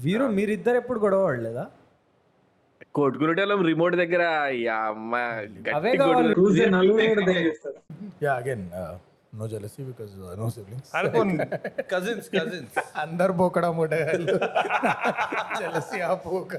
వీరు 0.00 0.26
మీరిద్దరు 0.36 0.76
ఎప్పుడు 0.76 0.98
గొడవ 1.00 1.22
పడలేదా? 1.26 1.64
కొట్టుకునేటోళ్ళం 2.94 3.60
రిమోట్ 3.66 3.96
దగ్గర 3.96 4.22
no 9.32 9.46
jealousy 9.46 9.82
because 9.82 10.12
no 10.38 10.46
siblings 10.50 10.90
అనుకోండి 10.96 11.34
కజిన్స్ 11.90 12.28
కజిన్స్ 12.30 12.78
అందరు 12.96 13.32
పోకడా 13.32 13.68
మూటగాళ్ళు 13.70 14.32
జెలసీ 15.60 15.98
ఆ 16.00 16.14
పోక. 16.24 16.52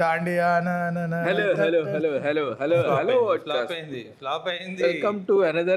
తాండియా 0.00 0.62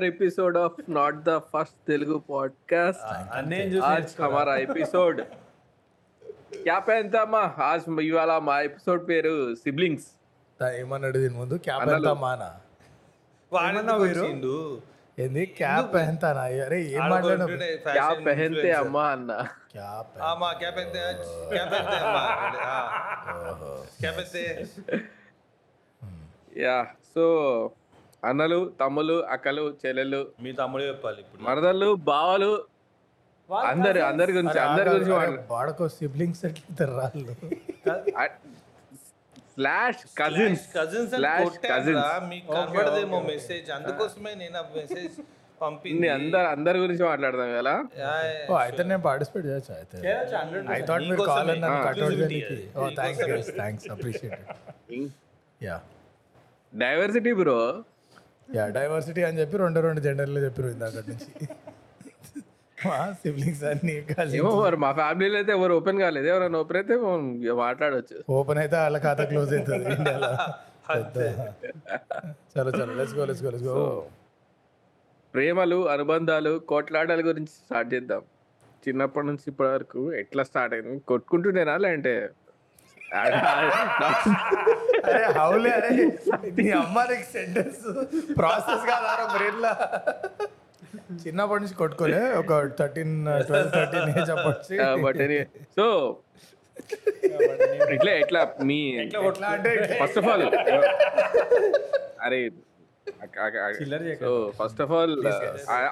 episode 0.05 0.57
of 0.57 0.73
not 0.89 1.15
the 1.15 1.37
first 1.37 1.87
Telugu 1.87 2.17
podcast 2.17 4.59
episode 4.59 5.21
ఇవాళ 8.01 8.37
మా 8.37 8.61
ఎపిసోడ్ 8.61 9.09
పేరు 9.09 9.55
సిబ్లింగ్స్ 9.55 10.05
ఏమన్నాడు 10.79 11.17
దీని 11.17 11.35
ముందు 11.35 11.53
క్యాప్ 11.53 11.89
క్యాప్ 15.45 15.95
ఎంత 15.95 16.25
అరే 16.25 16.81
ఏం 16.81 17.01
క్యాప్ 17.91 18.67
అమ్మా 18.67 19.03
అన్నా 19.03 19.47
ఆ, 19.73 20.51
క్యాప్ 20.53 20.77
ఎంత 20.79 20.97
యా 26.57 26.75
సో 27.13 27.23
అన్నలు 28.23 28.59
తమ్ములు 28.79 29.15
అక్కలు 29.29 29.63
చెల్లెలు 29.81 30.19
మీ 30.41 30.51
తమ్ముడు 30.53 30.83
చెప్పాలి 30.83 31.19
ఇప్పుడు. 31.21 31.41
మరదళ్ళు 31.43 31.89
బావలు 32.05 32.51
అందరు 33.65 33.99
అందరి 34.01 34.31
గురించి 34.31 34.59
అందరి 34.59 34.89
గురించి 34.89 35.13
వాడకో 35.49 35.87
సిబ్లింగ్స్ 35.95 36.43
రాళ్ళు? 36.91 37.33
Slash 39.49 40.03
cousins 40.17 40.63
cousins 40.75 41.11
slash 41.13 41.57
cousins 41.65 42.07
మీకు 42.29 42.47
కనబడదేమో 42.53 43.19
మెసేజ్ 43.27 43.67
అందుకోసమే 43.71 44.31
నేను 44.35 44.57
ఆ 44.57 44.65
మెసేజ్ 44.75 45.17
పంపింది. 45.63 46.07
అందరు 46.17 46.47
అందరి 46.55 46.77
గురించి 46.83 47.03
మాట్లాడదాం 47.09 47.49
ఎలా 47.61 47.75
అయితే 48.63 48.81
నేను 48.91 49.03
పార్టిసిపేట్ 49.07 49.45
చేయొచ్చు? 49.49 49.73
అయితే 49.79 49.97
ఐ 50.75 50.79
థాట్ 50.89 51.05
మీరు 51.11 51.25
కాల్ 51.31 51.49
కట్అవుట్ 51.87 52.15
చేయడానికి. 52.19 52.57
ఓ 52.77 52.89
thanks 52.99 53.23
guys 53.31 53.51
thanks 53.61 53.87
appreciate 53.95 54.41
yeah 55.61 55.77
diversity 56.73 57.33
bro 57.41 57.59
yeah 58.57 58.63
diversity 58.77 59.21
అని 59.27 59.37
చెప్పి 59.41 59.55
రెండు 59.65 59.79
రెండు 59.87 60.01
జెండర్లు 60.07 60.39
చెప్పారు 60.45 60.69
ఇందాక 60.75 61.03
నుంచి. 61.09 61.29
మా 62.77 62.95
సిబ్లింగ్స్ 63.21 63.61
అన్ని 63.71 63.93
కలిసి. 64.09 64.37
ఏమో 64.39 64.49
మరి 64.63 64.77
మా 64.83 64.89
ఫ్యామిలీలో 64.99 65.37
అయితే 65.41 65.51
ఎవరు 65.57 65.73
ఓపెన్ 65.79 65.99
కాలేదు. 66.03 66.27
ఎవరైనా 66.31 66.57
ఓపెన్ 66.63 66.79
అయితే 66.81 66.95
మాట్లాడొచ్చు. 67.63 68.17
ఓపెన్ 68.37 68.59
అయితే 68.63 68.75
వాళ్ళ 68.83 68.97
ఖాతా 69.05 69.25
క్లోజ్ 69.31 69.53
అవుతుంది 69.57 69.85
ఇండియాలో. 69.97 70.31
చలో 72.53 72.71
చలో. 72.79 72.93
Let's 72.99 73.15
go 73.19 73.25
let's 73.29 73.43
go 73.45 73.51
let's 73.53 73.67
go 73.69 73.75
ప్రేమలు 75.33 75.77
అనుబంధాలు 75.89 76.53
కోట్లాటల 76.69 77.21
గురించి 77.27 77.53
స్టార్ట్ 77.59 77.89
చేద్దాం. 77.93 78.21
చిన్నప్పటి 78.83 79.27
నుంచి 79.27 79.45
ఇప్పటి 79.47 79.69
వరకు 79.69 80.01
ఎట్లా 80.13 80.43
స్టార్ట్ 80.43 80.73
అయింది? 80.75 80.95
కొట్టుకుంటుండేనా 81.07 81.75
లేదంటే? 81.77 82.13
అరే 85.07 85.23
హౌలే 85.37 85.71
అరే. 85.77 85.89
నీ 86.57 86.65
అమ్మ 86.79 86.97
నీకు 87.09 87.27
సెంటెన్స్ 87.33 87.83
ప్రాసెస్ 88.37 88.85
కాదారా 88.89 89.25
బ్రెయిన్లా 89.33 89.71
చిన్నప్పటి 91.23 91.61
నుంచి 91.63 91.75
కొట్టుకోలే 91.75 92.21
ఒక 92.33 92.51
థర్టీన్ 92.79 93.13
ట్వెల్వ్ 93.47 93.71
థర్టీన్ 93.71 94.09
ఏజ్ 94.13 94.31
అప్పటి 94.35 94.77
బట్ 95.05 95.21
సో 95.77 95.85
ఇట్లా 97.95 98.11
ఎట్లా 98.21 98.41
మీ 98.63 98.79
ఎట్లా 99.03 99.49
అంటే 99.49 99.71
ఫస్ట్ 100.01 100.17
ఆఫ్ 100.17 100.27
ఆల్ 100.27 100.45
అరే 102.21 102.39
సో 104.21 104.31
ఫస్ట్ 104.59 104.81
ఆఫ్ 104.81 104.91
ఆల్ 104.91 105.13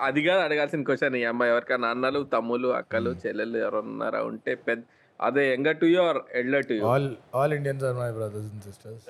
అది 0.01 0.21
కాదు 0.23 0.41
అడగాల్సిన 0.41 0.83
క్వశ్చన్ 0.83 1.15
ఈ 1.15 1.23
అమ్మాయి 1.23 1.51
ఎవరికైనా 1.51 1.89
అన్నలు 1.89 2.23
తమ్ములు 2.33 2.67
అక్కలు 2.75 3.15
చెల్లెలు 3.23 3.57
ఎవరన్నారా 3.57 4.21
ఉంటే 4.23 4.55
పెద్ద 4.67 4.83
అదే 5.19 5.53
anger 5.53 5.77
to 5.77 5.85
your 5.85 6.19
elder 6.33 6.65
to 6.65 6.75
all 6.85 7.09
all 7.35 7.53
Indians 7.53 7.83
are 7.83 7.95
my 7.95 8.11
brothers 8.11 8.47
and 8.53 8.63
sisters 8.63 9.03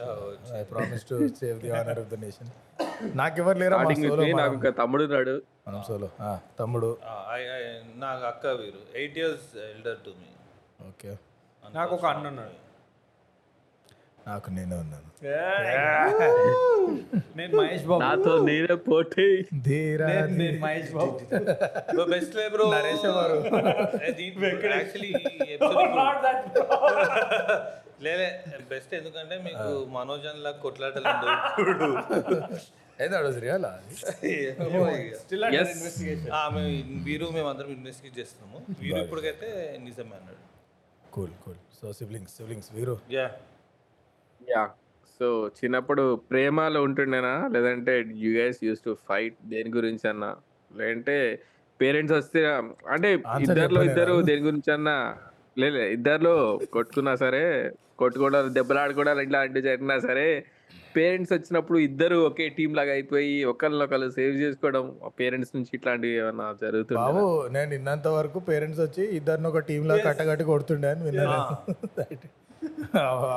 I 0.54 0.64
promise 0.64 1.06
to 1.10 1.28
save 1.40 1.60
the 1.60 1.72
honour 1.72 2.00
of 2.00 2.10
the 2.10 2.20
nation 2.20 2.50
నాకు 3.16 3.40
ఎవరు 3.40 3.58
లేరా? 3.58 3.78
మా 3.78 3.92
solo 3.92 4.26
నాకు 4.38 4.56
ఒక 4.56 4.70
తమ్ముడు 4.78 5.04
ఉన్నాడు. 5.04 5.36
మనం 5.68 5.82
సోలో 5.88 6.10
తమ్ముడు. 6.60 6.98
ఆ, 7.06 7.14
I- 7.36 7.48
I- 7.56 8.00
నాకు 8.00 8.26
అక్క 8.26 8.48
Veeru. 8.48 8.82
Eight 8.96 9.18
years 9.18 9.48
elder 9.76 9.98
to 10.06 10.12
me 10.20 10.30
okay 10.88 11.12
నాకు 11.64 11.96
ఒక 11.96 12.06
అన్న 12.06 12.28
ఉన్నాడు. 12.28 12.56
నాకు 14.28 14.50
నేనే 14.50 14.76
ఉన్నాను. 14.76 15.08
నేను 17.38 17.58
మహేష్ 17.58 17.84
బాబు. 17.84 18.02
నాతో 18.02 18.32
నేనే 18.46 18.76
పోటీ. 18.76 19.28
ధీరా 19.62 20.08
నేను- 20.26 20.62
మహేష్ 20.62 20.92
బాబు. 20.92 21.16
బెస్ట్ 22.12 22.36
లే 22.36 22.50
బ్రో 22.50 22.66
నరేష్ 22.74 23.06
ఎవరు? 23.06 23.38
యాక్చువల్లీ 24.76 25.12
లేలే 28.04 28.30
బెస్ట్ 28.70 28.94
ఎందుకంటే 28.94 29.36
మీకు 29.38 29.86
మనోజన్ 29.90 30.40
లా 30.44 30.52
కొట్లాటలు 30.52 31.08
ఉండవు. 31.08 31.36
అయితే 33.00 33.16
అడగదు 33.16 33.40
రియలా 33.40 33.72
వీరు 37.06 37.28
మేము 37.36 37.50
అందరం 37.50 37.70
ఇన్వెస్టిగేట్ 37.70 38.20
చేస్తున్నాము. 38.20 38.60
వీరు 38.80 38.98
ఇప్పటికైతే 38.98 39.48
నిజమే 39.84 40.16
అన్నాడు. 40.20 40.42
Cool 41.14 41.32
cool 41.46 41.62
so 41.82 41.94
siblings 41.94 42.34
siblings 42.38 42.70
Veeru. 42.74 42.96
Yeah 43.12 43.26
yeah 44.52 44.64
so 45.20 45.28
చిన్నప్పుడు 45.58 46.04
ప్రేమలో 46.30 46.80
ఉంటుండేనా? 46.86 47.34
లేదంటే 47.54 47.94
you 48.22 48.32
guys 48.38 48.60
use 48.66 48.86
to 48.86 48.94
fight 49.08 49.36
దేని 49.52 49.72
గురించి 49.76 50.06
అన్నా 50.12 50.30
లేదంటే 50.72 51.16
పేరెంట్స్ 51.80 52.16
వస్తే 52.18 52.40
అంటే 52.94 53.10
ఇద్దరిలో 53.40 53.62
చెప్పలేరా? 53.62 53.86
ఇద్దరు 53.90 54.16
దేని 54.30 54.44
గురించి 54.48 54.72
అన్నా 54.76 54.96
లేదు 55.58 55.80
ఇద్దరిలో 55.96 56.34
కొట్టుకున్నా 56.74 57.14
సరే 57.22 57.44
కొట్టుకోవడాలు 57.98 58.50
దెబ్బలాడుకోవడాలు 58.56 59.22
ఇట్లాంటివి 59.26 59.66
జరిగినా 59.68 59.98
సరే 60.06 60.28
పేరెంట్స్ 60.96 61.34
వచ్చినప్పుడు 61.36 61.78
ఇద్దరు 61.86 62.18
ఒకే 62.28 62.46
టీం 62.56 62.72
లాగా 62.78 62.92
అయిపోయి 62.96 63.34
ఒకరినొకరు 63.52 64.08
సేవ్ 64.16 64.36
చేసుకోవడం 64.42 64.86
పేరెంట్స్ 65.20 65.54
నుంచి 65.56 65.72
ఇట్లాంటివి 65.78 66.16
ఏమన్నా 66.22 66.48
జరుగుతుంది 66.64 67.00
బాబు 67.02 67.24
నేను 67.54 67.72
ఇన్నంత 67.78 68.08
వరకు 68.16 68.40
పేరెంట్స్ 68.50 68.82
వచ్చి 68.86 69.04
ఇద్దరిని 69.20 69.50
ఒక 69.52 69.62
టీమ్ 69.70 69.86
లా 69.90 69.98
కట్టగట్టి 70.08 70.46
కొడుతుండే 70.52 70.90
అని 70.94 71.04
విన్నాను. 71.08 71.40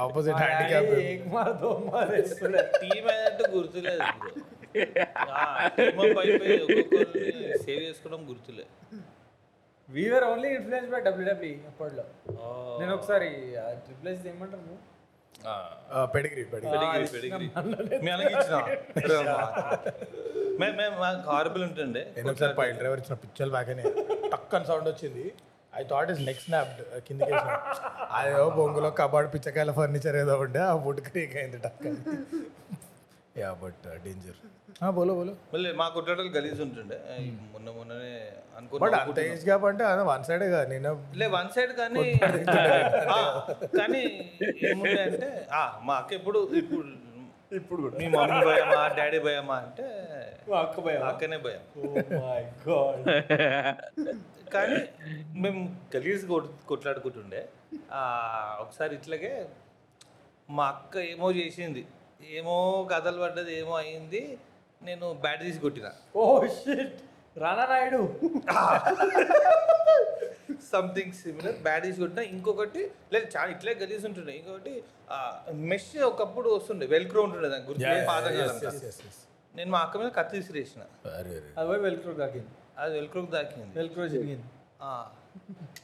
ఆపోజిట్ 0.05 0.37
హ్యాండిక్యాప్ 0.43 0.93
టీమ్ 2.83 3.09
అయినట్టు 3.13 3.45
గుర్తులేదు 3.57 4.03
టీమ్ 5.77 5.99
అయిపోయి 6.05 6.33
ఒక్కొక్కరిని 6.65 7.59
సేవ్ 7.67 7.83
చేసుకోవడం 7.87 8.23
గుర్తులే. 8.31 8.65
We're 9.89 10.27
only 10.33 10.49
influence 10.57 10.91
by 10.95 11.01
W W 11.09 11.55
అప్పట్లో. 11.71 12.05
నేను 12.81 12.93
ఒకసారి 12.99 13.31
ట్రిపుల్ 13.87 14.11
ఎస్ 14.15 14.27
ఏమంటారు? 14.33 14.77
Pedigree 16.15 16.43
pedigree. 16.53 16.77
Pedigree 16.85 17.07
pedigree. 17.15 17.47
మీ 18.05 18.11
అలాగే 18.15 18.31
ఇచ్చిన? 18.37 18.57
మేము 20.61 20.75
మేము 20.81 20.97
మాకు 21.03 21.23
హారబుల్ 21.33 21.65
ఉంటుండే. 21.69 22.03
ఒకసారి 22.31 22.55
పైల్ 22.61 22.77
డ్రైవర్ 22.81 23.01
ఇచ్చిన 23.03 23.17
పిక్చర్ 23.25 23.51
బ్యాక్ 23.55 23.71
అని 23.75 23.85
టక్ 24.35 24.55
అని 24.59 24.67
సౌండ్ 24.71 24.89
వచ్చింది. 24.93 25.25
I 25.75 25.85
thought 25.91 26.11
is 26.13 26.21
next 26.27 26.47
snap 26.47 26.73
కిందకి 27.07 27.35
అదేదో 28.17 28.45
బొంగులో 28.59 28.91
కబాడ్ 28.99 29.29
పిచ్చకాయల 29.35 29.73
ఫర్నిచర్ 29.79 30.17
ఏదో 30.23 30.35
ఉండే 30.45 30.63
ఆ 30.65 30.75
వుడ్ 30.85 31.01
క్రీక్ 31.09 31.37
అయింది 31.41 31.61
టక్ 31.65 31.87
యా 33.39 33.49
బట్ 33.63 33.87
డేంజర్ 34.05 34.41
బోలో 34.95 35.13
బోలో. 35.17 35.33
మళ్ళీ 35.53 35.69
మా 35.73 35.85
కొట్లాటలు 35.95 36.31
గలీజ్ 36.37 36.61
ఉంటుండే. 36.65 36.97
మొన్న 37.53 37.69
మొన్ననే 37.77 38.15
బట్ 38.15 38.57
అనుకున్నా 38.59 38.99
అంత 39.01 39.19
ఏజ్ 39.27 39.45
గ్యాప్ 39.49 39.65
అంటే 39.69 39.85
అదే 39.91 40.03
వన్ 40.09 40.25
సైడే 40.29 40.47
కదా 40.49 40.65
నేను 40.73 40.91
లే 41.21 41.27
వన్ 41.35 41.51
సైడ్ 41.57 41.73
కానీ 41.81 42.03
కానీ 43.79 44.03
ఏముండే 44.71 45.01
అంటే 45.05 45.29
మా 45.87 45.95
అక్క 46.01 46.13
ఎప్పుడు 46.19 46.41
ఇప్పుడు 46.61 46.83
ఇప్పుడు 47.61 47.83
మీ 47.99 48.07
మమ్మీ 48.15 48.41
భయమా 48.47 48.81
డాడీ 48.99 49.19
భయమా 49.27 49.57
అంటే 49.65 49.87
అక్క 50.61 50.81
భయం 50.87 51.03
అక్కనే 51.11 51.39
భయం. 51.47 51.63
కానీ 54.55 54.81
మేము 55.43 55.61
గలీజ్ 55.95 56.25
కొట్లాడుకుంటుండే. 56.71 57.43
ఒకసారి 58.63 58.93
ఇట్లాగే 58.99 59.33
మా 60.51 60.65
అక్క 60.75 60.97
ఏమో 61.13 61.29
చేసింది. 61.41 61.83
ఏమో 62.39 62.57
కథలు 62.93 63.21
పడ్డది 63.23 63.53
ఏమో 63.61 63.75
అయింది. 63.83 64.23
నేను 64.83 65.07
బ్యాట్ 65.25 65.43
తీసి 65.43 65.59
కొట్టిన. 65.59 65.91
ఓ 66.17 66.23
shit. 66.59 66.97
Rana 67.37 67.65
Naidu. 67.67 68.01
Something 70.73 71.13
similar 71.13 71.57
baddies 71.63 71.99
కొట్టిన 71.99 72.23
ఇంకొకటి 72.27 72.91
లేదు 73.13 73.27
చాలా 73.37 73.51
ఇట్లే 73.51 73.75
గలీజ్ 73.75 74.07
ఉంటుండే. 74.07 74.33
ఇంకొకటి 74.33 74.75
మెష్ 75.53 76.03
ఒకప్పుడు 76.03 76.49
వస్తుండే. 76.51 76.87
వెల్క్రో 76.87 77.23
ఉంటుండే 77.23 77.49
దాని 77.49 77.65
పాతకాలం 78.07 78.57
నేను 79.55 79.71
మా 79.71 79.79
అక్క 79.79 79.97
మీద 79.97 80.11
కత్తి 80.11 80.37
విసిరేసిన. 80.37 80.83
అరే 81.19 81.35
అది 81.59 81.69
పోయి 81.69 81.81
వెల్క్రో 81.81 82.13
దాకింది. 82.13 82.53
అది 82.79 82.95
వెల్క్రోకి 82.95 83.31
దాకింది. 83.31 83.79
వెల్క్రో 83.79 84.09
జరిగింది. 84.09 84.47
ఆ, 84.83 85.07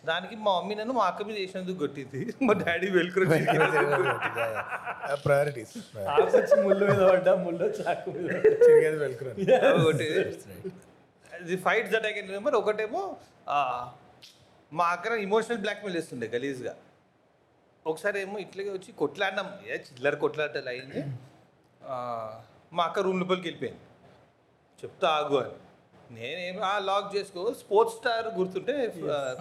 దానికి 0.04 0.36
మా 0.36 0.60
మమ్మీ 0.60 0.74
నన్ను 0.74 0.94
మా 0.94 1.04
అక్క 1.04 1.22
మీద 1.22 1.36
వేసినందుకు 1.36 1.78
కొట్టింది. 1.78 2.20
మా 2.42 2.52
డాడీ 2.52 2.90
వెల్క్రో 2.90 3.24
ప్రయారిటీస్ 5.26 5.74
వచ్చి 6.36 6.62
ముళ్ళు 6.62 6.84
మీద 6.86 7.02
పడ్డా 7.10 7.34
ముళ్ళు 7.36 7.64
ఆకు 7.88 8.10
మీద. 8.10 8.28
చిరిగేది 11.40 11.46
వెల్కరం 11.46 11.46
ఒకటి 11.46 11.46
ఇది 11.46 11.56
fight 11.66 11.88
that 11.92 12.06
I 12.06 12.12
can 12.12 12.28
remember 12.28 12.54
ఒకటేమో 12.54 13.16
మా 14.72 14.86
అక్కడ 14.94 15.12
ఇమోషనల్ 15.12 15.58
బ్లాక్మెయిల్ 15.58 15.96
చేస్తుండే 15.98 16.26
గలీజ్గా. 16.34 16.74
ఒకసారి 17.86 18.20
ఏమో 18.20 18.38
ఇట్లాగే 18.38 18.70
వచ్చి 18.70 18.92
కొట్లాడినాం. 18.92 19.48
ఏ 19.66 19.74
చిల్లర 19.74 20.14
కొట్లాటలు 20.14 20.68
అయింది. 20.68 21.00
మా 22.72 22.84
అక్క 22.84 22.98
రూమ్ 23.06 23.20
లోపలికి 23.20 23.46
వెళ్ళిపోయింది. 23.48 23.80
చెప్తా 24.82 25.08
ఆగు 25.08 25.36
అని. 25.42 25.56
నేనేం 26.14 26.62
ఆ 26.62 26.78
లాక్ 26.78 27.16
చేసుకో. 27.16 27.42
స్పోర్ట్స్ 27.62 27.96
స్టార్ 27.98 28.28
గుర్తుంటే 28.38 28.74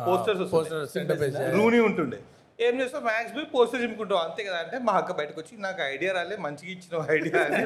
పోస్టర్స్ 0.07 0.97
రూనీ 1.57 1.79
ఉంటుండే. 1.79 2.19
ఏం 2.59 2.73
చేస్తావు? 2.79 3.03
మ్యాక్స్ 3.05 3.33
పోయి 3.35 3.45
పోస్టర్ 3.53 3.81
చింపుకుంటావు 3.83 4.21
అంతే 4.23 4.41
కదా. 4.47 4.57
అంటే 4.63 4.77
మా 4.87 4.93
అక్క 5.01 5.11
బయటకు 5.19 5.37
వచ్చి 5.41 5.53
నాకు 5.65 5.81
ఐడియా 5.93 6.11
రాలే 6.17 6.35
మంచిగా 6.45 6.71
ఇచ్చిన 6.75 7.03
ఐడియా 7.17 7.41
అని 7.47 7.61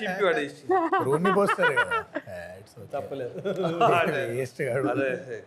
చింపి 0.00 0.24
పడేసి 0.28 0.62
పోస్తారు 1.38 1.76
తప్పలేదు. 2.94 3.34
అదే. 4.92 5.38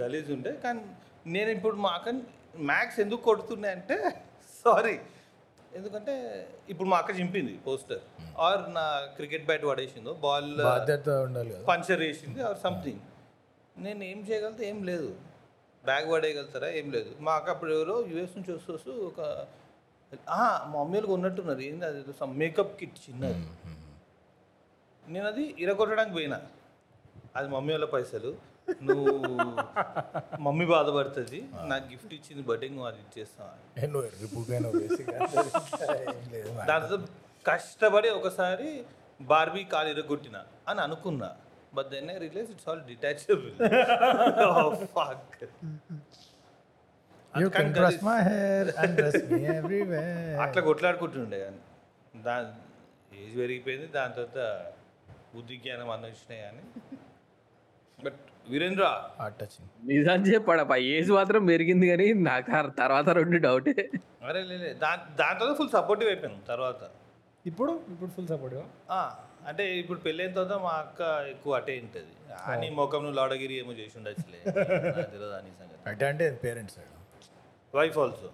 గలీజ్ 0.00 0.30
ఉండే 0.36 0.52
కానీ 0.64 0.82
నేను 1.26 1.50
ఇప్పుడు 1.56 1.76
మా 1.84 1.92
అక్క 1.98 2.08
మ్యాక్స్ 2.70 2.98
ఎందుకు 3.04 3.22
కొడుతున్నా 3.28 3.68
అంటే 3.76 3.96
సారీ 4.54 4.96
ఎందుకంటే 5.78 6.12
ఇప్పుడు 6.72 6.88
మా 6.92 6.98
అక్క 7.00 7.12
చింపింది 7.18 7.54
పోస్టర్. 7.66 8.02
ఆర్ 8.46 8.62
నా 8.76 8.84
క్రికెట్ 9.16 9.46
బ్యాట్ 9.48 9.64
పడేసిందో 9.70 10.12
బాల్ 10.24 10.50
పంచర్ 11.70 12.02
వేసింది 12.06 12.40
ఆర్ 12.48 12.58
సంథింగ్ 12.64 13.02
నేను 13.76 14.02
ఏం 14.04 14.20
చేయగలితే 14.28 14.64
ఏం 14.70 14.78
లేదు. 14.90 15.08
బ్యాగ్ 15.86 16.12
పడేయగలుగుతారా 16.12 16.78
ఏం 16.78 16.92
లేదు. 16.92 17.10
మా 17.20 17.38
అక్క 17.38 17.50
అప్పుడు 17.50 17.70
ఎవరో 17.76 18.06
యూఎస్ 18.10 18.36
నుంచి 18.36 18.52
వస్తూ 18.52 18.72
వస్తూ 18.76 18.92
ఒక 19.08 19.20
ఆ, 20.32 20.64
మా 20.64 20.74
మమ్మీ 20.74 20.94
వాళ్ళకి 20.94 21.14
ఉన్నట్టున్నారు 21.14 21.62
ఏంది 21.62 21.84
అది? 21.88 22.12
సమ్ 22.20 22.40
మేకప్ 22.40 22.80
కిట్ 22.80 22.96
చిన్నది. 23.04 23.46
నేను 25.06 25.26
అది 25.26 25.54
ఇరగొట్టడానికి 25.62 26.14
పోయినా. 26.14 26.40
అది 27.36 27.48
మమ్మీ 27.48 27.72
వాళ్ళ 27.72 27.88
పైసలు. 27.92 28.56
నువ్వు 28.82 29.08
మమ్మీ 30.46 30.64
బాధపడుతుంది. 30.70 31.44
నాకు 31.70 31.90
గిఫ్ట్ 31.90 32.14
ఇచ్చింది 32.14 32.42
బర్త్డే 32.42 32.70
నువ్వు 32.70 32.86
అది 32.86 33.02
లేదు 36.32 36.66
దాంతో 36.70 36.98
కష్టపడి 37.44 38.08
ఒకసారి 38.18 38.84
బార్బీ 39.20 39.66
కాలు 39.72 39.88
ఇరగొట్టిన 39.88 40.44
అని 40.68 40.80
అనుకున్నా. 40.80 41.36
But 41.76 41.88
then 41.92 42.10
I 42.10 42.18
realise 42.24 42.50
it's 42.54 42.68
all 42.70 42.82
detachable 42.88 43.50
fuck 44.92 45.42
you 47.34 47.48
can 47.56 47.72
brush 47.74 48.00
my 48.04 48.18
hair 48.28 48.68
and 48.82 48.94
dress 48.98 49.22
me 49.32 49.40
everywhere 49.54 50.38
అట్లా 50.44 50.62
కొట్లాడుకుంటుండే 50.68 51.38
కానీ. 51.44 51.60
దా 52.22 52.36
ఏజ్ 53.18 53.34
పెరిగిపోయింది 53.40 53.88
దాని 53.96 54.14
తర్వాత 54.16 54.40
బుద్ధి 55.34 55.56
జ్ఞానం 55.58 55.88
అన్నీ 55.94 56.08
వచ్చినాయి 56.10 56.42
కానీ. 56.42 56.62
బట్ 57.98 58.18
వీరేంద్ర 58.48 58.86
నిజం 59.88 60.20
చెప్పాడప్ప 60.26 60.74
ఏజ్ 60.92 61.10
మాత్రం 61.16 61.42
పెరిగింది 61.46 61.86
కానీ 61.92 62.06
నాకు 62.28 62.50
తర్వాత 62.80 63.08
రెండు 63.18 63.38
డౌటే 63.46 63.74
అరే 64.28 64.40
లే 64.50 64.56
దా 64.82 64.90
దాని 65.20 65.38
తర్వాత 65.40 65.54
ఫుల్ 65.58 65.72
సపోర్టివ్ 65.74 66.08
అయిపోయాను 66.10 66.40
తర్వాత. 66.48 66.80
ఇప్పుడు? 67.44 67.72
ఇప్పుడు 67.92 68.10
ఫుల్ 68.14 68.28
సపోర్ట్ 68.30 68.54
ఆ, 68.90 69.00
అంటే 69.46 69.64
ఇప్పుడు 69.80 69.98
పెళ్ళైన 70.04 70.32
తర్వాత 70.36 70.54
మా 70.62 70.72
అక్క 70.82 71.00
ఎక్కువ 71.32 71.58
అటే 71.58 71.74
ఉంటుంది 71.80 72.12
అని 72.46 72.68
ముఖం 72.78 73.02
నువ్వు 73.04 73.18
లాడగిరి 73.18 73.54
ఏమో 73.58 73.72
చేసి 73.78 73.94
ఉండొచ్చులే. 73.98 74.40
నాకు 74.46 75.10
తెలియదు 75.12 75.34
అని 75.38 75.50
సంగతి. 75.60 75.78
అంటే 75.90 76.04
అంటే 76.10 76.26
parents 76.44 76.78
wife 77.74 77.98
also 78.04 78.28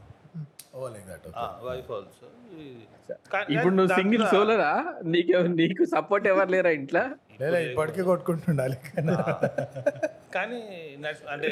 wife 1.65 1.91
also 1.93 2.27
ఇప్పుడు 3.55 3.75
నువ్వు 3.77 3.93
సింగిల్ 3.99 4.25
సోలరా 4.33 4.73
నీకు 5.15 5.39
నీకు 5.61 5.83
సపోర్ట్ 5.95 6.27
ఎవరు 6.33 6.51
లేరా 6.55 6.71
ఇంట్లో? 6.79 7.03
లేదా 7.41 7.59
ఇప్పటికీ 7.67 8.03
కొట్టుకుంటుండాలి. 8.03 8.77
కానీ 10.37 10.61
అంటే 11.35 11.51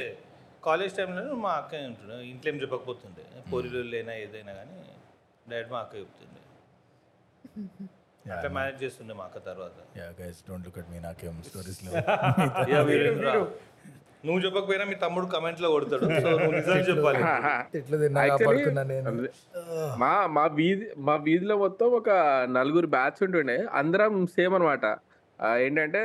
కాలేజ్ 0.63 0.95
టైంలో 0.97 1.37
మా 1.45 1.53
అక్క 1.61 1.75
ఉంటుండే. 1.89 2.17
ఇంట్లో 2.33 2.49
ఏం 2.53 2.59
చెప్పకపోతుండే. 2.65 3.25
పోరీలు 3.51 3.83
లేనా 3.95 4.15
ఏదైనా 4.25 4.55
కానీ 4.61 4.79
డైరెక్ట్ 5.47 5.73
మా 5.77 5.81
అక్క 5.85 5.95
చెప్తుండే. 6.03 6.41
అట్లా 8.37 8.51
మేనేజ్ 8.57 8.79
చేస్తుండే 8.85 9.15
మా 9.21 9.25
అక్క 9.29 9.39
తర్వాత. 9.49 9.77
Yeah 10.01 10.07
guys 10.21 10.41
don't 10.49 10.65
look 10.69 10.79
at 10.83 10.91
me 10.95 10.99
నాకేం 11.09 11.37
స్టోరీస్ 11.49 11.81
లేవు. 11.85 11.95
యా, 12.73 12.81
వీరేంద్ర, 12.91 13.33
నువ్వు 14.27 14.41
చెప్పకపోయినా 14.45 14.85
మీ 14.91 14.97
తమ్ముడు 15.05 15.27
కమెంట్లో 15.35 15.69
కొడతాడు. 15.75 16.07
సో 16.25 16.31
నువ్వు 16.41 16.55
నిజం 16.57 16.81
చెప్పాలి. 16.89 17.21
తిట్లు 17.75 17.97
తిన్నా 18.03 18.23
Actually, 18.25 18.49
పడుకున్నా 18.49 18.83
నేను. 18.91 19.13
మా 20.03 20.11
మా 20.37 20.45
వీధి 20.59 20.87
మా 21.09 21.15
వీధిలో 21.29 21.57
మొత్తం 21.65 21.87
ఒక 22.01 22.11
నలుగురు 22.59 22.91
బ్యాచ్ 22.97 23.21
ఉంటుండే. 23.27 23.59
అందరం 23.81 24.13
సేమ్ 24.37 24.55
అనమాట 24.59 24.85
ఏంటంటే 25.67 26.03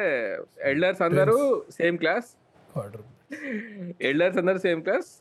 ఎల్డర్స్ 0.72 1.02
అందరూ 1.08 1.38
సేమ్ 1.78 1.98
క్లాస్ 2.04 2.30
ఎల్డర్స్ 4.10 4.38
అందరూ 4.42 4.60
సేమ్ 4.66 4.82
క్లాస్ 4.86 5.12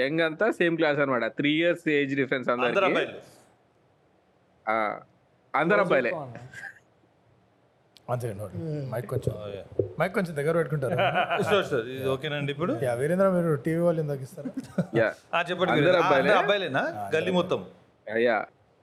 యంగ్ 0.00 0.22
అంతా 0.26 0.46
సేమ్ 0.60 0.76
క్లాస్ 0.80 1.00
అనమాట 1.04 1.26
త్రీ 1.38 1.52
ఇయర్స్ 1.62 1.86
ఏజ్ 1.96 2.14
డిఫరెన్స్ 2.20 2.48
అందరు 2.54 2.86
అందరికి 2.88 3.18
అందరు 5.54 5.82
అబ్బాయిలే. 5.82 6.10
సెకండ్ 8.14 8.40
మైక్ 8.90 9.06
కొంచెం 9.10 9.32
Oh, 9.34 9.46
yeah. 9.50 9.66
మైక్ 10.00 10.14
కొంచెం. 10.16 10.32
దగ్గర 10.38 10.54
పెట్టుకుంటారు. 10.58 10.96
ఇది 11.92 12.08
ఓకేనండి 12.10 12.50
ఇప్పుడు? 12.54 12.72
యా 12.82 12.92
వీరేంద్ర 12.94 13.28
మీరు 13.36 13.52
టీవీ 13.64 13.82
వాళ్ళు 13.84 14.00
ఎందుకు 14.02 14.24
ఇస్తారా 14.26 14.50
యా. 14.98 15.06
ఆ, 15.32 15.40
చెప్పండి 15.48 15.72
అందరు 15.74 15.96
అబ్బాయిలే? 16.00 16.18
అందరు 16.24 16.40
అబ్బాయిలేనా? 16.42 16.82
గల్లీ 17.14 17.32
మొత్తం. 17.32 17.62
అయ్యా 18.06 18.36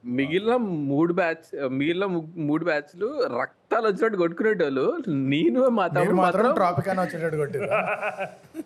మిగిలిన 0.03 0.53
మూడు 0.91 1.13
బ్యాచ్ 1.13 1.47
మిగిలిన 1.73 2.05
ము- 2.13 2.21
మూడు 2.45 2.63
బ్యాచ్లు 2.65 3.07
రక్తాలు 3.35 3.85
వచ్చినట్టు 3.87 4.17
కొట్టుకునేటోళ్ళు. 4.17 4.85
నేను 5.31 5.59
మా 5.69 5.83
మీరు 5.85 5.93
తమ్ముడు 5.97 6.15
మాత్రం 6.17 6.43
మాత్రం 6.43 6.55
ట్రాఫిక్ 6.59 6.89
అని 6.89 7.01
వచ్చేటట్టు 7.01 7.37
కొట్టిరు 7.37 7.67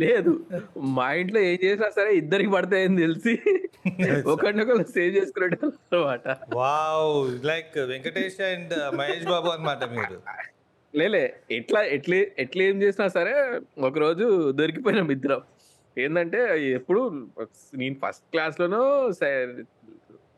లేదు. 0.00 0.32
మా 0.96 1.06
ఇంట్లో 1.12 1.40
ఏం 1.40 1.58
చేసినా 1.64 1.88
సరే 1.90 2.10
ఇద్దరికి 2.12 2.50
పడతాయని 2.50 2.98
తెలిసి 3.02 3.32
ఒకరినొకరు 4.32 4.84
సేవ్ 4.94 5.12
చేసుకునేటోళ్ళు 5.16 5.76
అనమాట 5.92 6.28
wow 6.56 7.14
like 7.50 7.76
Venkatesh 7.92 8.40
and 8.50 8.74
Mahesh 8.98 9.24
Babu 9.24 9.48
అన్నమాట 9.48 9.84
మీరు. 9.94 10.18
లేలే 10.94 11.24
ఎట్లా 11.50 11.80
ఎట్లా 11.96 12.16
ఎట్లా 12.38 12.62
ఏం 12.64 12.82
చేసినా 12.82 13.06
సరే 13.08 13.34
ఒకరోజు 13.88 14.26
దొరికిపోయినాం 14.60 15.10
ఇద్దరం. 15.16 15.42
ఏంటంటే 15.96 16.40
ఎప్పుడు 16.78 17.00
నేను 17.74 17.96
ఫస్ట్ 18.04 18.24
క్లాస్లోనో 18.32 18.82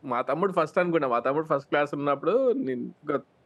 మా 0.05 0.21
తమ్ముడు 0.29 0.53
ఫస్ట్ 0.53 0.79
అనుకున్నా. 0.79 1.09
మా 1.09 1.19
తమ్ముడు 1.19 1.47
ఫస్ట్ 1.47 1.69
క్లాస్ 1.69 1.91
ఉన్నప్పుడు 1.95 2.35
నేను 2.67 2.85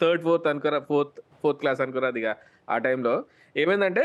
థర్డ్ 0.02 0.22
ఫోర్త్ 0.22 0.48
అనుకున్నా 0.52 0.78
ఫోర్త్ 0.90 1.18
ఫోర్త్ 1.42 1.60
క్లాస్ 1.60 1.80
అనుకున్నా 1.84 2.08
అది 2.08 2.20
ఇక 2.20 2.30
ఆ 2.68 2.78
టైంలో 2.78 3.14
ఏమైందంటే 3.56 4.04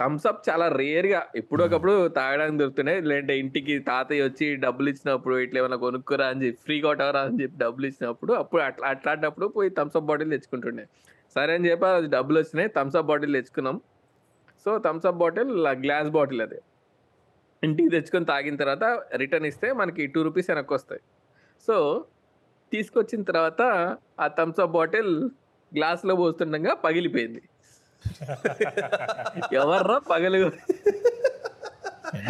థమ్స్ 0.00 0.26
అప్ 0.30 0.40
చాలా 0.48 0.66
రేర్గా. 0.80 1.20
ఎప్పుడొకప్పుడు 1.40 1.94
తాగడానికి 2.18 2.58
దొరుకుతున్నాయి 2.62 3.00
లేదంటే 3.10 3.34
ఇంటికి 3.42 3.74
తాతయ్య 3.88 4.24
వచ్చి 4.28 4.46
డబ్బులు 4.64 4.88
ఇచ్చినప్పుడు 4.92 5.34
ఇట్లా 5.44 5.58
ఏమైనా 5.60 5.76
కొనుక్కురా 5.84 6.26
అని 6.32 6.42
చెప్పి 6.46 6.60
ఫ్రీ 6.66 6.76
కొట్టవరా 6.80 7.20
అని 7.28 7.38
చెప్పి 7.42 7.56
డబ్బులు 7.64 7.86
ఇచ్చినప్పుడు 7.90 8.32
అప్పుడు 8.32 8.62
అట్లా 8.68 8.86
అట్లాంటప్పుడు 8.94 9.46
పోయి 9.56 9.70
థమ్స్ 9.78 9.96
అప్ 10.00 10.08
బాటిల్ 10.10 10.30
తెచ్చుకుంటుండే. 10.30 10.84
సరే 11.36 11.52
అని 11.58 11.68
చెప్పి 11.70 11.86
అది 11.86 12.08
డబ్బులు 12.16 12.38
వచ్చినాయి. 12.38 12.68
థమ్స్ 12.76 12.96
అప్ 13.00 13.06
బాటిల్ 13.06 13.34
తెచ్చుకున్నాం. 13.38 13.76
So 14.66 14.78
Thums 14.78 15.06
Up 15.06 15.20
bottle 15.22 15.52
glass 15.84 16.10
bottle 16.18 16.42
అది. 16.42 16.58
ఇంటికి 17.62 17.90
తెచ్చుకొని 17.90 18.26
తాగిన 18.32 18.56
తర్వాత 18.56 18.84
రిటర్న్ 19.22 19.46
ఇస్తే 19.46 19.72
మనకి 19.72 20.02
టూ 20.06 20.22
రూపీస్ 20.22 20.50
వెనక్కి 20.50 20.74
వస్తాయి. 20.74 21.02
సో 21.68 21.76
తీసుకొచ్చిన 22.72 23.22
తర్వాత 23.22 23.62
ఆ 24.20 24.26
థమ్స్ 24.38 24.60
అప్ 24.60 24.72
బాటిల్ 24.78 25.12
గ్లాస్లో 25.72 26.14
పోస్తుండగా 26.16 26.74
పగిలిపోయింది. 26.86 27.42
ఎవర్రా 29.60 29.98
పగలు? 30.10 30.40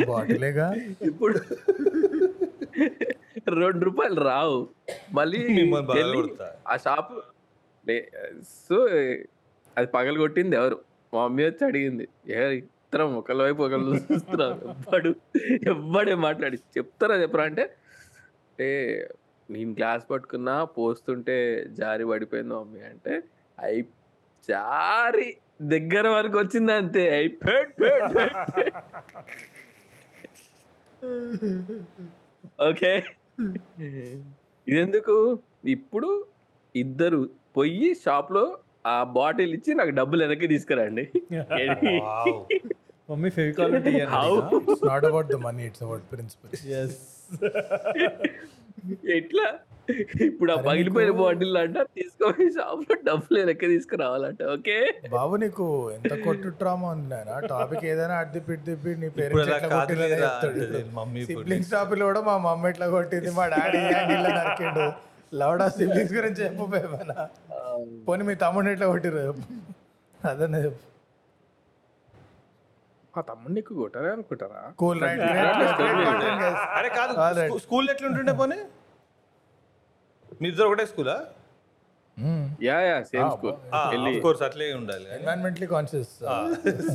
బాటిలేగా? 0.08 0.66
ఇప్పుడు 1.00 1.38
రెండు 3.62 3.84
రూపాయలు 3.84 4.20
రావు. 4.20 4.58
మళ్ళీ. 5.12 5.40
ఆ 6.68 6.76
షాప్ 6.76 7.12
సో 8.66 8.76
అది 9.76 9.86
పగలు 9.86 10.18
కొట్టింది 10.18 10.56
ఎవరు? 10.56 10.76
మా 11.12 11.20
మమ్మీ 11.24 11.42
వచ్చి 11.44 11.64
అడిగింది. 11.64 12.04
ఏ 12.28 12.38
ఇద్దరం 12.60 13.16
ఒకళ్ళ 13.16 13.42
వైపు 13.42 13.62
ఒకళ్ళు 13.62 13.90
చూస్తున్నాం. 14.10 14.52
ఎవ్వడు 14.68 15.10
ఎవ్వడే 15.72 16.14
మాట్లాడి 16.26 16.56
చెప్తారా 16.76 17.16
చెప్పరా 17.16 17.44
అంటే 17.44 17.64
ఏ 18.58 18.68
నేను 19.48 19.72
గ్లాస్ 19.72 20.04
పట్టుకున్నా 20.10 20.64
పోస్తుంటే 20.76 21.36
జారి 21.70 22.04
పడిపోయింది 22.04 22.54
మమ్మీ 22.54 22.80
అంటే 22.82 23.14
అయి 23.58 23.80
జారి 24.48 25.28
దగ్గర 25.60 26.06
వరకు 26.08 26.36
వచ్చింది 26.38 26.72
అంతే. 26.72 27.04
ఓకే. 32.68 32.92
ఇదెందుకు? 34.66 35.16
ఇప్పుడు 35.66 36.10
ఇద్దరు 36.74 37.20
పోయి 37.56 37.88
షాప్లో 38.04 38.44
ఆ 38.86 38.94
బాటిల్ 39.16 39.52
ఇచ్చి 39.54 39.74
నాకు 39.74 39.90
డబ్బులు 39.90 40.22
వెనక్కి 40.24 40.48
తీసుకురండి. 40.48 41.04
Mummy 43.08 43.30
Fevicol 43.30 43.72
How? 44.14 44.30
It's 44.60 44.84
not 44.84 45.04
about 45.04 45.28
the 45.32 45.38
money 45.44 45.62
it's 45.66 45.82
about 45.82 46.04
principles 46.74 46.98
ఎట్లా? 49.16 49.46
ఇప్పుడు 50.26 50.50
ఆ 50.52 50.58
పగిలిపోయిన 50.66 51.12
బాటిల్ 51.18 51.56
అంట 51.62 51.78
తీసుకొని 51.96 52.44
షాప్లో 52.54 52.94
డబ్బులు 53.08 53.36
వెనక్కి 53.40 53.66
తీసుకురావాలంట 53.72 54.40
ఓకే? 54.54 54.76
బాబు 55.14 55.34
నీకు 55.42 55.64
ఎంత 55.96 56.14
కొట్టు 56.24 56.48
ట్రామా 56.60 56.88
ఉంది 56.94 57.08
నాయన? 57.12 57.32
టాపిక్ 57.52 57.84
ఏదైనా 57.92 58.16
అడ్ది 58.22 58.40
పిట్టి 58.48 58.64
తిప్పి 58.70 58.94
నీ 59.02 59.08
పేరెంట్స్. 59.16 59.50
సిబ్లింగ్స్ 61.30 61.72
టాపిక్ 61.74 62.02
కూడా 62.04 62.22
మా 62.28 62.36
మమ్మీ 62.46 62.68
ఎట్లా 62.72 62.88
కొట్టింది 62.94 63.32
మా 63.38 63.46
డాడీ 63.54 63.82
నరికిండు. 64.30 64.86
లవడా 65.32 65.66
సిబ్లింగ్స్ 65.76 66.14
గురించి 66.18 66.40
చెప్పపోయేమన్నా 66.44 67.20
పోనీ 68.06 68.24
మీ 68.28 68.36
తమ్ముడిని 68.42 68.72
ఎట్లా 68.74 68.88
కొట్టిరు. 68.92 69.22
అదనే 70.20 70.58
చెప్పు. 70.64 70.82
మా 73.14 73.22
తమ్ముడు 73.28 73.52
నీకు 73.56 73.72
కొట్టారే 73.80 74.08
అనుకుంటారా? 74.14 74.62
కూల్ 74.80 75.00
రైట్ 75.02 75.20
అరే 76.78 76.88
కాదు 76.96 77.12
స్కూల్ 77.64 77.86
ఎట్లా 77.92 78.06
ఉంటుండే 78.10 78.34
పోనీ? 78.40 78.58
మీ 80.40 80.46
ఇద్దరు 80.52 80.68
ఒకటే 80.70 80.84
స్కూలా? 80.92 81.16
యా 82.66 82.76
యా 82.86 82.96
సేమ్ 83.10 83.28
స్కూల్ 83.34 83.54
వెళ్ళి 83.92 84.10
కోర్స్ 84.24 84.42
అట్లే 84.46 84.66
ఉండాలి. 84.80 85.06
ఎన్వైరన్మెంటలీ 85.16 85.66
కాన్షియస్ 85.72 86.12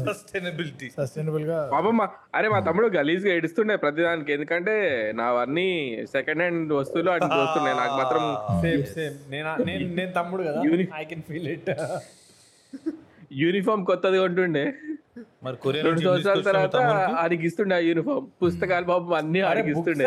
సస్టైనబిలిటీ 0.08 0.88
సస్టైనబుల్గా 0.98 1.58
పాపం 1.74 1.96
మా 2.00 2.06
అరే 2.38 2.48
మా 2.54 2.60
తమ్ముడు 2.68 2.88
గలీజ్గా 2.98 3.32
ఏడుస్తుండే 3.38 3.76
ప్రతిదానికి. 3.84 4.32
ఎందుకంటే 4.38 4.76
నావన్నీ 5.20 5.68
సెకండ్ 6.16 6.42
హ్యాండ్ 6.44 6.72
వస్తువులు 6.80 7.12
అటు 7.16 7.30
వస్తున్నాయి 7.44 7.78
నాకు 7.82 7.96
మాత్రం 8.02 8.24
సేమ్ 8.64 8.86
సేమ్ 8.96 9.18
నేను 9.34 9.50
నేను 9.70 9.88
నేను 10.00 10.14
తమ్ముడు 10.20 10.46
కదా. 10.50 10.62
I 11.02 11.06
can 11.12 11.26
feel 11.32 11.50
it 11.56 11.70
uniform 13.42 13.84
కొత్తది 13.92 14.18
కొంటుండే. 14.24 14.66
మరి 15.44 15.58
కొరియా 15.58 15.82
రెండు 15.86 16.02
సంవత్సరాల 16.02 16.42
తర్వాత? 16.48 16.76
ఆడికి 17.20 17.44
ఇస్తుండే 17.48 17.76
ఆ 17.76 17.82
యూనిఫామ్ 17.88 18.26
పుస్తకాలు 18.42 18.86
పాపం 18.86 19.14
అన్ని 19.14 19.42
ఆడికి 19.50 19.72
ఇస్తుండే 19.74 20.06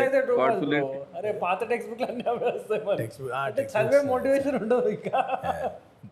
అరే 1.19 1.31
పాత 1.43 1.59
టెక్స్ట్ 1.71 1.89
బుక్లు 1.91 2.07
అన్నీ 2.07 2.23
వస్తాయి 2.47 3.67
చదివే 3.73 4.01
మోటివేషన్ 4.07 4.57
ఉండదు 4.61 4.89
ఇంకా. 4.89 5.19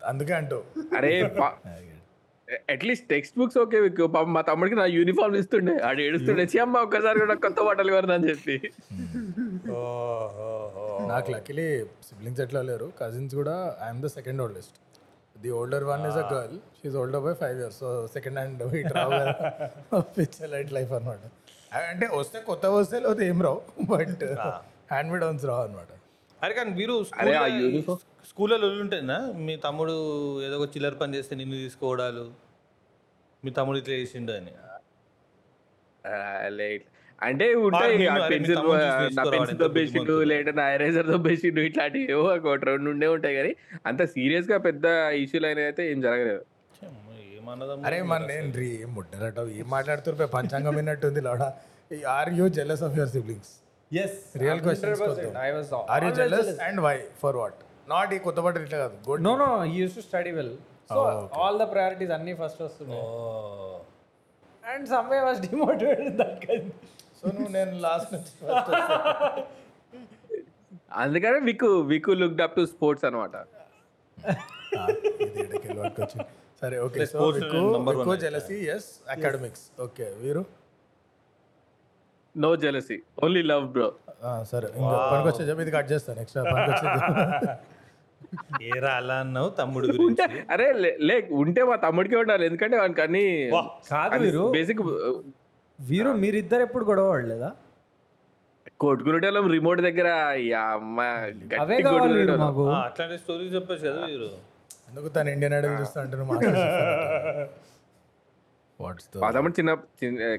అందుకే 0.06 0.34
అంటూ. 0.34 0.58
అరే 0.96 1.12
అట్లీస్ట్ 2.68 3.06
టెక్స్ట్ 3.10 3.36
బుక్స్ 3.38 3.58
ఓకే 3.58 3.78
పాపం 3.98 4.30
మా 4.32 4.40
తమ్ముడికి 4.42 4.76
నా 4.76 4.86
యూనిఫామ్ 4.94 5.36
ఇస్తుండే. 5.36 5.74
ఆడు 5.88 6.00
ఏడుస్తుండే 6.02 6.44
"ఛీ 6.50 6.58
అమ్మ 6.58 6.76
ఒక్కసారి 6.86 7.18
కూడా 7.20 7.34
కొత్త 7.44 7.58
బట్టలు 7.68 7.92
కొనని 7.94 8.14
అని 8.14 8.28
చెప్పి. 8.30 8.56
నాకు 11.08 11.28
లక్కీలీ 11.30 11.66
సిబ్లింగ్స్ 12.08 12.40
ఎట్లా 12.40 12.62
లేరు. 12.62 12.88
కజిన్స్ 13.00 13.34
కూడా 13.34 13.54
I'm 13.82 14.02
the 14.02 14.10
second 14.16 14.42
oldest 14.42 14.76
the 15.44 15.50
older 15.60 15.84
one 15.92 16.04
is 16.10 16.18
a 16.24 16.26
girl 16.34 16.56
she's 16.78 16.96
older 17.02 17.22
by 17.26 17.34
five 17.42 17.56
years 17.62 17.78
so 17.84 17.90
second 18.14 18.38
hand 18.40 18.62
it 18.82 18.92
Rao 18.98 20.02
picture 20.18 20.50
light 20.54 20.72
life 20.78 20.92
అనమాట. 20.98 21.22
అంటే 21.90 22.06
వస్తే 22.20 22.38
కొత్త 22.50 22.64
వస్తే 22.78 22.96
లేకపోతే 23.04 23.24
ఏం 23.32 23.38
రావు 23.48 23.60
బట్ 23.92 24.22
హ్యాండ్ 24.92 25.10
మేడ్ 25.12 25.24
వన్స్ 25.30 25.44
రావు 25.50 25.62
అనమాట. 25.66 25.90
అరే 26.40 26.52
కానీ 26.58 26.70
మీరు 26.78 26.94
అరే 27.22 27.34
ఆ 27.42 27.46
యూనిఫామ్ 27.58 28.00
స్కూల్లో 28.30 28.56
ఉంటాయినా 28.84 29.16
మీ 29.46 29.54
తమ్ముడు 29.66 29.94
ఏదో 30.46 30.56
ఒక 30.62 30.68
చిల్లర 30.74 30.94
పని 31.02 31.14
చేస్తే 31.16 31.34
నిన్ను 31.40 31.56
తీసుకోవడాలు? 31.64 32.24
మీ 33.42 33.50
తమ్ముడు 33.58 33.78
ఇట్లా 33.82 33.94
చేసిండు 34.02 34.32
అని. 34.38 34.52
లైట్ 36.58 36.86
అంటే 37.26 37.46
ఉంటాయి 37.66 37.96
పెన్సిల్ 38.32 38.60
నా 39.18 39.24
పెన్సిల్ 39.34 39.58
దొబ్బేసిండు. 39.62 40.14
లేదంటే 40.30 40.52
నా 40.60 40.66
ఎరేజర్ 40.76 41.08
దొబ్బేసిండు 41.14 41.60
ఇట్లాంటివి 41.68 42.04
ఏవో 42.14 42.24
ఒకటి 42.36 42.64
రెండు 42.70 42.88
ఉండే 42.94 43.08
ఉంటాయి 43.16 43.34
కానీ 43.38 43.52
అంత 43.90 44.02
సీరియస్గా 44.14 44.58
పెద్ద 44.68 44.84
ఇష్యూలు 45.24 45.46
అయినా 45.50 45.62
అయితే 45.70 45.84
ఏం 45.92 45.98
జరగలేదు. 46.06 46.42
ఏమన్నదమ్మా 47.38 47.86
అరే 47.88 47.98
మన 48.12 48.20
నేను 48.32 48.64
ఏం 48.84 48.90
ముట్టరట 48.96 49.38
ఏం 49.60 49.68
మాట్లాడుతున్నారు 49.76 50.30
పంచాంగం 50.36 50.74
విన్నట్టుంది 50.80 51.22
లోడ. 51.28 51.42
Are 52.18 52.30
you 52.40 52.46
jealous 52.58 52.82
of 52.88 52.94
your 52.98 53.12
siblings 53.16 53.52
yes 53.90 54.18
real 54.42 54.62
was 54.68 55.72
are 55.94 56.04
you 56.06 56.12
jealous 56.20 56.52
and 56.68 56.80
why 56.88 56.96
for 57.22 57.38
what 57.42 57.58
not 57.94 58.12
ఈ 58.16 58.20
కొత్త 58.26 58.40
బట్టలు 58.46 58.64
ఇట్లా 58.68 58.78
కాదు 58.84 58.96
good 59.08 59.24
no 59.28 59.34
no 59.44 59.48
he 59.70 59.76
use 59.82 59.96
to 59.98 60.04
study 60.08 60.32
well 60.38 60.54
so 60.92 61.00
all 61.42 61.58
the 61.64 61.66
priorities 61.74 62.12
అన్ని 62.18 62.34
ఫస్ట్ 62.40 62.62
వస్తున్నాయి. 62.66 63.02
And 64.72 64.86
some 64.94 65.08
way 65.12 65.18
was 65.28 65.40
demotivated 65.48 66.16
that 66.22 66.38
kind 66.46 66.70
so 67.22 67.28
నువ్వు 67.32 67.50
నేను 67.54 67.72
last 67.82 68.12
నుంచి 68.12 68.32
అందుకనే 70.96 71.38
Viku 71.46 71.68
Viku 71.90 72.12
look 72.20 72.40
up 72.42 72.56
to 72.56 72.64
sports 72.70 73.04
అనమాట 73.08 73.36
సరే 76.62 76.76
okay. 76.80 77.04
So 77.12 77.24
Viku 77.36 78.14
jealousy 78.22 78.56
yes 78.74 78.88
academics 79.10 79.64
okay 79.80 80.06
Veeru? 80.20 80.42
No 82.34 82.50
jealousy 82.62 82.96
only 83.24 83.42
love 83.50 83.64
bro 83.72 83.88
ఆ, 84.22 84.32
సరే 84.50 84.66
ఇంకా 84.76 84.96
పనికొచ్చే 85.10 85.44
చెప్పి 85.48 85.62
ఇది 85.64 85.72
కట్ 85.74 85.88
చేస్తాను 85.92 86.18
పనికొచ్చేది. 86.48 87.48
ఏరా 88.68 88.90
అలా 88.98 89.16
అన్నావు 89.22 89.48
తమ్ముడు 89.56 89.86
గురించి? 89.94 90.24
అరే 90.50 90.66
లే- 90.82 90.96
లే 91.00 91.16
ఉంటే 91.40 91.62
మా 91.70 91.76
తమ్ముడికే 91.82 92.16
ఉండాలి 92.20 92.44
ఎందుకంటే 92.48 92.76
వానికి 92.78 93.02
అన్ని 93.02 93.24
కాదు 93.90 94.20
వీరు. 94.22 94.44
బేసిక్ 94.54 94.80
వీరు 95.82 96.10
మీరిద్దరు 96.22 96.62
ఎప్పుడు 96.62 96.84
గొడవ 96.84 97.06
పడలేదా? 97.12 97.50
కొట్టుకునేటోళ్ళం 98.80 99.46
రిమోట్ 99.52 99.80
దగ్గర 99.80 100.08
అవే 101.56 101.76
కావాలి 101.86 102.12
వీరు. 102.18 102.34
మాకు. 102.42 102.64
అట్లాంటి 102.78 103.16
స్టోరీస్ 103.18 103.52
చెప్పచ్చు 103.54 103.84
కదా 103.88 104.02
మీరు 104.06 104.28
ఎందుకు 104.88 105.08
తను 105.08 105.30
ఇండియన్ 105.34 105.54
ఐడల్ 105.58 105.76
చూస్తా 105.80 105.98
అంటే 106.02 106.16
వాట్స్ 108.80 109.08
మా 109.22 109.28
తమ్ముడు 109.30 109.54
చిన్న 109.58 109.72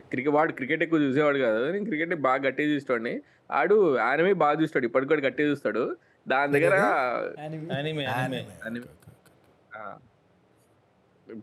క్రికెట్ 0.10 0.34
వాడు 0.36 0.52
క్రికెట్ 0.52 0.82
ఎక్కువ 0.86 1.00
చూసేవాడు 1.04 1.40
కాదు. 1.46 1.60
నేను 1.74 1.86
క్రికెట్ 1.86 2.14
బాగా 2.28 2.42
గట్టిగా 2.48 2.70
చూస్తాడు 2.74 3.14
ఆడు 3.50 3.76
ఆనమే 4.08 4.34
బాగా 4.44 4.56
చూస్తాడు. 4.62 4.86
ఇప్పటికి 4.86 5.10
కూడా 5.14 5.24
గట్టిగా 5.28 5.48
చూస్తాడు. 5.52 5.84
దాని 6.26 6.54
దగ్గర 6.56 6.76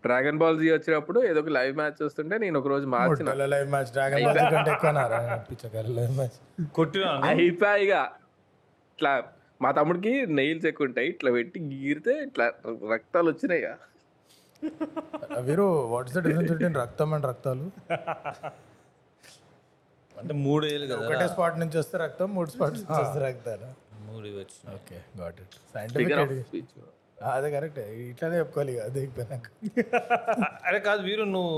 డ్రాగన్ 0.04 0.38
బాల్ 0.42 0.58
జీ 0.62 0.68
వచ్చినప్పుడు 0.76 1.18
ఏదో 1.30 1.40
ఒక 1.44 1.52
లైవ్ 1.58 1.74
మ్యాచ్ 1.80 1.96
చూస్తుంటే 2.02 2.34
నేను 2.44 2.56
ఒక 2.60 2.68
రోజు 2.74 2.86
మార్చిన. 2.94 3.34
లైవ్ 3.54 3.68
మ్యాచ్ 3.74 3.90
డ్రాగన్ 3.96 4.24
బాల్ 4.28 4.38
కంటే 4.54 4.72
ఎక్కువ 4.76 4.92
లైవ్ 5.98 6.14
మ్యాచ్ 6.20 6.38
కొట్టినా 6.78 7.10
అయిపోయిగా 7.32 8.02
ఇట్లా 8.94 9.12
మా 9.64 9.70
తమ్ముడికి 9.78 10.12
నెయిల్స్ 10.38 10.66
ఎక్కువ 10.70 10.88
ఉంటాయి 10.90 11.08
ఇట్లా 11.14 11.30
పెట్టి 11.36 11.58
గీరితే 11.72 12.12
ఇట్లా 12.28 12.46
రక్తాలు 12.94 13.28
వచ్చినాయి. 13.32 13.64
Veeru 15.48 15.66
what's 15.92 16.14
the 16.16 16.20
difference 16.26 16.50
between 16.52 16.78
రక్తం 16.84 17.10
అండ్ 17.16 17.26
రక్తాలు? 17.30 17.66
అంటే 20.12 20.34
మూడు 20.46 20.64
ఏళ్ళు 20.72 20.86
కదా. 20.92 21.04
ఒకటే 21.08 21.26
స్పాట్ 21.34 21.58
నుంచి 21.62 21.76
వస్తే 21.82 21.98
రక్తం 22.04 22.28
మూడు 22.38 22.50
స్పాట్ 22.54 22.74
నుంచి 22.78 23.00
వస్తే 23.04 23.20
రక్తాలు. 23.28 23.68
మూడు 24.08 24.28
ఓకే 24.76 24.96
గాట్ 25.20 25.38
ఇట్ 25.44 25.54
సైంటిఫిక్. 25.74 26.72
అదే 27.20 27.48
కరెక్ట్. 27.50 27.78
ఇట్లానే 28.04 28.36
చెప్పుకోవాలి 28.36 28.72
ఇక 28.72 28.82
అదే 28.82 29.00
అయిపోయినాక. 29.00 29.46
అరే 30.64 30.78
కాదు 30.80 31.02
వీరు 31.02 31.24
నువ్వు 31.30 31.56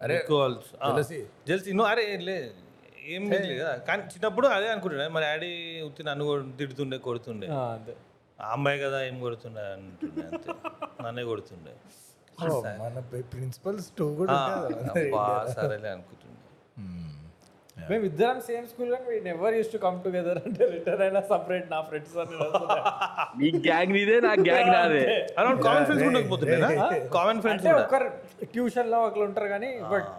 అరే, 0.00 0.16
jealousy. 0.30 1.18
జెల్సీ 1.46 1.72
నువ్వు 1.72 1.90
అరే 1.92 2.04
లే 2.28 2.36
ఏం 3.06 3.22
లేదు 3.32 3.54
కదా. 3.60 3.72
కానీ 3.88 4.02
చిన్నప్పుడు 4.12 4.46
అదే 4.48 4.68
అనుకుంటున్నా. 4.68 5.08
మరి 5.08 5.24
డాడీ 5.24 5.50
ఉత్తి 5.80 6.02
నన్ను 6.04 6.24
తిడుతుండే 6.58 6.98
కొడుతుండే. 6.98 7.46
అంతే. 7.68 7.94
ఆ 8.38 8.52
అమ్మాయి 8.52 8.78
కదా 8.78 8.98
ఏం 9.02 9.20
కొడుతుండే 9.20 9.64
అంటుండే 9.72 10.24
అంతే. 10.30 10.48
నన్నే 11.02 11.24
కొడుతుండే. 11.24 11.72
ఓ, 12.38 12.46
మన 12.80 13.00
ప్రిన్సిపల్స్ 13.32 13.88
టూ 13.98 14.06
కూడా 14.14 14.36
సరేలే 15.56 15.88
అనుకుంటుండే. 15.88 16.38
మేము 17.88 18.04
ఇద్దరం 18.08 18.38
సేమ్ 18.46 18.66
స్కూల్ 18.68 18.90
కానీ 18.92 19.04
we 19.08 19.16
never 19.26 19.54
use 19.56 19.70
to 19.72 19.78
come 19.82 19.96
together 20.04 20.38
అంటే 20.42 20.64
రిటర్న్ 20.72 21.02
అయినా 21.06 21.20
సపరేట్ 21.28 21.66
నా 21.70 21.78
ఫ్రెండ్స్ 21.88 22.16
అని 22.18 22.36
నీ 23.40 23.48
గ్యాంగ్ 23.66 23.92
నీదే 23.96 24.16
నా 24.26 24.32
గ్యాంగ్ 24.44 24.70
నాదే. 24.74 25.02
అరౌండ్ 25.38 25.62
కామన్ 25.64 25.86
ఫ్రెండ్స్ 25.86 26.06
ఉండకపోతుండే 26.10 26.58
కామన్ 27.14 27.40
ఫ్రెండ్స్ 27.40 27.66
అంటే 27.66 27.78
ఒకరు 27.80 28.08
ట్యూషన్లో 28.52 29.00
ఒకరు 29.06 29.24
ఉంటారు 29.28 29.48
కానీ 29.48 29.70
బట్ 29.92 30.10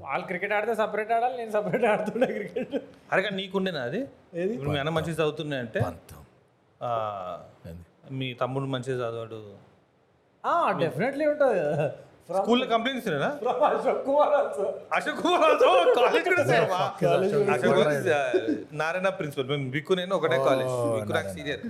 వాళ్ళు 0.00 0.24
క్రికెట్ 0.28 0.54
ఆడితే 0.54 0.74
సపరేట్ 0.80 1.12
ఆడాలి 1.16 1.36
నేను 1.36 1.52
సపరేట్ 1.52 1.84
ఆడుతుండే 1.90 2.26
క్రికెట్ 2.34 2.74
అరే 3.12 3.20
కానీ 3.22 3.36
నీకుండేనా 3.36 3.82
అది? 3.84 4.00
ఇప్పుడు 4.48 4.70
మీ 4.70 4.78
అన్న 4.80 4.92
మంచిగా 4.96 5.16
చదువుతున్నాయి 5.20 5.62
అంటే? 5.62 5.80
ఆ, 6.80 6.90
మీ 8.12 8.26
తమ్ముడు 8.40 8.68
మంచిగా 8.72 8.96
చదవాడు. 8.98 9.38
డెఫినెట్లీ 10.80 11.24
ఉంటుంది 11.26 11.60
ఫ్రమ్ 12.28 12.44
స్కూల్లో 12.44 12.66
కంప్లైంట్ 12.72 12.98
ఇస్తున్నారా? 13.00 13.30
అశోక్ 13.76 14.00
కుమార్ 14.06 14.32
ఆల్సో 14.36 15.68
కాలేజ్ 15.98 16.28
కూడా 16.30 16.44
సేమ్ 16.50 16.72
అశోక్ 17.54 17.74
కుమార్ 17.76 17.92
నారాయణ 18.80 19.08
ప్రిన్సిపల్. 19.18 19.48
మేము 19.52 19.68
బిక్కు 19.74 19.92
నేను 20.00 20.14
ఒకటే 20.18 20.38
కాలేజ్ 20.48 20.72
బిక్కు 20.96 21.14
నాకు 21.18 21.30
సీనియర్ 21.36 21.62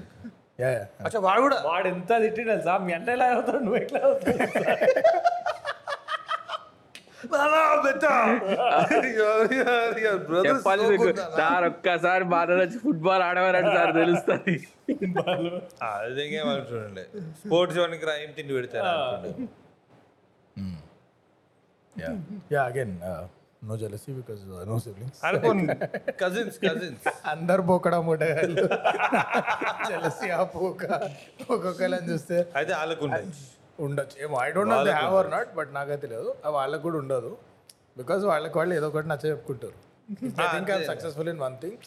యా 0.62 0.68
అచ్చా 1.06 1.18
వాడు 1.26 1.40
కూడా. 1.46 1.56
వాడు 1.70 1.86
ఎంత 1.94 2.10
తిట్టి 2.22 2.42
తెలుసా? 2.50 2.74
మీ 2.86 2.92
అన్న 2.98 3.08
ఎలా 3.16 3.26
అవుతాడు 3.34 3.60
నువ్వు 3.66 3.78
ఎట్లా 3.82 4.00
అవుతావు? 4.06 4.36
సార్ 11.40 11.64
ఒక్కసారి 11.70 12.24
బాధ 12.34 12.48
ఫుట్బాల్ 12.84 13.24
ఆడవారంటే 13.28 13.72
సార్ 13.78 13.92
తెలుస్తుంది. 14.00 14.54
అదే 15.90 16.26
చూడండి 16.72 17.04
స్పోర్ట్స్ 17.42 17.78
వానికి 17.82 18.06
రా 18.10 18.16
yeah 21.96 22.10
yeah 22.54 22.62
again 22.70 22.94
no 23.68 23.74
jealousy 23.82 24.10
because 24.18 24.40
no 24.70 24.76
siblings 24.84 25.20
అనుకోండి 25.28 25.74
కజిన్స్ 26.22 26.58
కజిన్స్ 26.66 27.06
అందరు 27.32 27.62
పోకడం 27.70 28.02
మూటగాళ్ళు 28.08 28.64
జెలసీ 29.90 30.28
ఆ 30.38 30.42
పోక. 30.56 30.82
ఒక్కొక్కళ్ళని 31.54 32.06
చూస్తే 32.12 32.38
అయితే 32.60 32.72
వాళ్ళకు 32.80 33.04
ఉండొచ్చు. 33.86 34.16
ఏమో 34.24 34.36
I 34.46 34.48
don't 34.56 34.72
know 34.74 34.78
they 34.88 34.92
have 35.00 35.16
or 35.20 35.30
not 35.36 35.50
but 35.58 35.70
నాకైతే 35.78 36.02
తెలియదు. 36.06 36.30
ఆ 36.46 36.50
వాళ్ళకు 36.58 36.82
కూడా 36.88 36.98
ఉండదు. 37.02 37.32
బికాస్ 38.00 38.22
వాళ్ళకి 38.32 38.56
వాళ్ళు 38.60 38.74
ఏదో 38.78 38.88
ఒకటి 38.92 39.08
నచ్చ 39.12 39.24
చెప్పుకుంటారు. 39.32 39.78
Think 40.54 40.70
I'm 40.76 40.86
successful 40.92 41.30
in 41.34 41.40
one 41.46 41.56
thing 41.64 41.84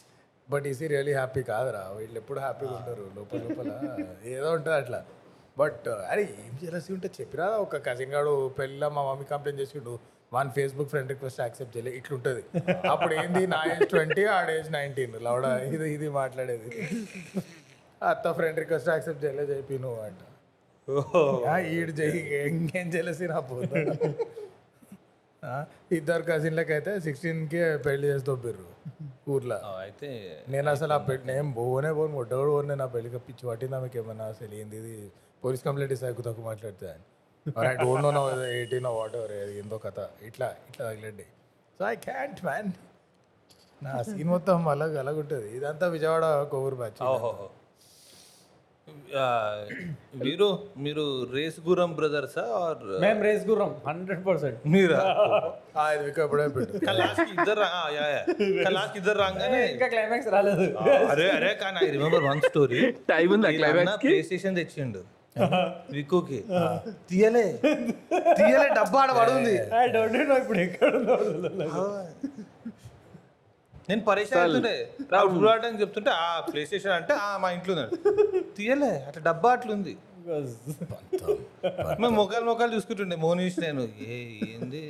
but 0.54 0.66
is he 0.72 0.86
really 0.94 1.14
happy 1.20 1.42
కాదురా. 1.52 1.84
వీళ్ళు 1.98 2.18
ఎప్పుడు 2.22 2.40
హ్యాపీగా 2.46 2.74
ఉంటారు. 2.80 3.06
లోపల 3.18 3.40
లోపల 3.48 3.72
ఏదో 4.36 4.50
ఉంటుంది 4.58 4.78
అట్లా. 4.82 5.00
బట్ 5.60 5.88
అరే 6.12 6.24
ఏం 6.44 6.54
చేయాల్సి 6.62 6.90
ఉంటే 6.96 7.10
చెప్పిరా 7.18 7.48
ఒక 7.64 7.78
కజిన్ 7.88 8.14
గాడు 8.16 8.34
పెళ్ళిలో 8.60 8.88
మా 8.96 9.04
మమ్మీ 9.08 9.26
కంప్లైంట్ 9.32 9.62
చేసిండు 9.64 9.94
one 10.32 10.50
Facebook 10.56 10.90
friend 10.92 11.12
request 11.14 11.40
accept 11.44 11.74
చేయలే 11.76 11.92
ఇట్లుంటుంది. 12.00 12.42
అప్పుడు 12.92 13.14
ఏంది 13.22 13.42
నా 13.54 13.60
ఏజ్ 13.72 13.86
ట్వంటీ 13.94 14.24
ఆడ 14.34 14.50
ఏజ్ 14.58 14.70
నైన్టీన్ 14.76 15.16
లౌడ 15.28 15.46
ఇది 15.68 15.88
ఇది 15.96 16.08
మాట్లాడేది. 16.20 16.70
అత్త 18.02 18.26
ఫ్రెండ్ 18.38 18.60
రిక్వెస్ట్ 18.64 18.90
యాక్సెప్ట్ 18.94 19.22
చేయలే 19.26 19.46
చెప్పి 19.52 19.78
నువ్వు 19.86 20.02
అంట 20.08 20.22
ఈడు 21.74 21.94
చెయ్యి 22.00 22.22
ఇంకేం 22.50 22.88
చేసి 22.94 23.26
నా 23.32 23.40
పోతా. 23.50 23.80
ఆ, 25.44 25.52
ఇద్దరు 25.98 26.24
కజిన్లకి 26.30 26.74
అయితే 26.78 26.94
సిక్స్టీన్కి 27.06 27.60
పెళ్ళి 27.86 28.06
చేసి 28.12 28.26
దొబ్బిర్రు 28.30 28.66
ఊర్లో. 29.34 29.58
అయితే 29.84 30.10
నేను 30.54 30.68
అసలు 30.74 30.94
ఆ 30.96 31.02
పెట్టి 31.10 31.26
నేను 31.32 31.52
పోనే 31.58 31.92
పోను 31.98 32.12
మొట్టగడు 32.18 32.52
పోను 32.56 32.76
నా 32.82 32.88
పెళ్ళికి 32.96 33.20
పిచ్చి 33.28 33.44
పట్టిందా 33.50 33.80
మీకు 33.86 33.98
ఏమన్నా 34.02 34.26
అసలు 34.34 34.56
ఏంది 34.62 34.78
ఇది? 34.82 34.96
పోలీస్ 35.44 35.64
కంప్లైంట్ 35.68 35.94
ఇస్తే 35.96 36.08
ఎక్కువ 36.12 36.26
తక్కువ 36.30 36.46
మాట్లాడితే 36.52 36.88
అని. 36.94 37.06
I 37.70 37.74
don't 37.84 38.08
know 38.18 38.24
eighteen 38.58 38.88
whatever 39.20 39.34
ఏందో 39.62 39.78
కథ. 39.86 40.00
ఇట్లా 40.30 40.50
ఇట్లా 40.70 40.84
తగిలండి 40.90 41.28
సో 41.80 41.84
ఐ 41.94 41.96
క్యాంట్ 42.10 42.42
మ్యాన్ 42.50 42.70
నా 43.86 43.92
సీన్ 44.10 44.30
మొత్తం 44.36 44.68
అలాగ 44.74 45.00
అలాగుంటుంది. 45.04 45.50
ఇదంతా 45.58 45.88
విజయవాడ 45.96 46.26
కొవ్వూరు 46.54 46.78
బ్యాచ్. 46.82 47.00
వీరు 50.24 50.48
మీరు 50.86 51.04
రేస్ 51.36 51.60
గురం 51.68 51.92
బ్రదర్సా 51.98 52.44
ఆర్? 52.62 52.84
మేము 53.04 53.20
రేస్ 53.28 53.44
గుర్రం 53.50 53.72
హండ్రెడ్ 53.88 54.24
పర్సెంట్. 54.28 54.58
మీరా? 54.74 55.02
ఇది 55.96 56.12
పెట్టు. 56.56 56.74
ఇద్దరు. 57.36 57.62
లాస్ట్ 58.78 58.98
ఇద్దరు 59.02 59.18
రాగానే 59.24 59.62
ఇంకా 59.74 59.88
క్లైమాక్స్ 59.94 60.30
రాలేదు. 60.36 60.68
అరే 61.14 61.28
అరే 61.38 61.52
కానీ 61.64 61.80
I 61.86 61.90
remember 61.98 62.26
one 62.30 62.42
story. 62.50 62.82
Time 63.14 63.30
ఉంది 63.38 63.54
క్లైమాక్స్కి. 63.60 64.10
ప్లే 64.10 64.20
స్టేషన్ 64.30 64.58
తెచ్చిండు. 64.62 65.04
విక్కుకి. 65.94 66.40
తీయలే. 67.10 67.46
తీయలే 68.40 68.68
డబ్బా 68.80 69.00
ఆడ 69.04 69.12
పడుంది. 69.20 69.56
ఐ 69.80 69.86
డోంట్ 69.96 70.18
నో 70.32 70.38
ఇప్పుడు 70.44 70.60
ఎక్కడ 70.66 70.92
నేను 73.90 74.02
పరేషాన్ 74.08 74.42
అవుతుండే 74.42 74.74
ఫుడ్ 75.32 75.48
ఆడడానికి 75.52 75.82
చెప్తుంటే 75.84 76.12
ఆ 76.24 76.28
ప్లే 76.48 76.62
స్టేషన్ 76.70 76.96
అంటే 76.98 77.14
ఆ 77.26 77.30
మా 77.44 77.50
ఇంట్లో 77.56 77.74
తీయలే 78.58 78.92
అట్లా 79.08 79.22
డబ్బా 79.30 79.52
అట్లుంది. 79.58 79.94
మేము 82.02 82.14
మొక్కలు 82.20 82.46
మొక్కలు 82.50 82.72
చూసుకుంటుండే 82.76 83.16
మోనీష్ 83.24 83.58
నేను. 83.66 83.84
ఏ 84.08 84.18
ఏంది? 84.50 84.84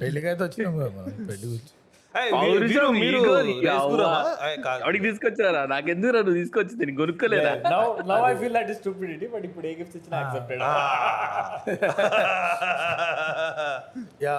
పెళ్ళికైతే 0.00 0.42
వచ్చినాం 0.44 0.74
పెళ్ళి 1.28 1.46
గురించి. 1.46 1.72
అడిగి 4.84 5.02
తీసుకొచ్చారా? 5.04 5.60
నాకెందుకు 5.66 6.12
నువ్వు 6.18 6.34
తీసుకొచ్చింది 6.34 6.82
నేను 6.82 6.96
కొనుక్కోలేదా? 6.96 7.52
Now 7.66 7.82
now 8.08 8.18
I 8.26 8.34
feel 8.34 8.54
that 8.54 8.70
is 8.70 8.78
stupidity 8.80 9.26
but 9.26 9.44
ఇప్పుడు 9.44 9.66
ఏ 9.66 9.74
గిఫ్ట్స్ 9.74 9.96
ఇచ్చినా 9.96 10.16
యాక్సెప్టెడ్ 10.20 10.62
యా 14.22 14.34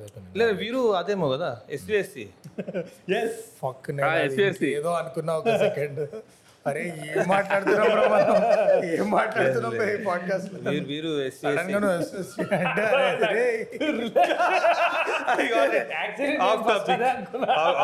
చెప్పండి 0.00 0.38
లేదు 0.38 0.54
వీరు 0.58 0.82
అదేమో 1.00 1.28
కదా 1.28 1.50
ఎస్సీ 1.70 1.94
ఎస్సీ 1.96 2.26
ఎస్ 3.16 3.40
ఫక్. 3.60 3.90
ఏదో 4.72 4.90
అనుకున్నా 4.94 5.34
ఒక 5.34 5.56
సెకండ్ 5.58 6.00
అరే 6.66 6.82
ఏం 7.16 7.28
మాట్లాడుతున్నాం 7.28 7.86
ఏం 8.84 9.10
మాట్లాడుతున్నాం 9.10 9.72
ఈ 9.74 10.04
podcast. 10.04 10.50
Off 16.42 16.62
topic 16.68 17.02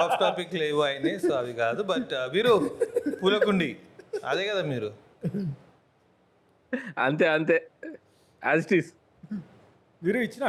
off 0.02 0.20
topic 0.20 0.54
లేవు 0.54 0.82
అయినాయి 0.82 1.18
సో 1.20 1.32
అవి 1.34 1.52
కాదు. 1.52 1.82
బట్ 1.82 2.14
వీరు 2.30 2.78
పూలకుండి. 3.22 3.76
అదే 4.24 4.46
కదా 4.46 4.62
మీరు. 4.62 4.90
అంతే 6.98 7.28
అంతే. 7.28 7.66
యాజ్ 8.46 8.58
ఇట్ 8.58 8.74
ఈస్ 8.74 8.92
మీరు 10.02 10.18
ఇచ్చిన 10.24 10.44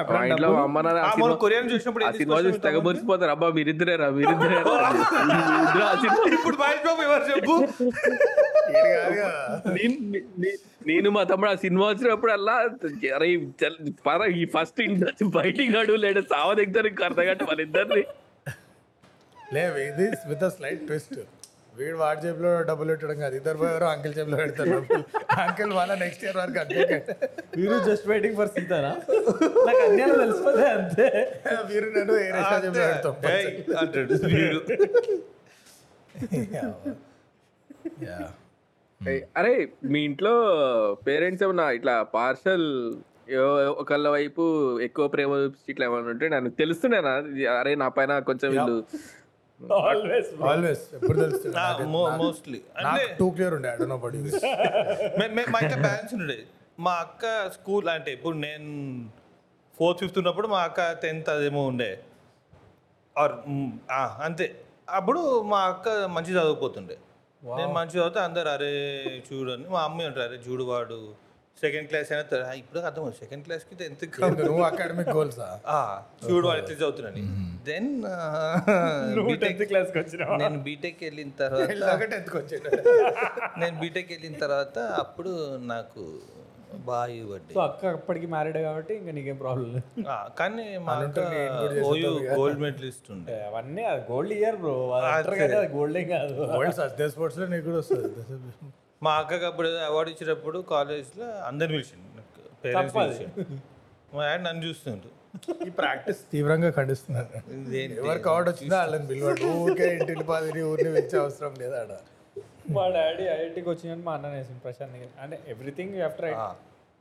కొరియన్ 1.39 1.69
చూసినప్పుడు 1.71 2.05
సినిమా 2.17 2.37
చూసి 2.37 2.49
తీసుకొచ్చావు 2.49 2.65
తెగ 2.67 2.81
మురిసిపోతారు 2.85 3.31
అబ్బా 3.33 3.47
మీరిద్దరేరా 3.55 4.07
మీరిద్దరేరా 4.17 4.73
మీరిద్దరు 5.29 5.87
ఇప్పుడు 6.35 6.57
మహేష్ 6.59 6.83
బాబు 6.85 7.01
ఎవరు 7.03 7.25
చెప్పు. 7.31 7.55
నేను 10.89 11.09
మా 11.11 11.23
తమ్ముడు 11.23 11.49
ఆ 11.49 11.57
సినిమా 11.63 11.85
వచ్చినప్పుడు 11.87 12.31
అలా 12.31 12.55
అరే 13.13 13.29
చల్ 13.61 13.77
పర 14.05 14.27
ఈ 14.35 14.43
ఫస్ట్ 14.53 14.79
ఇంటి 14.81 15.25
బయటికి 15.37 15.69
నడు 15.75 15.95
లేడు 16.05 16.23
సావ 16.31 16.49
దగ్గర 16.59 16.85
అర్థం 17.07 17.25
గంట 17.29 17.43
మన 17.49 17.59
ఇద్దరిని 17.67 18.03
లే 19.37 19.63
ఇది 19.85 20.07
విత్ 20.29 20.45
స్లైట్ 20.57 20.83
ట్విస్ట్ 20.87 21.17
వీడు 21.79 21.97
వాడి 21.99 22.19
జేబులో 22.23 22.49
డబ్బులు 22.69 22.89
పెట్టడం 22.91 23.17
కాదు. 23.23 23.35
ఇద్దరు 23.39 23.57
పోయారు 23.61 23.85
అంకిల్ 23.91 24.13
జేబులో 24.17 24.37
పెడతారు 24.41 24.77
అంకిల్ 25.43 25.71
మళ్ళీ 25.77 25.95
నెక్స్ట్ 26.03 26.23
ఇయర్ 26.25 26.37
వరకు 26.41 26.59
అంకిల్ 26.63 26.91
మీరు 27.57 27.75
జస్ట్ 27.87 28.05
వెయిటింగ్ 28.11 28.35
ఫర్ 28.39 28.51
సీతానా? 28.55 28.91
నాకు 29.67 29.81
అన్ని 29.85 30.03
తెలిసిపోతే 30.15 30.65
అంతే. 30.75 31.07
వీరు 31.69 31.87
నేను 31.97 32.13
ఏ 32.19 32.27
రేషా 32.37 32.57
జేబులో 32.65 32.85
పెడతాం. 32.85 33.15
అంటాడు 33.81 34.13
వీరు 34.29 34.61
అరే 39.39 39.51
మీ 39.91 39.99
ఇంట్లో 40.07 40.31
పేరెంట్స్ 41.05 41.43
ఏమన్నా 41.45 41.65
ఇట్లా 41.77 41.93
పార్సల్ 42.15 42.65
ఒకళ్ళ 43.81 44.07
వైపు 44.15 44.43
ఎక్కువ 44.87 45.05
ప్రేమ 45.13 45.37
చూపించి 45.41 45.69
ఇట్లా 45.73 45.85
ఏమైనా 45.87 46.09
ఉంటే 46.13 46.27
నాకు 46.33 46.49
తెలుస్తుండేనా? 46.61 47.13
ఇది 47.31 47.43
అరే 47.53 47.71
నా 47.83 47.87
పైన 47.97 48.17
కొంచెం 48.29 48.49
వీళ్ళు 48.55 48.75
ఆల్వేస్ 49.89 50.29
ఆల్వేస్ 50.43 50.83
ఎప్పుడు 50.93 51.19
మోస్ట్లీ 52.17 52.59
నాకు 52.83 53.07
టూ 53.19 53.29
క్లియర్ 53.29 53.53
ఉండే. 53.53 53.71
బడి 53.95 54.17
మే- 55.19 55.31
మే- 55.33 55.49
మా 55.49 55.59
ఇంట్లో 55.59 55.81
బ్యాలెన్స్ 55.81 56.13
ఉండే. 56.13 56.37
మా 56.79 56.91
అక్క 56.95 57.25
స్కూల్ 57.49 57.89
అంటే 57.89 58.13
ఇప్పుడు 58.13 58.37
నేను 58.37 58.69
ఫోర్త్ 59.77 59.99
ఫిఫ్త్ 59.99 60.17
ఉన్నప్పుడు 60.17 60.47
మా 60.47 60.61
అక్క 60.61 60.91
టెన్త్ 60.93 61.29
అదేమో 61.29 61.67
ఉండే. 61.67 61.91
ఆర్ 63.15 63.35
అంతే. 64.21 64.47
అప్పుడు 64.89 65.41
మా 65.43 65.59
అక్క 65.63 65.89
మంచి 66.09 66.31
చదువుకుపోతుండే. 66.31 66.97
నేను 67.43 67.71
మంచి 67.71 67.91
చదివితే 67.91 68.19
అందరు 68.19 68.49
అరే 68.49 68.71
చూడని 69.27 69.69
మా 69.69 69.83
అమ్మ 69.83 70.01
అంటారు. 70.01 70.21
అరే 70.23 70.37
చూడు 70.47 70.63
వాడు 70.63 70.99
సెకండ్ 71.61 71.87
క్లాస్ 71.89 72.09
అయినా 72.11 72.39
ఇప్పుడు 72.59 72.79
అర్థం 72.87 73.11
సెకండ్ 73.19 73.43
క్లాస్కి 73.45 73.75
టెన్త్ 73.79 74.03
నువ్వు 74.41 74.63
అకాడమిక్ 74.67 75.11
గోల్సా 75.15 75.47
చూడు 76.25 76.45
వాడు 76.47 76.59
ఎట్లా 76.63 76.75
చదువుతున్నాను 76.75 77.23
దెన్ 77.69 77.89
టెన్త్ 79.41 79.63
క్లాస్కి 79.71 79.97
వచ్చిన 80.01 80.27
నేను 80.41 80.59
బీటెక్ 80.67 81.01
వెళ్ళిన 81.07 81.31
తర్వాత 81.41 82.03
టెన్త్కి 82.13 82.37
వచ్చాడు 82.37 82.69
నేను 83.61 83.75
బీటెక్ 83.81 84.11
వెళ్ళిన 84.13 84.35
తర్వాత 84.43 84.77
అప్పుడు 85.01 85.31
నాకు 85.71 86.03
బాగా 86.87 87.13
ఇవ్వండి 87.13 87.53
సో 87.53 87.61
అక్క 87.61 87.83
అప్పటికి 87.93 88.27
మ్యారీడ్ 88.33 88.57
కాబట్టి 88.65 88.93
ఇంకా 88.97 89.11
నీకేం 89.11 89.37
ప్రాబ్లం 89.37 89.69
లేదు. 89.69 89.87
ఆ, 90.09 90.17
కానీ 90.39 90.65
మా 90.85 90.95
ఓయూ 91.87 92.11
గోల్డ్ 92.31 92.59
మెడలిస్ట్ 92.63 93.07
ఉండే. 93.13 93.37
అవన్నీ 93.47 93.83
అది 93.91 94.03
గోల్డ్ 94.11 94.33
ఇయర్ 94.37 94.57
బ్రో 94.61 94.75
కదా 95.41 95.61
గోల్డే 95.73 96.03
కాదు. 96.11 96.35
సత్య 96.79 97.07
స్పోర్ట్స్లో 97.15 97.47
నీకు 97.47 97.65
కూడా 97.69 97.79
వస్తుంది. 97.79 98.11
మా 99.01 99.11
అక్కకి 99.21 99.45
అప్పుడు 99.49 99.67
అవార్డు 99.89 100.09
ఇచ్చేటప్పుడు 100.13 100.57
కాలేజ్లో 100.71 101.27
అందరిని 101.49 101.75
పిలిచిండు. 101.77 102.05
పేరెంట్స్. 102.63 102.95
పిలిచిండు. 102.97 103.43
మా 104.15 104.21
డాడీ 104.27 104.41
నన్ను 104.47 104.61
చూస్తుండు. 104.67 105.09
ఈ 105.67 105.71
ప్రాక్టీస్ 105.79 106.21
తీవ్రంగా 106.31 106.69
ఖండిస్తున్నాను 106.77 107.29
ఇదేంటి? 107.55 107.97
ఎవరికి 108.03 108.27
అవార్డు 108.31 108.49
వచ్చిందో 108.51 108.75
వాళ్ళని 108.81 109.07
పిలవాడు 109.11 109.49
ఊరికే 109.63 109.87
ఇంటిని 109.97 110.25
పాదిని 110.31 110.61
ఊరిని 110.71 110.91
పిలిచే 110.95 111.17
అవసరం 111.23 111.53
లేదు 111.61 111.75
ఆడ. 111.81 111.91
మా 112.77 112.85
డాడీ 112.95 113.25
ఐఐటికి 113.35 113.69
వచ్చిందని 113.73 114.03
మా 114.07 114.13
అన్న 114.17 114.27
వేసింది 114.35 114.61
ప్రశాంత్. 114.65 114.95
అంటే 115.23 115.37
ఎవ్రీథింగ్ 115.53 115.95
ఆఫ్టర్ 116.07 116.33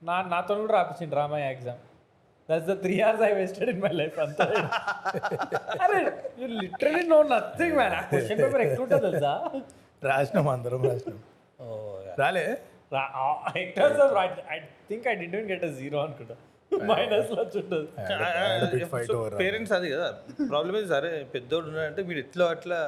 నా 0.03 0.17
నాతో 0.33 0.53
కూడా 0.63 0.75
రాపించింది 0.79 1.11
drama 1.15 1.39
exam 1.53 1.81
that's 2.49 2.69
the 2.71 2.77
three 2.85 2.95
hours 3.07 3.25
I 3.29 3.33
wasted 3.39 3.71
in 3.73 3.81
my 3.85 3.93
life 4.01 4.19
అంతా. 4.25 4.45
అరే 5.85 5.99
you 6.41 6.47
literally 6.61 7.03
know 7.15 7.19
nothing 7.35 7.77
man 7.81 7.97
question 8.13 8.39
paper 8.43 8.63
ఎక్కువ 8.67 8.85
ఉంటుంది 8.87 9.05
తెలుసా? 9.09 9.33
రాసినాం 10.03 10.49
అందరం 10.57 10.83
రాసినాం. 10.91 11.19
రాలే. 12.21 12.45
I 13.59 13.63
think 14.89 15.07
I 15.09 15.15
get 15.51 15.65
a 15.69 15.73
zero 15.81 15.99
అనుకుంటా. 16.07 16.37
మైనస్లో 16.91 17.43
చుట్టదు 17.53 17.87
ఫైట్ 18.93 19.13
ఓవర్ 19.19 19.35
పేరెంట్స్ 19.43 19.73
అది 19.77 19.89
కదా. 19.95 20.09
ప్రాబ్లమ్ 20.51 20.77
ఇది 20.81 20.89
సరే 20.95 21.11
పెద్దోడు 21.35 21.67
ఉన్నాడంటే 21.71 22.03
వీడు 22.09 22.21
ఎట్లా 22.25 22.47
అట్లా. 22.55 22.81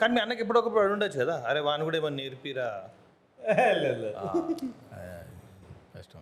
కానీ 0.00 0.10
మీ 0.16 0.20
అన్నకి 0.24 0.42
ఎప్పుడొకప్పుడు 0.44 0.82
అడు 0.84 0.94
ఉండొచ్చు 0.96 1.18
కదా. 1.24 1.36
అరే 1.50 1.60
వాని 1.68 1.84
కూడా 1.88 1.98
ఏమన్నా 2.00 2.22
నేర్పిరా? 2.22 2.68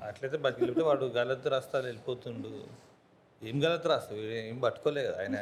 అట్లయితే 0.09 0.37
బతికిలిపితే 0.44 0.83
వాడు 0.88 1.05
గలత్ 1.16 1.46
రాస్తాలు 1.55 1.87
వెళ్ళిపోతుండు. 1.90 2.52
ఏం 3.42 3.57
గలత్ 3.64 3.87
రాస్తావు 3.92 4.20
ఏం 4.40 4.59
పట్టుకోలే 4.64 5.02
కదా 5.09 5.18
ఆయన. 5.22 5.37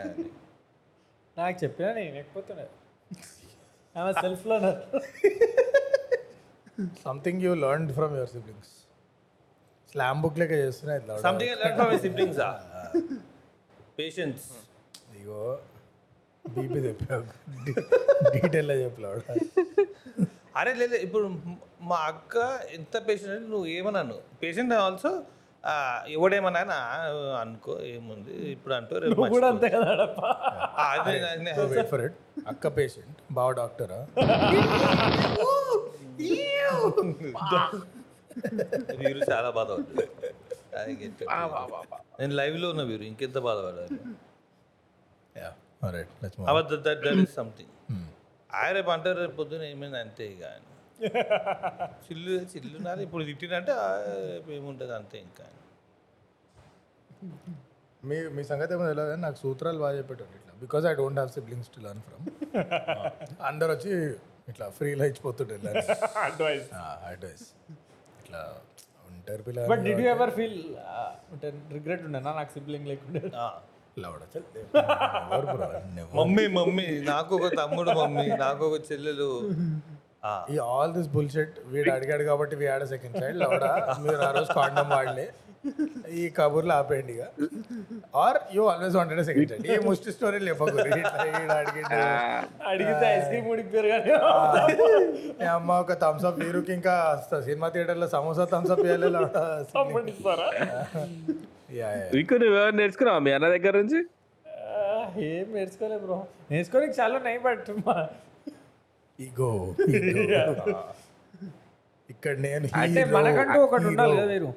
నాకు 1.36 1.56
చెప్పినా 1.64 1.88
నేను 1.98 2.12
లేకపోతున్నా 2.18 2.64
ఆమె 4.00 4.12
self 4.22 4.44
learner 4.50 4.80
something 7.02 7.42
you 7.42 7.52
learn 7.62 7.88
from 7.92 8.14
your 8.16 8.30
siblings 8.30 8.72
slam 9.92 10.20
book 10.22 10.38
లెక్క 10.40 10.54
చేస్తున్నాయి 10.60 11.00
something 11.22 11.56
learn 11.60 11.76
from 11.80 11.94
siblings 12.04 12.40
patience 13.98 14.46
ego 15.18 15.42
BP 16.44 16.78
చెప్పావు. 16.84 17.24
డీటెయిల్గా 18.34 18.76
చెప్పలేవాడు 18.82 19.22
అరే 20.56 20.72
లేదు 20.78 20.96
ఇప్పుడు 21.04 21.26
మా 21.82 21.98
అక్క 22.08 22.36
ఎంత 22.74 22.94
పేషెంట్ 23.06 23.34
అంటే 23.34 23.48
నువ్వు 23.52 23.68
ఏమన్నాను? 23.74 24.16
పేషెంట్ 24.40 24.72
ఆల్సో 24.78 25.12
ఎవడేమన్నా 26.10 26.78
అనుకో 27.40 27.72
ఏముంది? 27.88 28.32
ఇప్పుడు 28.52 28.74
అంటూ 28.74 28.94
కూడా. 29.34 29.48
అంతే 29.48 29.68
కదా 29.70 29.90
ఆ, 30.78 30.86
అక్క 32.46 32.64
పేషెంట్ 32.78 33.18
బావ 33.32 33.48
డాక్టరా 33.52 34.00
వీరు 39.00 39.20
చాలా 39.33 39.48
it. 41.04 41.20
నేను 42.20 42.35
లైవ్లో 42.40 42.66
ఉన్న 42.72 42.83
వీరు 42.90 43.04
ఇంకెంత 43.11 43.38
బాధపడాలి 43.46 43.98
దట్ 46.87 47.02
దట్ 47.04 47.20
ఇస్ 47.24 47.35
సంథింగ్ 47.35 47.72
ఆయన 48.50 48.72
రేపు 48.76 48.90
అంటారు 48.90 49.18
రేపు 49.20 49.37
పొద్దున 49.37 49.62
ఏమైంది? 49.72 49.98
అంతే 49.98 50.24
ఇక. 50.35 50.42
ఆయన 50.44 50.64
చిల్లు 52.04 52.35
చిల్లు 52.52 52.78
నాది. 52.87 53.02
ఇప్పుడు 53.06 53.24
తిట్టినంటే 53.24 53.72
ఏముంటుంది? 54.59 54.94
అంతే 55.00 55.18
ఇంకా. 55.26 55.46
మీ 58.02 58.16
మీ 58.37 58.42
సంగతి 58.50 58.72
ఏమో 58.74 58.85
తెలియదు 58.90 59.16
నాకు 59.24 59.38
సూత్రాలు 59.44 59.80
బాగా 59.85 59.94
చెప్పేటోళ్ళు 59.98 60.37
ఇట్లా. 60.40 60.52
Because 60.64 60.85
I 60.87 60.94
don't 61.00 61.18
have 61.20 61.33
siblings 61.37 61.70
to 61.74 61.80
learn 61.80 62.02
from 62.09 62.24
అందరు 63.50 63.70
వచ్చి 63.72 63.92
ఇట్లా 64.50 64.66
ఫ్రీలో 64.76 65.04
ఇచ్చిపోతుండే 65.10 65.56
అడ్వైస్ 66.24 66.68
అడ్వైస్ 67.08 67.46
ఇట్లా 68.20 68.42
ఉంటారు 69.08 69.42
బట్ 69.42 69.46
పిల్లలు 69.48 69.82
డిడ్ 69.86 70.00
యూ 70.02 70.08
ఎవర్ 70.12 70.32
ఫీల్ 70.36 70.58
అంటే 71.32 71.46
రిగ్రెట్ 71.76 72.02
ఉండేనా 72.06 72.32
నాకు 72.38 72.52
సిబ్లింగ్ 72.56 72.86
లేకుండే. 72.90 73.22
మమ్మీ 76.14 76.44
మమ్మీ 76.56 76.84
నాకు 77.08 77.32
ఒక 77.38 77.48
తమ్ముడు 77.60 77.90
మమ్మీ 77.98 78.26
నాకు 78.42 78.62
ఒక 78.68 78.78
చెల్లెలు. 78.88 79.30
ఆ, 80.24 80.32
ఈ 80.52 80.56
ఆల్ 80.68 80.92
దిస్ 80.96 81.10
బుల్షెట్ 81.14 81.54
వీడు 81.72 81.90
అడిగాడు 81.94 82.24
కాబట్టి 82.24 82.54
వీ 82.60 82.66
ఆడ 82.72 82.84
సెకండ్ 82.92 83.16
సైడ్ 83.22 83.36
లవడ? 83.42 83.64
మీరు 84.04 84.22
ఆ 84.22 84.32
రోజు 84.36 84.50
కాండం 84.58 84.88
వాడలే. 84.92 85.26
ఈ 86.14 86.24
కబుర్లు 86.36 86.72
ఆపేయండి 86.74 87.12
ఇక. 87.14 87.24
Are 88.18 88.38
you 88.54 88.62
always 88.70 88.94
wanted 88.98 89.20
second 89.28 89.50
side 89.50 89.66
ఈ 89.66 89.76
ముష్టి 89.86 90.12
స్టోరీ 90.14 90.38
అడిగితే 92.70 93.04
ఐస్ 93.10 93.26
క్రీమ్ 93.28 93.48
ఉడికిపోయారు 93.52 94.14
అమ్మ 95.50 95.70
ఒక 95.82 95.96
థమ్స్ 96.02 96.24
అప్ 96.28 96.38
వీరుకి 96.42 96.72
ఇంకా 96.78 96.94
సినిమా 97.48 97.68
థియేటర్లో 97.74 98.08
సమోసా 98.14 98.46
థమ్స్ 98.54 98.72
అప్ 98.74 98.82
ఇవ్వాలి 98.86 99.10
లవడ 99.16 99.42
పంపిస్తారా 99.76 100.48
యా 101.72 101.90
ఇంకో 102.20 102.34
నువ్వు 102.42 102.56
ఎవరు 102.56 102.76
నేర్చుకున్నావు? 102.80 103.20
మీ 103.26 103.32
అన్న 103.36 103.48
దగ్గర 103.54 103.74
నుంచి? 103.82 104.00
ఏం 105.28 105.46
నేర్చుకోలే 105.54 105.98
బ్రో. 106.02 106.16
నేర్చుకోనికి 106.50 106.94
చాలా 107.00 107.14
ఉన్నాయి 107.20 107.38
బట్ 107.46 107.68
ఈగో 109.18 109.50
ఇక్కడ 112.10 112.34
నేను 112.44 112.66
అంటే 112.80 113.02
మనకంటూ 113.16 113.58
ఒకటి 113.66 113.86
ఉండాలి 113.92 114.16
కదా 114.16 114.28
మీరు 114.34 114.50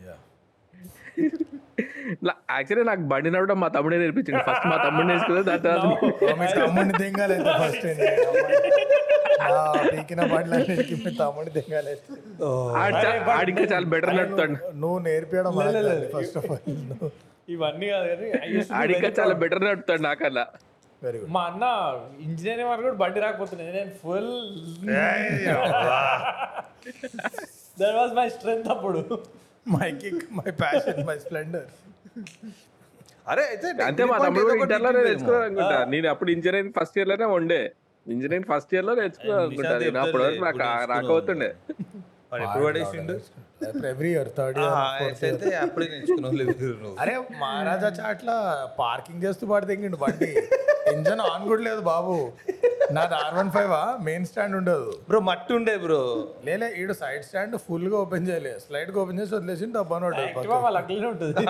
Yeah. 0.00 0.18
యాక్చువల్లీ 2.52 2.84
నాకు 2.90 3.02
బండి 3.12 3.28
నడవడం 3.30 3.58
మా 3.62 3.68
తమ్ముడే 3.76 3.98
నేర్పించింది 4.02 4.42
ఫస్ట్ 4.48 4.66
మా 4.66 4.76
తమ్ముడు 4.84 5.06
నేర్చుకున్నా 5.10 5.42
దాని 5.48 5.62
తర్వాత 5.66 5.86
తమ్ముడిని 6.58 6.94
దింగాలేదు 7.02 7.44
ఫస్ట్ 7.60 7.86
పీకిన 9.92 10.22
బండ్లన్నిటికీ 10.32 10.94
మీ 10.96 11.10
దింగాలేదు 11.56 12.02
చాలా 13.72 13.86
బెటర్ 13.94 14.14
నడుపుతాడు 14.18 14.56
నువ్వు 14.82 14.98
నేర్పించడం 15.08 15.52
ఫస్ట్ 16.14 16.38
ఆఫ్ 16.38 16.50
ఆల్ 16.52 17.10
ఇవన్నీ 17.48 17.86
కాదు 17.88 18.06
కానీ 18.08 18.26
I 18.38 18.48
used 18.54 18.68
to 18.68 18.72
be 18.72 18.78
ఆడు 18.78 18.92
ఇంకా 18.94 19.06
very 19.06 19.18
చాలా. 19.18 19.34
బెటర్ 19.42 19.62
నడుపుతాడు 19.64 20.02
నాకన్నా. 20.02 20.42
వెరీ 21.02 21.18
గుడ్ 21.18 21.30
మా 21.34 21.42
అన్న 21.48 21.64
ఇంజనీరింగ్ 22.20 22.70
వరకు 22.70 22.84
కూడా 22.86 22.98
బండి 23.02 23.20
రాకపోతున్నాయి 23.24 23.72
నేను 23.76 23.92
full 24.02 24.30
that 27.78 27.96
was 27.98 28.12
my 28.12 28.26
strength 28.36 28.68
అప్పుడు. 28.74 29.00
My 29.74 29.88
kick 30.02 30.22
my 30.38 30.50
passion 30.60 31.00
my 31.08 31.16
Splendor 31.18 31.66
అరే 33.28 33.42
అయితే 33.42 33.68
అంతే 33.82 34.04
మా 34.04 34.16
తమ్ముడు 34.26 34.54
ఇంటర్లోనే 34.62 35.00
నేర్చుకున్నాను 35.04 35.44
అనుకుంటా. 35.44 35.84
నేను 35.84 36.08
అప్పుడు 36.08 36.30
ఇంజనీరింగ్ 36.30 36.72
ఫస్ట్ 36.78 36.98
ఇయర్లోనే 36.98 37.24
ఉండే. 37.24 37.60
ఇంజనీరింగ్ 38.06 38.48
ఫస్ట్ 38.52 38.74
ఇయర్లో 38.74 38.94
నేర్చుకున్నాను 38.94 39.42
అనుకుంటా. 39.42 39.78
నేను 39.78 39.98
వరకు 40.00 40.44
నాకు 40.44 40.58
రాకపోతుండే. 40.92 41.50
ఎప్పుడు 42.32 42.64
పడేసిండు? 42.68 43.14
ఎవ్రీ 43.90 44.08
ఇయర్ 44.14 44.30
థర్డ్ 44.38 44.58
ఇయర్ 44.62 44.74
అయితే 45.28 45.50
అప్పుడే 45.64 45.86
నేర్చుకున్నావు 45.92 46.90
అరే 47.02 47.14
మహారాజా 47.42 47.88
చాట్ల 47.98 48.30
పార్కింగ్ 48.80 49.22
చేస్తూ 49.26 49.44
పాటు 49.52 49.66
తెంగిండు 49.70 49.98
బండి. 50.02 50.28
ఇంజన్ 50.94 51.22
ఆన్ 51.28 51.44
కూడా 51.50 51.62
లేదు 51.68 51.82
బాబు. 51.92 52.14
నాది 52.96 53.14
R 53.22 53.34
one 53.38 53.50
five 53.56 53.72
main 54.08 54.26
stand 54.30 54.54
ఉండదు. 54.60 54.90
బ్రో 55.08 55.18
మట్టి 55.30 55.52
ఉండే 55.58 55.74
బ్రో. 55.84 56.00
లేలే 56.46 56.68
ఈడు 56.82 56.94
సైడ్ 57.00 57.24
స్టాండ్ 57.28 57.56
ఫుల్గా 57.66 57.96
ఓపెన్ 58.04 58.26
చేయలే. 58.30 58.54
స్లైడ్గా 58.66 58.98
ఓపెన్ 59.02 59.18
చేసి 59.20 59.34
వదిలేసి 59.38 59.66
డబ్బా 59.78 59.96
ఉంటుంది. 60.10 61.44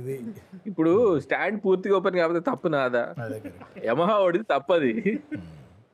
ఇది. 0.00 0.14
ఇప్పుడు 0.70 0.92
స్టాండ్ 1.26 1.58
పూర్తిగా 1.64 1.96
ఓపెన్ 2.00 2.18
కాకపోతే 2.20 2.42
తప్పు 2.50 2.68
నాదా. 2.76 3.04
యమహా 3.88 4.16
ఓడిది 4.26 4.46
తప్పది. 4.54 4.92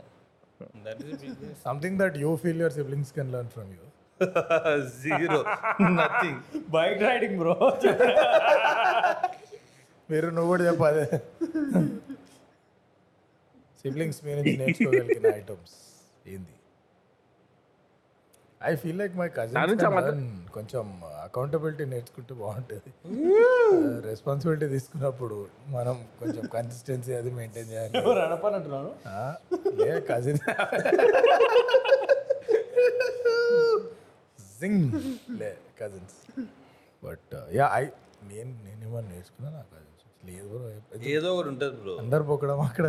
something 1.65 1.97
that 1.99 2.17
you 2.17 2.31
feel 2.43 2.61
your 2.61 2.73
siblings 2.73 3.13
can 3.13 3.31
learn 3.31 3.49
from 3.49 3.71
you 3.73 3.83
zero 4.99 5.39
nothing 5.95 6.41
bike 6.69 7.01
riding 7.01 7.37
bro 7.39 7.55
మీరు 10.09 10.27
నువ్వు 10.29 10.49
కూడా 10.49 10.63
చెప్పాలి 10.63 11.05
సిబ్లింగ్స్ 13.85 14.19
మీ 14.25 14.31
నుంచి 14.35 14.53
నేర్చుకోగలిగిన 14.57 15.27
ఐటమ్స్ 15.35 15.75
ఏంది 16.25 16.54
I 18.65 18.75
feel 18.75 18.99
like 18.99 19.15
my 19.17 19.27
cousin 19.35 20.21
కొంచెం 20.53 20.85
అకౌంటబిలిటీ 21.25 21.85
నేర్చుకుంటే 21.85 22.33
బాగుంటుంది. 22.39 22.91
రెస్పాన్సిబిలిటీ 24.07 24.67
తీసుకున్నప్పుడు 24.67 25.37
మనం 25.69 25.97
కొంచెం 26.19 26.43
కన్సిస్టెన్సీ 26.53 27.13
అది 27.13 27.31
మెయింటైన్ 27.31 27.69
చేయాలి. 27.71 27.93
రణపనంటున్నాను 28.21 28.91
ఆ, 29.11 29.19
లే 29.79 29.91
కజిన్ 30.09 30.41
జింగ్ 34.55 34.83
లే 35.39 35.49
కజిన్స్ 35.79 36.17
బట్ 37.03 37.33
యా 37.55 37.65
ఐ 37.75 37.83
నేను 38.29 38.51
నేను 38.63 38.81
ఏమన్నా 38.83 39.09
నేర్చుకున్నా 39.11 39.49
నా 39.51 39.63
కజిన్స్ 39.73 39.94
లేదు 40.29 40.57
bro. 40.85 40.97
ఏదో 41.15 41.27
ఒకటి 41.35 41.49
ఉంటుంది 41.53 41.75
బ్రో 41.81 41.93
అందరు 42.03 42.23
పొక్కడం 42.29 42.61
అక్కడ 42.67 42.85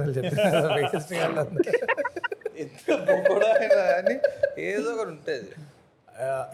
కానీ 3.95 4.15
ఏదో 4.71 4.89
ఒకటి 4.95 5.11
ఉంటుంది. 5.17 5.51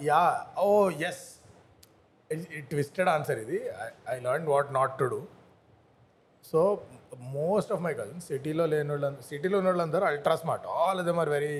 yeah 0.09 0.23
oh 0.65 0.67
yes 1.11 1.23
twisted 2.73 3.11
answer 3.15 3.39
ఇది. 3.45 3.59
I 4.15 4.17
learn 4.27 4.49
what 4.55 4.69
not 4.79 4.95
to 5.03 5.07
do 5.15 5.21
so 6.51 6.61
most 7.37 7.71
of 7.75 7.81
my 7.87 7.93
cousins 7.99 8.27
సిటీలో 8.31 8.65
లేని 8.73 8.91
వాళ్ళు 8.95 9.09
సిటీలో 9.29 9.57
ఉన్న 9.61 9.69
వాళ్ళందరూ 9.71 10.05
ultra 10.11 10.35
smart 10.43 10.65
all 10.77 11.01
them 11.09 11.19
are 11.23 11.31
very 11.37 11.55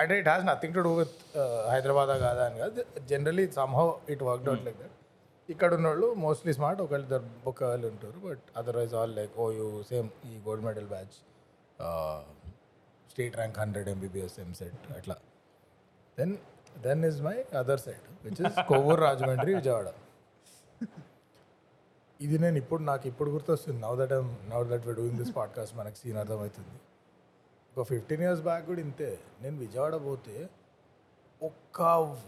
అంటే 0.00 0.14
it 0.20 0.28
has 0.30 0.44
nothing 0.50 0.74
to 0.76 0.82
do 0.86 0.92
with 1.00 1.16
Hyderabad 1.72 2.12
కాదా 2.26 2.42
అని 2.48 2.58
కాదు. 2.62 2.84
Generally 3.10 3.44
somehow 3.58 3.88
it 4.14 4.22
work 4.28 4.48
out 4.52 4.64
like 4.68 4.78
that 4.82 4.91
ఇక్కడ 5.48 5.70
ఉన్నోళ్ళు 5.74 6.06
మోస్ట్లీ 6.24 6.52
స్మార్ట్ 6.58 6.80
ఒకళ్ళు 6.84 7.04
ఇద్దరు 7.06 7.28
ఒక్క 7.50 7.62
వాళ్ళు 7.70 7.86
ఉంటారు 7.92 8.18
but 8.26 8.44
otherwise 8.60 8.92
all 8.98 9.12
like 9.18 9.32
oh 9.44 9.46
you 9.58 9.66
same 9.90 10.08
ఈ 10.30 10.34
gold 10.46 10.64
medal 10.68 10.88
batch 10.94 11.16
state 13.12 13.36
rank 13.40 13.58
hundred 13.62 13.88
MBBS 13.94 14.36
EAMCET 14.44 14.84
అట్లా. 14.98 15.16
Then 16.18 16.34
then 16.86 17.02
is 17.10 17.20
my 17.28 17.36
other 17.62 17.82
side 17.86 18.06
which 18.24 18.40
is 18.46 18.56
Kovvuru 18.70 19.00
Rajahmundry 19.08 19.52
Vijayawada 19.60 19.88
ఇది 22.20 22.36
నేను 22.42 22.56
ఇప్పుడు 22.62 22.82
నాకు 22.88 23.04
ఇప్పుడు 23.10 23.30
గుర్తొస్తుంది. 23.34 23.78
Now 23.84 23.96
that 24.00 24.12
now 24.52 24.64
that 24.72 24.84
we 24.88 24.92
doing 24.98 25.18
this 25.20 25.32
podcast 25.38 25.74
మనకి 25.78 25.96
scene 26.00 26.18
అర్థమవుతుంది. 26.22 26.76
ఒక 27.72 27.84
ఫిఫ్టీన్ 27.92 28.22
ఇయర్స్ 28.24 28.42
బ్యాక్ 28.48 28.64
కూడా 28.70 28.80
ఇంతే. 28.86 29.08
నేను 29.42 29.56
విజయవాడ 29.64 29.94
పోతే 30.08 30.36
ఒక్క 31.42 31.80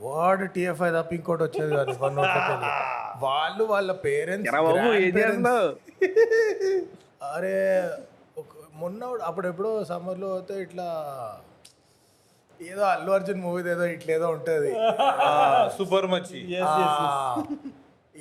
వర్డ్ 0.02 0.44
టీఎఫ్ఐ 0.52 0.90
తప్ప 0.90 1.12
ఇంకోటి 1.12 1.42
వచ్చేది 1.42 1.72
కాదు 1.76 1.92
వన్ 2.02 2.18
వాళ్ళు 3.24 3.64
వాళ్ళ 3.64 3.90
పేరెంట్స్ 4.04 4.50
అరే 7.32 7.56
మొన్న 8.74 9.00
అప్పుడు 9.22 9.46
ఎప్పుడో 9.48 9.70
సమ్మర్లో 9.90 10.28
పోతే 10.32 10.54
ఇట్లా 10.62 10.86
ఏదో 12.60 12.82
అల్లు 12.86 13.10
అర్జున్ 13.12 13.40
మూవీ 13.40 13.60
ఏదో 13.70 13.84
ఇట్లా 13.94 14.12
ఏదో 14.14 14.26
ఉంటుంది. 14.28 14.70
సూపర్ 15.76 16.06
మచ్చి. 16.06 16.40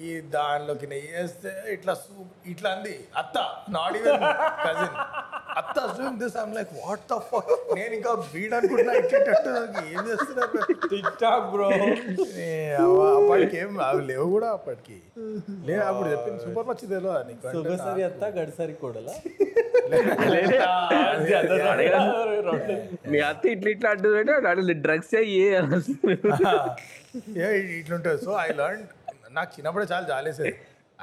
ఈ 0.01 0.07
దానిలోకి 0.33 0.87
నెయ్యి 0.87 1.11
వేస్తే 1.13 1.51
ఇట్లా 1.73 1.93
సూ- 1.95 2.29
ఇట్లా 2.45 2.69
అంది 2.71 2.93
అత్త 3.17 3.37
ఈవెన్ 3.97 4.23
కజిన్ 4.59 4.95
అత్త 5.59 5.77
doing 5.97 6.19
this 6.21 6.35
I'm 6.41 6.53
like 6.57 6.71
what 6.83 7.03
the 7.11 7.15
fuck 7.29 7.51
నేను 7.79 7.93
ఇంకా 7.97 8.11
వీడ్ 8.33 8.53
అనుకుంటున్నా 8.57 8.93
ఇచ్చేటట్టు 9.01 9.49
నాకు 9.57 9.81
ఏం 9.93 10.01
చేస్తున్నారు 10.09 10.59
టిక్ 10.91 11.11
టాక్ 11.23 11.47
బ్రో. 11.53 11.67
ఏ 12.45 12.47
అవ్వ, 12.83 13.01
అప్పటికి 13.19 13.57
ఏం 13.63 13.69
అవి 13.89 14.01
లేవు 14.11 14.27
కూడా 14.35 14.49
అప్పటికి. 14.57 14.97
లే 15.67 15.75
అప్పుడు 15.89 16.07
చెప్పింది 16.13 16.39
సూపర్ 16.45 16.67
మచ్చి 16.69 16.85
తెలియదు 16.93 17.23
నీకు? 17.29 17.43
సొగసరి 17.57 18.03
అత్త 18.09 18.23
గడిసరి 18.37 18.75
కూడలా? 18.83 19.13
మీ 23.11 23.19
అత్త 23.29 23.45
ఇట్లా 23.53 23.69
ఇట్లా 23.75 23.89
అడ్డు 23.93 24.73
డ్రగ్స్ 24.87 25.13
అయ్యి 25.21 25.39
ఇట్లుంటుంది. 27.79 28.19
సో 28.25 28.31
ఐ 28.45 28.49
లర్న్ 28.61 28.83
నాకు 29.37 29.51
చిన్నప్పుడే 29.55 29.85
చాలా 29.93 30.05
జాలేసేది. 30.13 30.53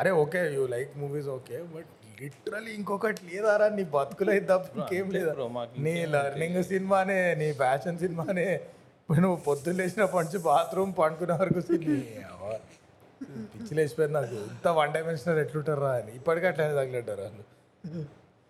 అరే 0.01 0.11
okay 0.25 0.41
you 0.57 0.63
like 0.75 0.91
movies 1.03 1.31
okay 1.39 1.57
but 1.75 1.89
literally 2.21 2.71
ఇంకొకటి 2.79 3.21
లేదారా? 3.29 3.67
నీ 3.77 3.83
బతుకులో 3.95 4.33
తప్ప 4.51 4.73
ఇంకేం 4.79 5.07
లేదా? 5.17 5.33
నీ 5.85 5.95
లర్నింగ్ 6.15 6.61
సినిమానే 6.71 7.19
నీ 7.41 7.49
ఫ్యాషన్ 7.61 7.99
సినిమానే 8.05 8.49
నువ్వు 9.25 9.39
పొద్దున్న 9.47 9.77
లేచినప్పటి 9.81 10.25
నుంచి 10.25 10.39
బాత్రూమ్ 10.49 10.93
పండుకునే 11.01 11.35
వరకు 11.41 11.61
పిచ్చి 13.53 13.73
లేచిపోయింది 13.79 14.15
నాకు. 14.17 14.37
ఇంత 14.53 14.69
వన్ 14.79 14.93
డైమెన్షనల్ 14.95 15.39
ఎట్లుంటారా 15.43 15.91
అని. 15.99 16.13
ఇప్పటికీ 16.19 16.47
అట్లనే 16.51 16.75
తగిలింటారు 16.79 17.23
వాళ్ళు. 17.27 17.43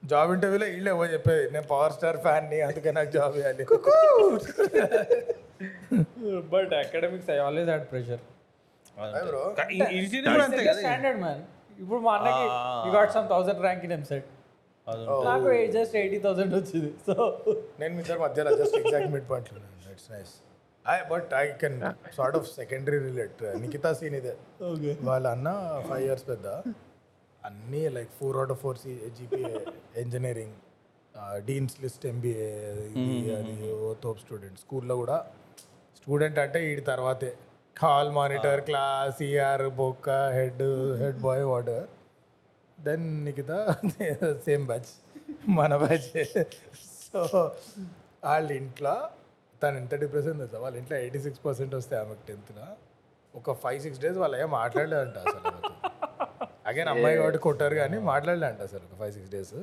జాబ్ 0.02 0.30
ఇంటర్వ్యూలో 0.34 0.66
వీళ్ళే 0.74 0.90
ఏవో 0.94 1.06
చెప్పేది 1.14 1.44
నేను 1.54 1.66
పవర్ 1.72 1.94
స్టార్ 1.96 2.18
ఫ్యాన్ని 2.26 2.58
అందుకే 2.66 2.90
నాకు 2.98 3.10
జాబ్ 3.16 3.34
ఇవ్వాలి. 3.40 3.64
But 6.52 6.74
academics 6.82 7.30
I 7.34 7.40
always 7.46 7.70
had 7.72 7.86
pressure 7.92 8.22
standard 10.78 11.20
man 11.24 11.42
ఇప్పుడు 11.80 12.00
మా 12.06 12.12
అన్నకి 12.18 12.44
you 12.86 12.92
got 12.98 13.12
some 13.16 13.26
thousand 13.32 13.62
rank 13.66 13.84
in 13.88 13.94
EAMCET 13.98 14.28
నాకు 15.26 15.48
జస్ట్ 15.74 15.94
ఎయిటీ 16.00 16.18
థౌసండ్ 16.24 16.54
వచ్చింది 16.58 16.90
సో 17.06 17.14
నేను 17.80 17.92
మీ 17.96 18.00
ఇద్దరి 18.04 18.20
మధ్యలో 18.24 18.52
just 18.60 18.76
exact 18.80 19.10
mid 19.14 19.28
point 19.30 19.50
it's 19.92 20.08
nice 20.12 20.32
I 20.86 20.96
but 21.10 21.30
I 21.40 21.44
can 21.62 21.76
sort 22.18 22.36
of 22.38 22.46
secondary 22.58 22.98
relate 23.08 23.40
Nikhita 23.62 23.90
scene 23.98 24.16
ఇదే. 24.20 24.32
వాళ్ళ 25.08 25.24
అన్న 25.34 25.48
ఫైవ్ 25.88 26.04
ఇయర్స్ 26.06 26.26
పెద్ద. 26.30 26.46
అన్నీ 27.42 27.82
like 27.96 28.10
four 28.20 28.36
out 28.40 28.52
of 28.54 28.60
four 28.64 28.78
C 28.78 28.92
GPA 29.18 29.52
engineering 30.02 30.56
dean's 31.48 31.76
list 31.84 32.04
MBA 32.06 32.48
అది 33.38 33.54
ఓ 33.76 33.92
తోప్ 34.04 34.20
స్టూడెంట్ 34.24 34.58
స్కూల్లో 34.64 34.96
కూడా 35.02 35.16
స్టూడెంట్ 35.98 36.38
అంటే 36.44 36.58
వీడి 36.66 36.82
తర్వాతే. 36.90 37.30
హాల్ 37.76 38.10
మానిటర్ 38.16 38.62
క్లాస్ 38.66 39.18
ఈఆర్ 39.26 39.64
బొక్క 39.78 40.08
head 40.34 40.62
head 41.00 41.20
boy 41.22 41.44
water 41.50 41.84
then 42.78 43.06
Nikhita 43.26 43.52
same 44.46 44.64
batch 44.70 44.90
మన 45.58 45.72
బ్యాచ్ 45.82 46.08
సో 47.04 47.20
వాళ్ళ 48.24 48.48
ఇంట్లో 48.58 48.94
తను 49.62 49.76
ఎంత 49.80 49.94
డిప్రెషన్ 50.02 50.36
తెలుసా? 50.40 50.58
వాళ్ళ 50.64 50.76
ఇంట్లో 50.80 50.96
ఎయిటీ 50.98 51.20
సిక్స్ 51.24 51.40
పర్సెంట్ 51.46 51.74
వస్తే 51.78 51.94
ఆమెకు 51.98 52.22
టెన్త్లో 52.28 52.66
ఒక 53.34 53.52
ఫైవ్ 53.62 53.80
సిక్స్ 53.84 54.00
డేస్ 54.04 54.18
వాళ్ళు 54.18 54.36
ఏం 54.38 54.50
మాట్లాడలేదంట 54.56 55.18
అసలు 55.24 55.50
అగైన్ 56.70 56.90
అమ్మాయి 56.92 57.16
కాబట్టి 57.18 57.40
కొట్టారు 57.46 57.74
కానీ 57.80 57.98
మాట్లాడలేదంట 58.10 58.62
అసలు 58.68 58.82
ఒక 58.88 58.96
ఫైవ్ 59.00 59.12
సిక్స్ 59.16 59.32
డేస్ 59.34 59.54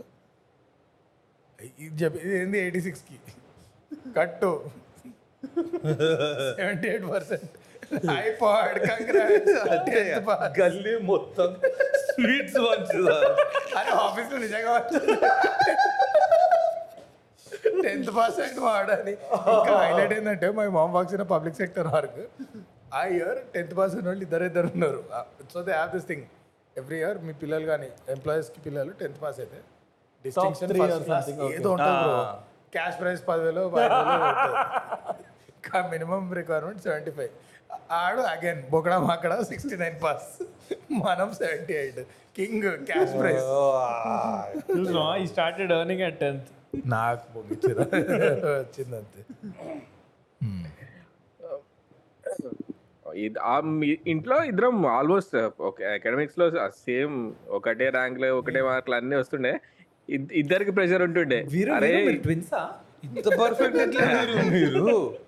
ఇది 1.80 1.96
చెప్పి 2.02 2.20
ఇది 2.26 2.36
ఏంది 2.40 2.58
ఎయిటీ 2.64 2.82
సిక్స్కి 2.88 3.18
కట్టు. 4.16 4.50
సెవెంటీ 6.58 6.88
ఎయిట్ 6.90 7.06
పర్సెంట్ 7.12 7.54
గల్లీ 10.60 10.94
మొత్తం 11.12 11.50
స్వీట్స్ 12.08 12.58
మంచిదా 12.66 13.18
అరే 13.80 13.92
ఆఫీస్లో 14.06 14.38
నిజంగా 14.46 14.74
టెన్త్ 17.86 18.12
పాస్ 18.18 18.38
అయిన 18.44 18.60
వాడని. 18.66 19.14
ఇంకా 19.56 19.74
హైలైట్ 19.84 20.14
ఏంటంటే 20.18 20.48
my 20.60 20.68
mom 20.78 20.94
works 20.98 21.16
in 21.18 21.24
public 21.34 21.58
sector 21.62 21.88
work 21.96 22.20
uh 23.00 23.02
year 23.16 23.40
tenth 23.56 23.74
pass 23.80 23.94
అయిన 23.98 24.08
వాళ్ళు 24.12 24.24
ఇద్దరు 24.28 24.46
ఇద్దరు 24.50 24.68
ఉన్నారు. 24.76 25.00
So 25.54 25.58
they 25.68 25.74
have 25.78 25.92
this 25.96 26.08
thing 26.12 26.26
every 26.76 26.98
year 27.04 27.18
మీ 27.28 27.34
పిల్లలు 27.44 27.66
కానీ 27.72 27.90
ఎంప్లాయీస్కి 28.16 28.60
పిల్లలు 28.68 28.92
టెన్త్ 29.02 29.20
పాస్ 29.24 29.40
అయితే 29.44 29.60
డిస్టింక్షన్. 30.26 30.72
ఏదో 31.58 31.70
ఉంటుంది 31.76 31.98
క్యాష్ 32.76 32.98
ప్రైస్ 33.02 33.22
పదివేలు 33.30 33.64
మినిమం 35.94 36.24
రిక్వైర్మెంట్ 36.40 36.82
సెవెంటీ 36.86 37.12
ఫైవ్ 37.18 37.32
ఆడు 37.92 38.22
అగైన్ 38.22 38.64
బొకడా 38.72 39.00
మాకడ 39.00 39.42
సిక్స్టీ 39.42 39.78
నైన్ 39.78 40.04
పాస్ 40.04 40.44
మనం 40.92 41.34
seventy 41.34 41.74
eight 41.74 42.08
king 42.38 42.86
cash 42.86 43.20
prize 43.20 45.24
ఈ 45.24 45.28
స్టార్టెడ్ 45.28 45.72
ఎర్నింగ్ 45.72 46.02
అట్ 46.02 46.20
టెన్త్ 46.20 46.46
నాకు 46.88 47.22
పొగిచ్చిరా. 47.36 47.84
వచ్చిందంతే. 48.50 49.24
ఇంట్లో 54.08 54.44
ఇద్దరం 54.44 54.86
ఆల్మోస్ట్ 54.86 55.62
ఓకే 55.62 55.86
అకాడమిక్స్లో 55.86 56.70
సేమ్ 56.70 57.34
ఒకటే 57.50 57.90
ర్యాంక్లో 57.90 58.38
ఒకటే 58.38 58.62
మార్కులు 58.62 58.96
అన్ని 58.96 59.16
వస్తుండే. 59.16 59.60
ఇద్- 60.10 60.32
ఇద్దరికి 60.32 60.72
ప్రెషర్ 60.72 61.02
ఉంటుండే. 61.02 61.48
అరే 61.76 62.20
ట్విన్సా 62.24 62.70
ఇంత 63.04 63.40
పర్ఫెక్ట్ 63.40 63.78
ఎట్లా 63.78 64.26
మీరు 64.52 65.18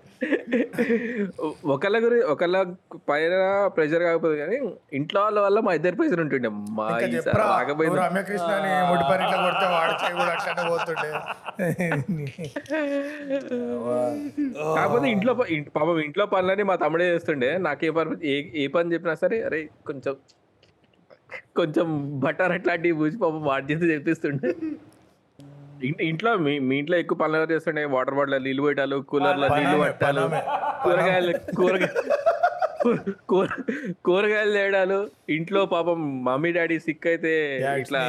ఒకళ్ళ 1.74 2.00
గురి 2.00 2.22
ఒకళ్ళ 2.32 2.64
పైన 3.10 3.34
ప్రెషర్ 3.76 4.04
కాకపోతే 4.04 4.38
కానీ 4.38 4.58
ఇంట్లో 5.00 5.20
వాళ్ళ 5.26 5.40
వల్ల 5.40 5.60
మా 5.60 5.74
ఇద్దరు 5.78 5.96
ప్రెషర్ 6.00 6.22
ఉంటుండే. 6.24 6.50
మా 6.78 6.88
రాకపోయింది 7.54 8.00
రమ్యకృష్ణ 8.00 8.52
కొడితే 8.92 10.10
కూడా 10.18 10.32
అట్లనే 10.36 10.70
పోతుండే. 10.70 11.10
కాకపోతే 14.78 15.08
ఇంట్లో 15.14 15.34
పాపం 15.78 16.00
ఇంట్లో 16.00 16.26
పనులని 16.34 16.64
మా 16.64 16.76
తమ్ముడే 16.84 17.08
చేస్తుండే. 17.14 17.58
నాకు 17.68 17.86
ఏ 17.86 17.92
పని 17.98 18.16
ఏ 18.26 18.36
ఏ 18.64 18.68
పని 18.68 18.94
చెప్పినా 18.94 19.16
సరే 19.24 19.40
అరే 19.50 19.62
కొంచెం 19.90 20.16
కొంచెం 21.58 21.88
బటర్ 22.24 22.52
అట్లాంటివి 22.52 22.96
పూసి 23.00 23.18
పాపం 23.18 23.42
వాడి 23.50 23.66
చేసి 23.72 23.94
చెప్పిస్తుండే 23.94 24.50
ఇంట్లో 26.02 26.38
మీ 26.38 26.60
మీ 26.60 26.78
ఇంట్లో 26.78 26.98
ఎక్కువ 26.98 27.18
పనులు 27.18 27.38
ఎవరు 27.38 27.52
చేస్తుండే 27.52 27.86
వాటర్ 27.86 28.16
బాటిల్ 28.16 28.44
నీళ్ళు 28.44 28.64
పెట్టాలి 28.64 29.02
కూలర్లో 29.04 29.48
నీళ్ళు 29.50 29.78
పట్టాలు. 29.84 30.22
కూరగాయలు 30.84 31.34
కూరగాయ 31.56 31.88
కూర- 33.28 33.64
కూరగాయలు 34.06 34.52
తేడాలు. 34.52 35.00
ఇంట్లో 35.30 35.66
పాపం 35.66 36.24
మమ్మీ 36.24 36.52
డాడీ 36.52 36.80
సిక్ 36.80 37.08
అయితే 37.08 37.32
ఇట్లా 37.80 38.02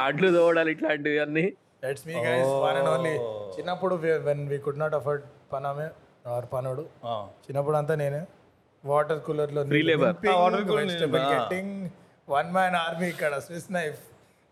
అడ్లు 0.00 0.32
తోవడాలు 0.32 0.70
ఇట్లాంటివి 0.70 1.18
అన్ని. 1.18 1.52
That's 1.84 2.06
me 2.06 2.14
guys 2.14 2.48
one 2.64 2.76
and 2.76 2.88
only 2.88 3.14
చిన్నప్పుడు 3.58 3.94
when 4.24 4.48
we 4.48 4.58
could 4.58 4.78
not 4.78 4.94
afford 4.94 5.22
పనమే 5.52 5.88
ఆర్ 6.26 6.44
పనుడు. 6.52 6.84
చిన్నప్పుడు 7.46 7.76
అంతా 7.76 7.94
నేనే. 7.94 8.22
వాటర్ 8.84 9.20
కూలర్లో 9.20 9.62
Free 9.62 9.82
labor. 9.82 10.08
water 10.24 10.62
cooler 10.62 10.76
vegetable 10.76 11.22
నేనే. 11.22 11.34
గెట్టింగ్ 11.34 11.88
వన్ 12.28 12.52
మ్యాన్ 12.52 12.76
ఆర్మీ 12.76 13.08
ఇక్కడ 13.08 13.38
స్విస్ 13.38 13.72
నైఫ్ 13.72 14.00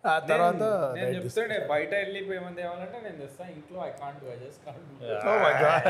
ఆ 0.05 0.15
తర్వాత 0.29 0.63
నేను 0.97 1.11
చెప్తుండే 1.17 1.57
బయట 1.73 1.91
వెళ్ళిపోయి 2.01 2.39
ఏమని 2.39 2.57
తేవాలంటే 2.57 2.99
నేను 3.05 3.19
తెస్తా 3.21 3.45
ఇంట్లో 3.55 3.79
I 3.85 3.91
can't 4.01 4.25
I 4.27 4.37
just 4.41 4.63
can't 4.67 4.89
oh 5.25 5.37
my 5.45 5.53
god 5.63 5.89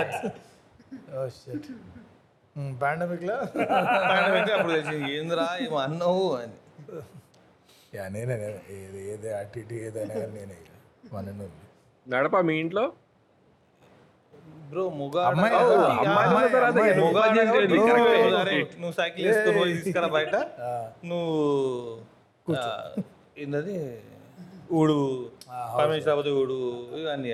oh 1.14 1.26
shit 1.36 1.68
పాండమిక్లో? 2.80 3.36
Pandemic 4.08 4.42
లో 4.48 4.54
అప్పుడు 4.56 4.72
తెలిసింది 4.72 5.06
ఏందిరా 5.12 5.46
ఏమో 5.62 5.78
అన్నావు? 5.84 6.24
అని. 6.36 6.56
యా 7.92 8.04
నేనే 8.08 8.34
నేనే. 8.34 8.58
ఏది 8.76 9.00
ఏది 9.12 9.28
అటు 9.38 9.58
ఇటు 9.58 9.76
ఏదైనా 9.86 10.14
కానీ 10.14 10.32
నేనే. 10.40 10.58
నడప 12.06 12.36
మీ 12.48 12.54
ఇంట్లో? 12.62 12.84
బ్రో 14.70 14.84
ముగ. 14.98 15.16
నువ్వు 18.76 18.94
సైకిల్ 19.00 19.26
వేసుకొని 19.26 19.56
పోయి 19.60 19.72
తీసుకురా 19.78 20.10
బయట. 20.16 20.34
నువ్వు 21.04 21.32
ఏంటది 23.36 23.76
ఊడు 24.72 24.96
పర్మిషన్ 25.76 26.08
రాకపోతే 26.08 26.30
ఊడు 26.38 26.56
ఇవన్నీ 26.98 27.30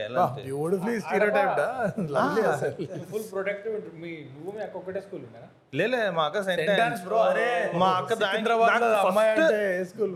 ఫుల్ 3.11 3.27
ప్రొటెక్టివ్ 3.33 3.75
మీ 4.03 4.11
నువ్వు 4.31 4.53
మీ 4.53 4.63
అక్క 4.65 4.77
ఒకటే 4.77 5.01
స్కూల్ 5.05 5.25
లేలే 5.75 6.01
మా 6.11 6.23
అక్క 6.29 6.41
సెంటెన్స్ 6.45 7.01
బ్రో 7.07 7.17
అరే. 7.23 7.49
మా 7.75 7.89
అక్క 7.93 8.13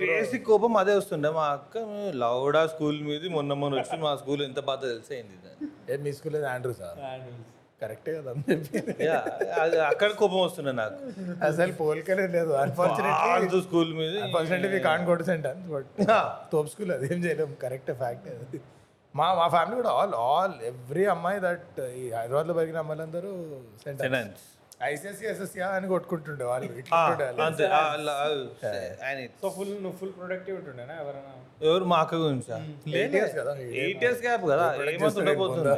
బేసిక్ 0.03 0.45
కోపం 0.47 0.77
అదే 0.79 0.95
వస్తుండే. 0.99 1.31
మా 1.39 1.47
అక్క 1.57 1.75
లౌడా 2.23 2.63
స్కూల్ 2.73 3.01
మీద 3.09 3.25
మొన్న 3.37 3.53
మొన్న 3.61 3.75
వచ్చి 3.81 3.99
మా 4.05 4.13
స్కూల్. 4.21 4.43
ఎంత 4.49 4.61
బాధ 4.69 4.81
తెలిసేయండి 4.87 5.37
ఏ 5.89 5.97
మీ 6.05 6.13
స్కూల్ 6.19 6.39
ఆండ్రూ 6.53 6.75
సార్ 6.81 6.99
కరెక్టే 7.83 8.13
కదా 8.19 8.33
చెప్పి. 8.51 9.07
అక్కడ 9.91 10.11
కోపం 10.21 10.41
వస్తుండే 10.47 10.73
నాకు. 10.83 10.99
అసలు 11.49 11.75
పోలికనే 11.81 12.27
లేదు. 12.37 12.53
అన్ఫార్చునేట్లీ 12.65 13.31
ఆల్తో 13.31 13.61
స్కూల్ 13.67 13.93
మీద 14.01 14.15
unfortunately 14.27 14.71
we 14.77 14.81
can 14.89 15.05
go 15.11 15.17
to 15.23 15.27
sentence 15.33 15.67
but 15.75 15.91
తోప్ 16.55 16.71
school 16.75 16.93
అదేం 16.99 17.19
చేయలేం. 17.27 17.53
కరెక్ట్ 17.65 17.93
ఫ్యాక్ట్ 18.03 18.29
అది. 18.35 18.61
మా 19.15 19.27
మా 19.39 19.47
ఫ్యామిలీ 19.55 19.75
కూడా 19.81 19.91
ఆల్ 20.01 20.15
ఆల్ 20.27 20.55
ఎవ్రీ 20.73 21.05
అమ్మాయి 21.15 21.39
దట్ 21.47 21.81
ఈ 22.03 22.05
హైదరాబాద్లో 22.19 22.55
పెరిగిన 22.59 22.79
అమ్మాయిలందరూ 22.85 23.33
సెంటెన్స్ 23.85 24.43
ఐసీఎస్సీ 24.85 25.27
ఎస్ఎస్సీ 25.27 25.61
అని 25.61 25.89
కొట్టుకుంటుండే 25.89 26.45
వాళ్ళు. 26.45 26.67
అంతే. 27.43 27.67
ఆయన. 29.05 29.27
సో 29.43 29.51
ఫుల్ 29.51 29.83
నువ్వు 29.83 29.99
ఫుల్ 29.99 30.13
ప్రొడక్టివ్ 30.13 30.57
ఉంటుండేనా 30.57 30.95
ఎవరైనా? 30.95 31.69
ఎవరు? 31.71 31.85
మా 31.85 31.97
అక్క 31.99 32.15
గురించా 32.15 32.57
ఎయిట్ 33.75 34.05
ఇయర్స్ 34.05 34.23
గ్యాప్ 34.23 34.43
కదా. 34.45 34.67
ఏమంత 34.93 35.19
ఉండబోతుంది 35.19 35.69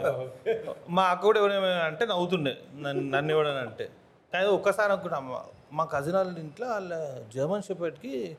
మా 0.88 1.04
అక్క 1.04 1.22
కూడా 1.24 1.40
ఎవరైనా 1.40 1.84
అంటే 1.84 2.06
నవ్వుతుండే. 2.06 2.58
నన్ను 2.78 3.16
నన్ను 3.16 3.32
ఎవడని 3.32 3.58
అంటే. 3.58 3.88
కానీ 4.32 4.46
ఒక్కసారి 4.46 4.92
అనుకుంటా 4.92 5.18
మా- 5.20 5.54
మా 5.72 5.84
కజిన్ 5.84 6.16
వాళ్ళ 6.16 6.38
ఇంట్లో 6.38 6.68
వాళ్ళ 6.68 6.94
జర్మన్ 7.34 7.62
షెపర్డ్కి 7.62 8.36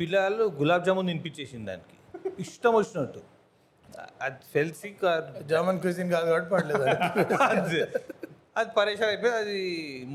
పిల్లలు 0.00 0.44
గులాబ్ 0.44 0.84
జామున్ 0.84 1.06
తినిపించేసింది 1.06 1.66
దానికి. 1.66 1.92
ఇష్టం 2.42 2.74
వచ్చినట్టు. 2.74 3.20
అది 4.22 4.34
ఫెల్సీ 4.52 4.96
జర్మన్ 5.46 5.80
క్యూజిన్ 5.80 6.10
కాదు 6.10 6.26
కాబట్టి 6.26 6.50
పడలేదు 6.50 6.84
అది 8.56 8.70
పరేషాన్ 8.78 9.10
అయిపోయి 9.12 9.34
అది 9.40 9.58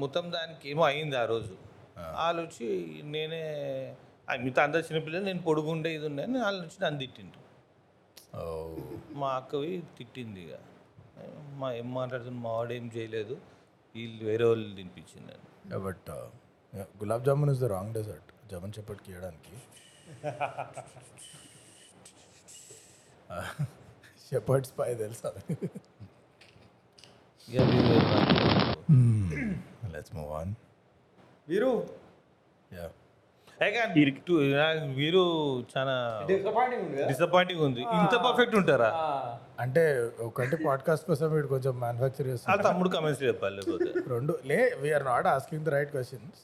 మొత్తం 0.01 0.25
దానికి 0.35 0.65
ఏమో 0.73 0.83
అయింది 0.89 1.17
ఆ 1.21 1.25
రోజు. 1.33 1.53
వాళ్ళు 2.19 2.39
వచ్చి 2.45 2.67
నేనే 3.13 3.41
మిగతా 4.43 4.61
అందరు 4.67 4.83
చిన్నపిల్లలు 4.87 5.25
నేను 5.29 5.41
పొడుగుండే 5.47 5.89
ఇది 5.97 6.05
ఉండే 6.09 6.23
అని 6.27 6.39
వాళ్ళు 6.45 6.61
వచ్చి 6.65 6.77
నన్ను 6.83 6.99
తిట్టిండ్రు. 7.03 7.41
మా 9.21 9.29
అక్కవి 9.39 9.71
తిట్టింది 9.97 10.41
ఇక. 10.45 10.53
మా 11.59 11.67
ఏం 11.79 11.87
మాట్లాడుతుంది 11.97 12.39
మా 12.45 12.51
వాడు 12.57 12.73
ఏం 12.79 12.85
చేయలేదు 12.95 13.35
వీళ్ళు 13.95 14.23
వేరే 14.29 14.45
వాళ్ళు 14.49 14.69
తినిపించింది 14.79 15.31
అని 15.35 15.79
but 15.87 16.09
gulab 17.01 17.25
jamun 17.27 17.51
is 17.53 17.61
the 17.63 17.69
wrong 17.75 17.93
dessert 17.97 18.29
German 18.51 18.73
చెప్పటికి 18.77 19.09
ఇవ్వడానికి 19.11 19.55
షెపర్డ్స్ 24.25 24.73
పై 24.79 24.89
తెలుసా? 25.03 25.29
ఇక 27.49 27.61
లెట్స్ 29.93 30.15
మూవ్ 30.15 30.31
ఆన్ 30.31 30.53
వీరు 31.49 31.87
యా 32.73 32.89
వీరు 34.95 35.23
చాలా 35.77 36.25
డిసప్పాయింటింగ్ 36.27 37.61
ఉంది 37.61 37.81
ఉంది. 37.81 37.81
ఇంత 37.81 38.15
పర్ఫెక్ట్ 38.15 38.55
ఉంటారా? 38.55 38.89
అంటే 39.59 40.09
ఒకటి 40.19 40.55
పాడ్కాస్ట్ 40.55 41.07
కోసం 41.07 41.31
వీడు 41.31 41.47
కొంచెం 41.47 41.79
మ్యానుఫ్యాక్చర్ 41.79 42.27
వాళ్ళ 42.27 42.61
తమ్ముడు 42.61 42.89
కమెంట్స్ 42.89 43.23
చెప్పాలి 43.23 43.55
లేకపోతే. 43.55 44.09
రెండు 44.09 44.39
లే 44.45 44.75
we are 44.81 45.05
not 45.05 45.27
asking 45.27 45.65
the 45.65 45.69
right 45.69 45.91
questions 45.91 46.39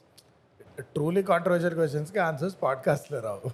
truly 0.96 1.24
controversial 1.24 1.74
క్వశ్చన్స్కి 1.74 2.20
ఆన్సర్స్ 2.20 2.56
పాడ్కాస్ట్లో 2.64 3.20
రావు. 3.20 3.42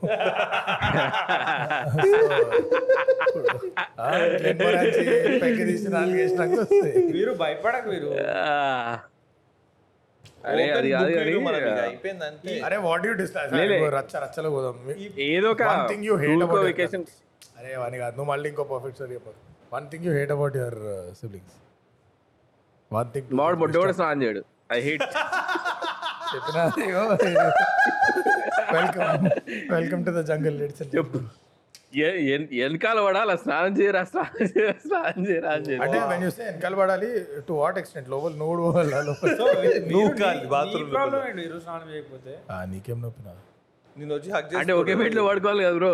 వీరు 7.16 7.34
భయపడకు 7.42 7.90
వీరు 7.90 8.08
అరే 12.66 12.78
వాట్ 12.86 13.06
యూ 13.08 13.14
రచ్చ 13.98 14.14
రచ్చలో 14.24 14.50
పోదాం. 14.50 14.76
ఏదో 15.30 15.52
ఒక 15.52 15.64
One 15.66 15.88
thing 15.92 16.04
you 16.10 16.16
hate 16.24 16.42
about 16.46 16.58
your 16.58 16.66
vacation 16.72 17.06
అరే 17.60 17.76
వాని 17.76 17.98
కాదు. 17.98 18.16
నువ్వు 18.18 18.32
మళ్ళీ 18.32 18.50
ఇంకో 18.50 18.64
పర్ఫెక్ట్ 18.72 18.98
స్టోరీ 18.98 19.14
చెప్పు 19.18 19.32
one 19.74 19.86
thing 19.92 20.06
you 20.08 20.14
hate 20.20 20.32
about 20.32 20.58
your 20.58 20.80
siblings 21.22 21.56
one 22.92 23.08
thing 23.14 23.28
మామిడి 23.40 23.60
బొడ్డు 23.64 23.80
కూడా 23.84 23.94
స్నానం 24.00 24.24
చేయడు. 24.24 24.44
I 24.72 24.82
hate 24.82 25.04
welcome 28.74 29.24
welcome 29.72 30.02
to 30.06 30.12
the 30.12 30.22
jungle 30.30 30.58
it's 30.66 30.84
చెప్పు. 30.94 31.20
ఎ- 32.00 32.20
ఎన్- 32.34 32.48
వెనకాల 32.54 33.00
పడాలి? 33.06 33.34
స్నానం 33.42 33.74
చేయరా 33.80 34.02
స్నానం 34.12 34.46
చేయరా 34.52 34.74
స్నానం 34.86 35.20
చేయరా 35.28 35.50
అంటే 35.84 35.98
వెన్ 36.12 36.24
సే 36.32 36.44
వెనకాల 36.48 36.74
పడాలి 36.80 37.10
టు 37.48 37.54
వాట్ 37.60 37.78
ఎక్స్టెంట్ 37.82 38.08
లోపల 38.14 38.34
నూడు 38.40 38.62
పోవాలా 38.66 39.00
బాత్రూమ్ 40.54 40.90
స్నానం 41.66 41.88
చేయకపోతే? 41.92 42.34
ఆ, 42.50 42.58
నీకేం 42.72 42.98
నొప్పినా? 43.04 43.34
నేను 43.96 44.14
వచ్చి 44.16 44.30
హక్ 44.36 44.56
అంటే 44.60 44.74
ఒకే 44.80 44.94
బెడ్లో 45.00 45.24
పడుకోవాలి 45.28 45.64
కదా 45.66 45.76
బ్రో 45.80 45.94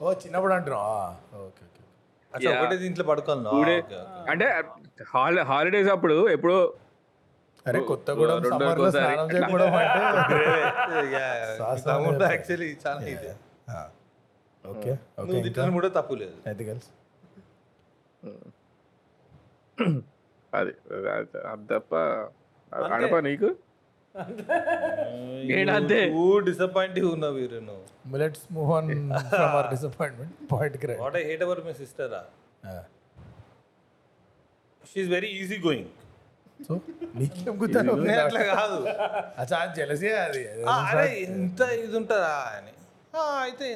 ఓ 0.00 0.12
చిన్నప్పుడు 0.22 0.54
అంటున్నావు? 0.56 0.92
ఓకే 1.38 1.62
ఓకే 1.64 1.82
అచ్చా 2.32 2.50
ఒకటే 2.56 2.76
దీంట్లో 2.82 3.04
పడుకోవాలి 3.08 3.76
అంటే 4.30 4.46
హాలి 5.10 5.40
హాలిడేస్ 5.50 5.90
అప్పుడు 5.94 6.16
ఎప్పుడో 6.30 6.58
అరే 7.66 7.78
లో 7.80 7.84
ఒకసారి. 8.84 9.04
స్నానం 9.06 9.28
చేయకపోవడం 9.32 9.74
అంటే 9.74 10.00
యాక్చువల్లీ 12.30 12.68
చాలా 12.84 13.00
ఇది 13.08 13.30
ఓకే 14.64 14.92
ఓకే 15.20 15.40
తిట్టడం 15.46 15.72
కూడా 15.76 15.88
తప్పు 15.98 16.14
లేదు. 16.20 16.36
అది 20.52 20.72
అది- 21.12 21.42
అది 21.46 21.64
తప్ప 21.72 21.92
అడప 22.92 23.16
నీకు? 23.26 23.48
నువ్వు 26.08 26.38
డిసప్పాయింటింగ్ 26.46 27.08
ఉన్నావు 27.12 27.34
వీరు 27.34 27.58
నువ్వు 27.66 28.18
let's 28.18 28.44
move 28.52 28.70
on 28.72 28.88
from 29.28 29.44
our 29.48 29.68
disappointment 29.74 30.34
పాయింట్కి 30.52 30.96
what 31.02 31.16
I 31.16 31.24
hate 31.24 31.44
our 31.46 31.60
my 31.66 31.74
సిస్టరా 31.80 32.20
she's 34.84 35.08
very 35.10 35.30
easy 35.38 35.58
going 35.66 35.88
so 36.60 36.74
నీకేం 37.16 37.54
గుర్తాను 37.60 37.92
అట్లా 38.20 38.42
కాదు 38.52 38.78
అచ్చా 39.38 39.58
జలసే 39.76 40.10
అది 40.22 40.40
ఆ, 40.66 40.74
అరే 40.88 41.06
ఎంత 41.26 41.60
ఇది 41.78 41.96
ఉంటుందా 42.00 42.32
అని 42.54 42.72
ఆ, 43.14 43.20
అయితే 43.42 43.66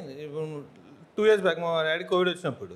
టూ 1.18 1.22
ఇయర్స్ 1.26 1.44
బ్యాక్ 1.44 1.60
మా 1.62 1.70
డాడీ 1.84 2.04
కోవిడ్ 2.10 2.30
వచ్చినప్పుడు 2.30 2.74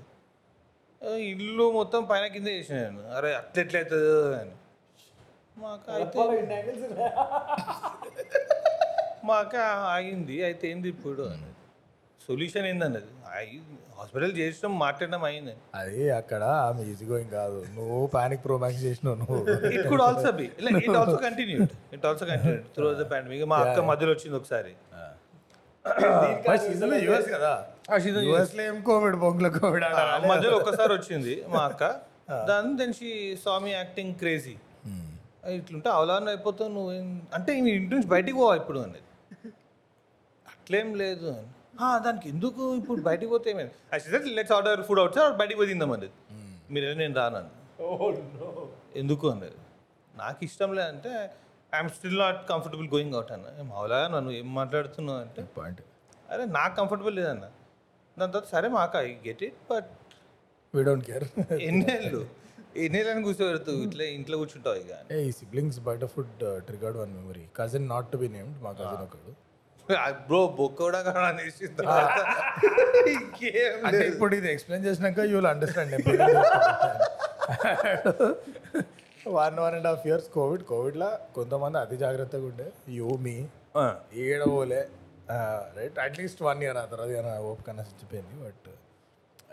ఇల్లు 1.26 1.64
మొత్తం 1.74 2.02
పైన 2.08 2.24
కింద 2.32 2.48
చేసిన 2.54 2.76
నేను 2.80 3.02
అరే 3.16 3.30
అట్లా 3.38 3.60
ఎట్లా 3.62 3.78
అవుతుందో 3.80 4.12
అని 4.36 4.54
మా 5.56 5.68
అక్క 5.74 5.90
అయితే 5.96 6.18
మా 9.24 9.36
అక్క 9.42 9.56
ఆగింది 9.90 10.36
అయితే 10.46 10.64
ఏంది 10.70 10.88
ఇప్పుడు 10.94 11.24
అని 11.28 11.48
సొల్యూషన్ 12.28 12.66
ఏందన్నది? 12.66 13.10
హాస్పిటల్ 13.96 14.38
చేసినాం 14.38 14.78
మాట్లాడడం 14.78 15.24
అయింది 15.24 15.52
అది 15.74 16.10
అక్కడ 16.10 16.42
ఆమె 16.62 16.82
ఈజీ 16.82 17.04
గోయింగ్ 17.04 17.30
కాదు. 17.30 17.58
నువ్వు 17.74 18.06
పానిక్ 18.06 18.44
ప్రో 18.44 18.58
మ్యాక్స్ 18.58 18.82
చేసినావు 18.82 19.16
నువ్వు. 19.16 19.36
It 19.70 19.88
could 19.88 20.02
also 20.02 20.32
be 20.32 20.46
it 20.78 20.88
also 20.96 21.16
continued 21.22 21.70
it 21.92 22.06
also 22.06 22.26
continued 22.26 22.64
through 22.74 22.94
the 22.94 23.06
pandemic 23.06 23.44
మా 23.44 23.58
అక్క 23.64 23.80
మధ్యలో 23.86 24.12
వచ్చింది 24.12 24.36
ఒకసారి. 24.36 24.72
యుఎస్ 27.04 27.28
కదా? 27.30 27.52
యుఎస్లో 28.28 28.62
ఏం 28.62 28.82
కోవిడ్ 28.82 29.16
బొంగుల 29.16 29.48
కోవిడ్ 29.58 29.84
మధ్యలో 30.28 30.56
ఒక్కసారి 30.56 30.92
వచ్చింది 30.94 31.34
మా 31.48 31.62
అక్క. 31.64 31.82
దాని 32.46 32.76
దెన్ 32.76 32.94
షీ 32.94 33.10
స్వామి 33.36 33.72
యాక్టింగ్ 33.72 34.14
క్రేజీ 34.14 34.54
ఇట్లుంటే 35.50 35.88
అవలాన్ 35.90 36.28
అయిపోతావు 36.28 36.70
నువ్వు? 36.70 36.92
ఏం- 36.92 37.20
అంటే 37.34 37.50
ఇంటి 37.58 37.94
నుంచి 37.94 38.06
బయటికి 38.06 38.36
పోవా 38.36 38.56
ఇప్పుడు 38.56 38.78
అనేది 38.78 39.04
అట్లేం 40.46 40.94
లేదు 40.94 41.26
అని. 41.30 41.46
"ఆ, 41.50 41.55
దానికి 42.06 42.26
ఎందుకు 42.34 42.62
ఇప్పుడు 42.80 43.00
బయటికి 43.08 43.30
పోతే 43.34 43.46
ఏమైంది? 43.52 43.74
Let's 44.38 44.54
order 44.56 44.82
food 44.88 45.00
out 45.02 45.16
sir 45.18 45.34
బయటికి 45.40 45.58
పోయి 45.60 45.70
తిందాం 45.72 45.92
అనేది 45.96 46.14
మీరు 46.74 46.86
నేను 47.02 47.14
రానని 47.20 47.52
ఎందుకు 49.02 49.26
అన్నది? 49.32 49.58
నాకు 50.22 50.40
ఇష్టం 50.48 50.70
లేదంటే 50.78 51.12
I'm 51.72 51.90
still 51.96 52.18
not 52.24 52.40
comfortable 52.50 52.88
going 52.94 53.14
out 53.18 53.32
అన్న. 53.36 53.46
ఏం 53.60 53.68
అవలా 53.78 53.98
నన్ను 54.14 54.30
ఏం 54.40 54.48
మాట్లాడుతున్నావు 54.60 55.20
అంటే 55.24 55.42
పాయింట్ 55.56 55.82
అరే 56.32 56.44
నాకు 56.58 56.74
కంఫర్టబుల్ 56.80 57.14
లేదన్న. 57.20 57.46
దాని 58.16 58.30
తర్వాత 58.32 58.48
సరే 58.54 58.68
మాకు 58.78 58.96
I 59.04 59.06
get 59.26 59.42
it 59.48 59.58
but 59.72 59.90
we 60.74 60.82
don't 60.88 61.04
care 61.10 61.26
ఎన్నేళ్ళు? 61.68 62.20
ఎన్నేళ్ళని 62.84 63.22
కూర్చోబెడుతూ 63.26 63.72
ఇట్లా 63.86 64.06
ఇంట్లో 64.16 64.36
కూర్చుంటావు 64.42 64.78
ఇక 64.82 64.92
ఏ 65.16 65.18
ఈ 65.28 65.30
సిబ్లింగ్స్ 65.40 65.80
బయట 65.88 66.04
food 66.14 66.32
triggered 66.68 66.98
one 67.02 67.12
memory 67.18 67.44
cousin 67.60 67.86
not 67.94 68.08
to 68.14 68.18
be 68.22 68.28
named 68.36 68.58
మా 68.66 68.72
కజిన్ 68.80 69.04
ఒకడు. 69.08 69.32
బ్రో 70.28 70.40
బొక్క 70.58 70.78
కూడా 70.82 71.00
అనేసిన 71.28 71.70
తర్వాత 71.80 72.18
అంటే 73.86 74.02
ఇప్పుడు 74.12 74.32
ఇది 74.38 74.48
ఎక్స్ప్లెయిన్ 74.54 74.84
చేసినాక 74.88 75.18
you 75.30 75.36
will 75.38 75.50
understand 75.52 75.94
one 79.36 79.56
one 79.64 79.74
and 79.76 79.88
half 79.90 80.04
years 80.08 80.28
Covid 80.36 80.62
కోవిడ్లో 80.72 81.10
కొంతమంది 81.36 81.78
అతి 81.84 81.96
జాగ్రత్తగా 82.02 82.46
ఉండే. 82.50 82.66
యూ 82.98 83.08
మీ 83.26 83.36
పోలే. 84.52 84.82
రైట్ 85.76 85.96
అట్లీస్ట్ 86.04 86.40
వన్ 86.48 86.60
ఇయర్ 86.64 86.78
ఆ 86.82 86.84
తర్వాత 86.92 87.10
ఓపిక 87.52 87.68
చచ్చిపోయింది 87.80 88.36
బట్ 88.44 88.68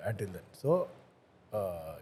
అంటిల్ 0.09 0.31
దెన్ 0.36 0.49
సో 0.61 0.69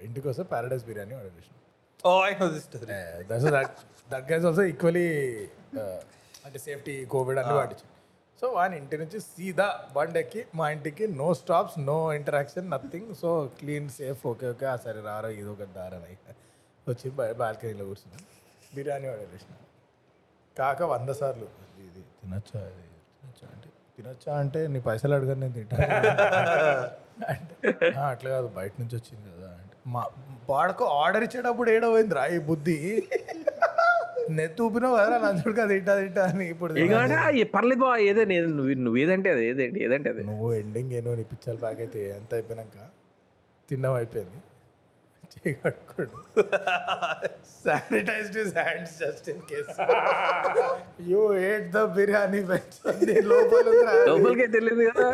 ఇంటికి 0.07 0.25
వస్తే 0.32 0.43
ప్యారడైస్ 0.53 0.86
బిర్యానీ 0.89 1.15
ఆర్డర్ 1.19 1.36
చేసిన. 1.38 1.55
ఓ 2.03 2.11
I 2.29 2.32
know 2.41 2.47
this 2.55 2.65
story 2.69 2.86
that 3.32 3.45
that 3.57 3.79
that 4.13 4.27
guys 4.32 4.45
also 4.49 4.65
equally 4.73 5.07
అంటే 6.47 6.59
సేఫ్టీ 6.67 6.95
కోవిడ్ 7.15 7.39
అన్ని 7.41 7.55
పాటించు 7.59 7.86
సో 8.41 8.47
వాని 8.57 8.75
ఇంటి 8.81 8.95
నుంచి 9.01 9.17
సీదా 9.31 9.65
బండెక్కి 9.95 10.41
మా 10.59 10.65
ఇంటికి 10.75 11.05
no 11.19 11.27
stops 11.39 11.75
no 11.89 11.97
interaction 12.19 12.67
nothing. 12.73 13.09
So 13.21 13.29
clean 13.57 13.89
safe 13.97 14.21
okay 14.31 14.45
okay 14.53 14.65
ఆ 14.71 14.75
సరే 14.85 15.01
రారా 15.07 15.29
ఇది 15.41 15.49
ఒక 15.53 15.65
దారని 15.75 16.15
వచ్చి 16.87 17.09
బాల్కనీలో 17.41 17.85
కూర్చున్నాను 17.89 18.25
బిర్యానీ 18.75 19.07
ఆర్డర్ 19.11 19.29
చేసిన. 19.33 19.53
కాక 20.55 20.81
వంద 20.93 21.09
సార్లు. 21.21 21.47
ఇది 21.87 22.01
తినొచ్చా 22.21 22.61
ఇది 22.71 22.87
తినొచ్చా 23.19 23.45
అంటే 23.53 23.69
తినొచ్చా 23.97 24.31
అంటే 24.43 24.59
నీ 24.73 24.79
పైసలు 24.89 25.13
అడగని 25.17 25.41
నేను 25.43 25.55
తింటా. 25.59 25.77
అంటే 27.31 27.69
అట్లా 28.11 28.29
కాదు 28.35 28.47
బయట 28.59 28.73
నుంచి 28.81 28.95
వచ్చింది 28.99 29.27
కదా 29.35 29.49
అంటే. 29.59 29.75
మా 29.93 30.03
వాడకు 30.49 30.85
ఆర్డర్ 31.01 31.23
ఇచ్చేటప్పుడు 31.27 31.69
ఏడవైంది 31.75 32.15
రా 32.19 32.25
ఈ 32.37 32.39
బుద్ధి. 32.51 32.77
నెత్తి 34.32 34.61
ఊపినావు 34.65 34.95
కదా 34.99 35.17
లంచుడు 35.23 35.55
కదా 35.55 35.69
తింటా 35.71 35.93
తింటా 35.99 36.23
అని 36.29 36.45
ఇప్పుడు 36.53 36.71
పర్లేదు 37.53 37.82
బా 37.82 37.91
ఏదండి 38.07 38.36
నువ్వు 38.51 38.73
నువ్వు 38.86 38.99
ఏదంటే 39.03 39.29
అది 39.36 39.43
ఏదండి 39.51 39.79
ఏదంటే 39.86 40.09
అది. 40.13 40.23
నువ్వు 40.29 40.49
ఎండింగ్ 40.59 40.93
ఏనో 40.99 41.13
నీ 41.19 41.25
పిచ్చల 41.32 41.57
ప్యాక్ 41.63 41.82
అయితే 41.86 42.01
ఎంత 42.17 42.32
అయిపోయినాక 42.38 42.77
తిన్నాం 43.69 43.93
అయిపోయింది. 43.93 44.39
చేయి 45.34 45.53
కట్టుకోండు 45.59 46.17
sanitized 47.57 48.38
his 48.39 48.53
hands 48.57 48.95
just 49.01 49.27
in 49.29 49.43
case 49.49 49.69
you 51.09 51.21
ate 51.49 51.67
the 51.73 51.84
biryani. 51.95 52.41
లోపలికే 54.07 54.47
తెలియదు 54.55 54.84
కదా. 54.89 55.07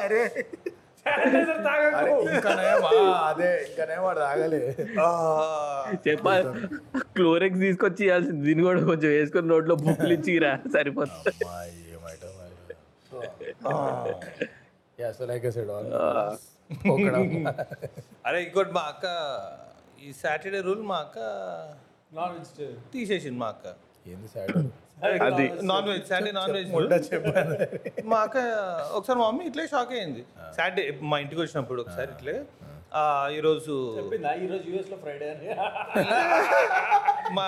అరే. 0.00 0.24
అదే 3.30 3.48
ఇంకా 3.68 3.82
నయం 3.88 4.02
వాడు 4.06 4.20
తాగలే. 4.24 4.60
చెప్పా 6.06 6.32
క్లోరెక్స్ 7.16 7.60
తీసుకొచ్చి 7.64 8.02
ఇవ్వాల్సింది. 8.06 8.42
దీన్ని 8.46 8.62
కూడా 8.68 8.80
కొంచెం 8.90 9.10
వేసుకొని 9.16 9.48
నోట్లో 9.52 9.74
బుక్లు 9.84 10.12
ఇచ్చిరా 10.18 10.52
సరిపోతుంది. 10.74 11.32
అరే 18.26 18.38
ఇంకోటి 18.44 18.72
మా 18.78 18.84
అక్క 18.92 19.06
ఈ 20.04 20.08
సాటర్డే 20.22 20.60
రూల్ 20.68 20.84
మా 20.92 20.98
అక్క 21.06 21.18
నాన్ 22.16 22.32
వెజిటేరియన్ 22.38 22.80
తీసేసింది 22.94 23.38
మా 23.42 23.48
అక్క. 23.54 23.66
ఏంది 24.06 24.28
సాడ్? 24.28 24.52
అది 25.26 25.44
non 25.68 25.86
veg 25.88 26.04
Saturday 26.08 26.32
non 26.32 26.52
veg. 26.54 27.06
చెప్పాను 27.08 27.54
మా 28.10 28.18
అక్క 28.26 28.36
ఒకసారి 28.96 29.18
మా 29.20 29.26
మమ్మీ 29.28 29.44
ఇట్లే 29.50 29.64
షాక్ 29.72 29.92
అయింది. 29.96 30.22
సాటర్డే 30.56 30.82
మా 31.10 31.16
ఇంటికి 31.18 31.40
వచ్చినప్పుడు 31.42 31.80
ఒకసారి 31.84 32.10
ఇట్లే 32.16 32.36
ఆ, 32.92 33.02
ఈరోజు 33.30 33.74
చెప్పిందా? 33.96 34.30
ఈ 34.36 34.46
రోజు 34.46 34.64
యూఎస్లో 34.70 34.96
ఫ్రైడే 35.02 35.28
అని. 35.30 35.46
మా 37.32 37.44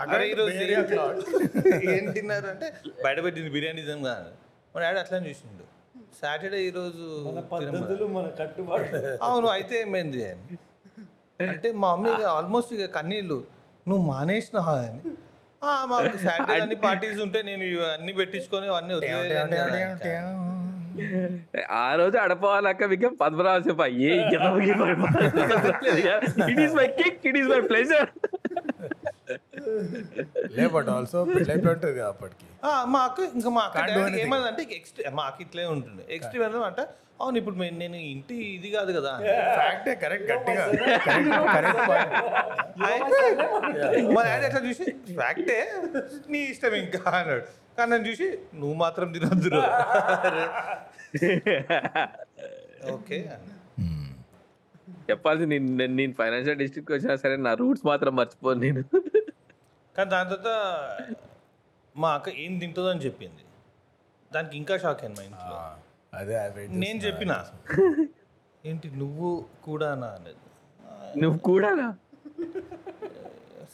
అక్కడ 0.00 0.20
ఈరోజు 0.24 0.56
ఏం 1.92 2.04
తిన్నారు 2.12 2.46
అంటే 2.46 2.66
బయట 3.04 3.18
పెట్టింది 3.24 3.50
బిర్యానీ 3.50 3.82
తిన్నాం 3.82 4.02
కదా. 4.08 4.32
మా 4.74 4.80
డాడీ 4.82 4.98
అట్లా 5.02 5.18
చూసిండు. 5.24 5.64
సాటర్డే 6.20 6.58
ఈరోజు. 6.66 7.06
పద్ధతులు 7.52 8.06
మన 8.14 8.26
కట్టుబాటు. 8.40 9.00
అవును 9.22 9.48
అయితే 9.54 9.74
ఏమైంది 9.80 10.22
అంటే 11.40 11.68
మా 11.82 11.90
మమ్మీ 11.94 12.10
ఆల్మోస్ట్ 12.32 12.72
ఇక 12.76 12.86
కన్నీళ్ళు 12.94 13.38
నువ్వు 13.86 14.02
మానేసినావా 14.08 14.74
అని. 14.82 15.00
"ఆ, 15.02 15.12
మాకు 15.86 16.18
సాటర్డే 16.22 16.54
అన్ని 16.62 16.76
పార్టీస్ 16.84 17.18
ఉంటే 17.24 17.40
నేను 17.48 17.64
అన్ని 17.90 18.12
పెట్టించుకొని 18.18 18.68
అన్ని 18.76 18.94
వదిలేయలేను 18.96 19.56
కదా. 19.56 19.80
ఇంకా." 19.86 20.14
ఆ 21.78 21.88
రోజు 21.98 22.16
అడపోవాలక్క 22.22 22.84
మీకు 22.92 23.08
పద్మరాజు 23.20 23.64
చెప్ప 23.68 23.82
ఏ 24.02 24.10
it 26.48 26.60
is 26.60 26.74
my 26.78 26.86
kick 26.98 27.26
it 27.30 27.38
is 27.40 27.48
my 27.48 27.60
pleasure 27.68 28.10
also 30.90 31.18
ఉంటుంది 31.22 32.00
అప్పటికి. 32.08 32.44
ఆ, 32.62 32.72
మా 32.92 33.00
అక్క 33.06 33.18
ఇంకా 33.36 33.50
మా 33.50 33.62
అక్క 33.66 33.76
Can't 33.76 33.88
do 33.88 33.94
డాడీ 33.94 34.06
anything. 34.06 34.26
ఏమన్నదంటే 34.26 34.62
ఎక్స్ట్రీ 34.78 35.04
మా 35.18 35.24
అక్క 35.28 35.40
ఇట్లే 35.46 35.64
ఉంటుండే 35.74 36.04
ఎక్స్ట్రీమ్ 36.16 36.44
అంటే 36.64 36.84
అవును 37.20 37.38
ఇప్పుడు 37.38 37.56
నేను 37.74 37.96
ఇంటి 37.96 38.34
ఇది 38.34 38.70
కాదు 38.70 38.92
కదా. 38.92 39.12
ఫ్యాక్టే 39.54 39.94
కరెక్ట్ 39.94 40.32
గట్టిగా. 40.32 40.64
కరెక్ట్ 40.98 41.78
మా 44.14 44.22
డాడీ 44.22 44.46
అట్లా 44.46 44.60
చూసి 44.68 44.84
ఫ్యాక్టే 45.14 45.58
నీ 46.28 46.38
ఇష్టం 46.44 46.74
ఇంకా? 46.74 47.10
అన్నాడు. 47.10 47.44
కానీ 47.78 47.90
నన్ను 47.92 48.08
చూసి 48.08 48.38
నువ్వు 48.54 48.74
మాత్రం 48.74 49.12
తినొద్దు. 49.12 49.50
ఓకే. 52.92 53.18
అన్న 53.34 53.48
చెప్పాల్సి 55.10 55.46
నేను 55.46 55.66
నేను- 55.76 55.94
నేను 55.94 56.12
ఫైనాన్షియల్ 56.12 56.58
డిస్ట్రిక్ట్ 56.58 56.92
వచ్చినా 56.92 57.16
సరే 57.16 57.36
నా 57.36 57.54
రూట్స్ 57.54 57.86
మాత్రం 57.86 58.16
మర్చిపోను 58.16 58.60
నేను. 58.60 58.82
కానీ 59.96 60.10
దాని 60.10 60.30
తర్వాత 60.30 60.50
మా 61.96 62.14
అక్క 62.14 62.28
ఏం 62.38 62.58
తింటుందో 62.58 62.88
అని 62.88 63.00
చెప్పింది. 63.00 63.42
దానికి 64.32 64.56
ఇంకా 64.56 64.78
షాక్ 64.78 65.04
అయింది 65.04 65.20
మా 65.20 65.24
ఇంట్లో. 65.24 65.56
అదే 66.12 66.36
నేను 66.82 66.98
చెప్పిన? 67.04 67.32
ఏంటి 68.64 68.86
నువ్వు 69.02 69.28
కూడానా 69.66 70.08
అనేది 70.16 70.40
నువ్వు 71.22 71.38
కూడా 71.48 71.70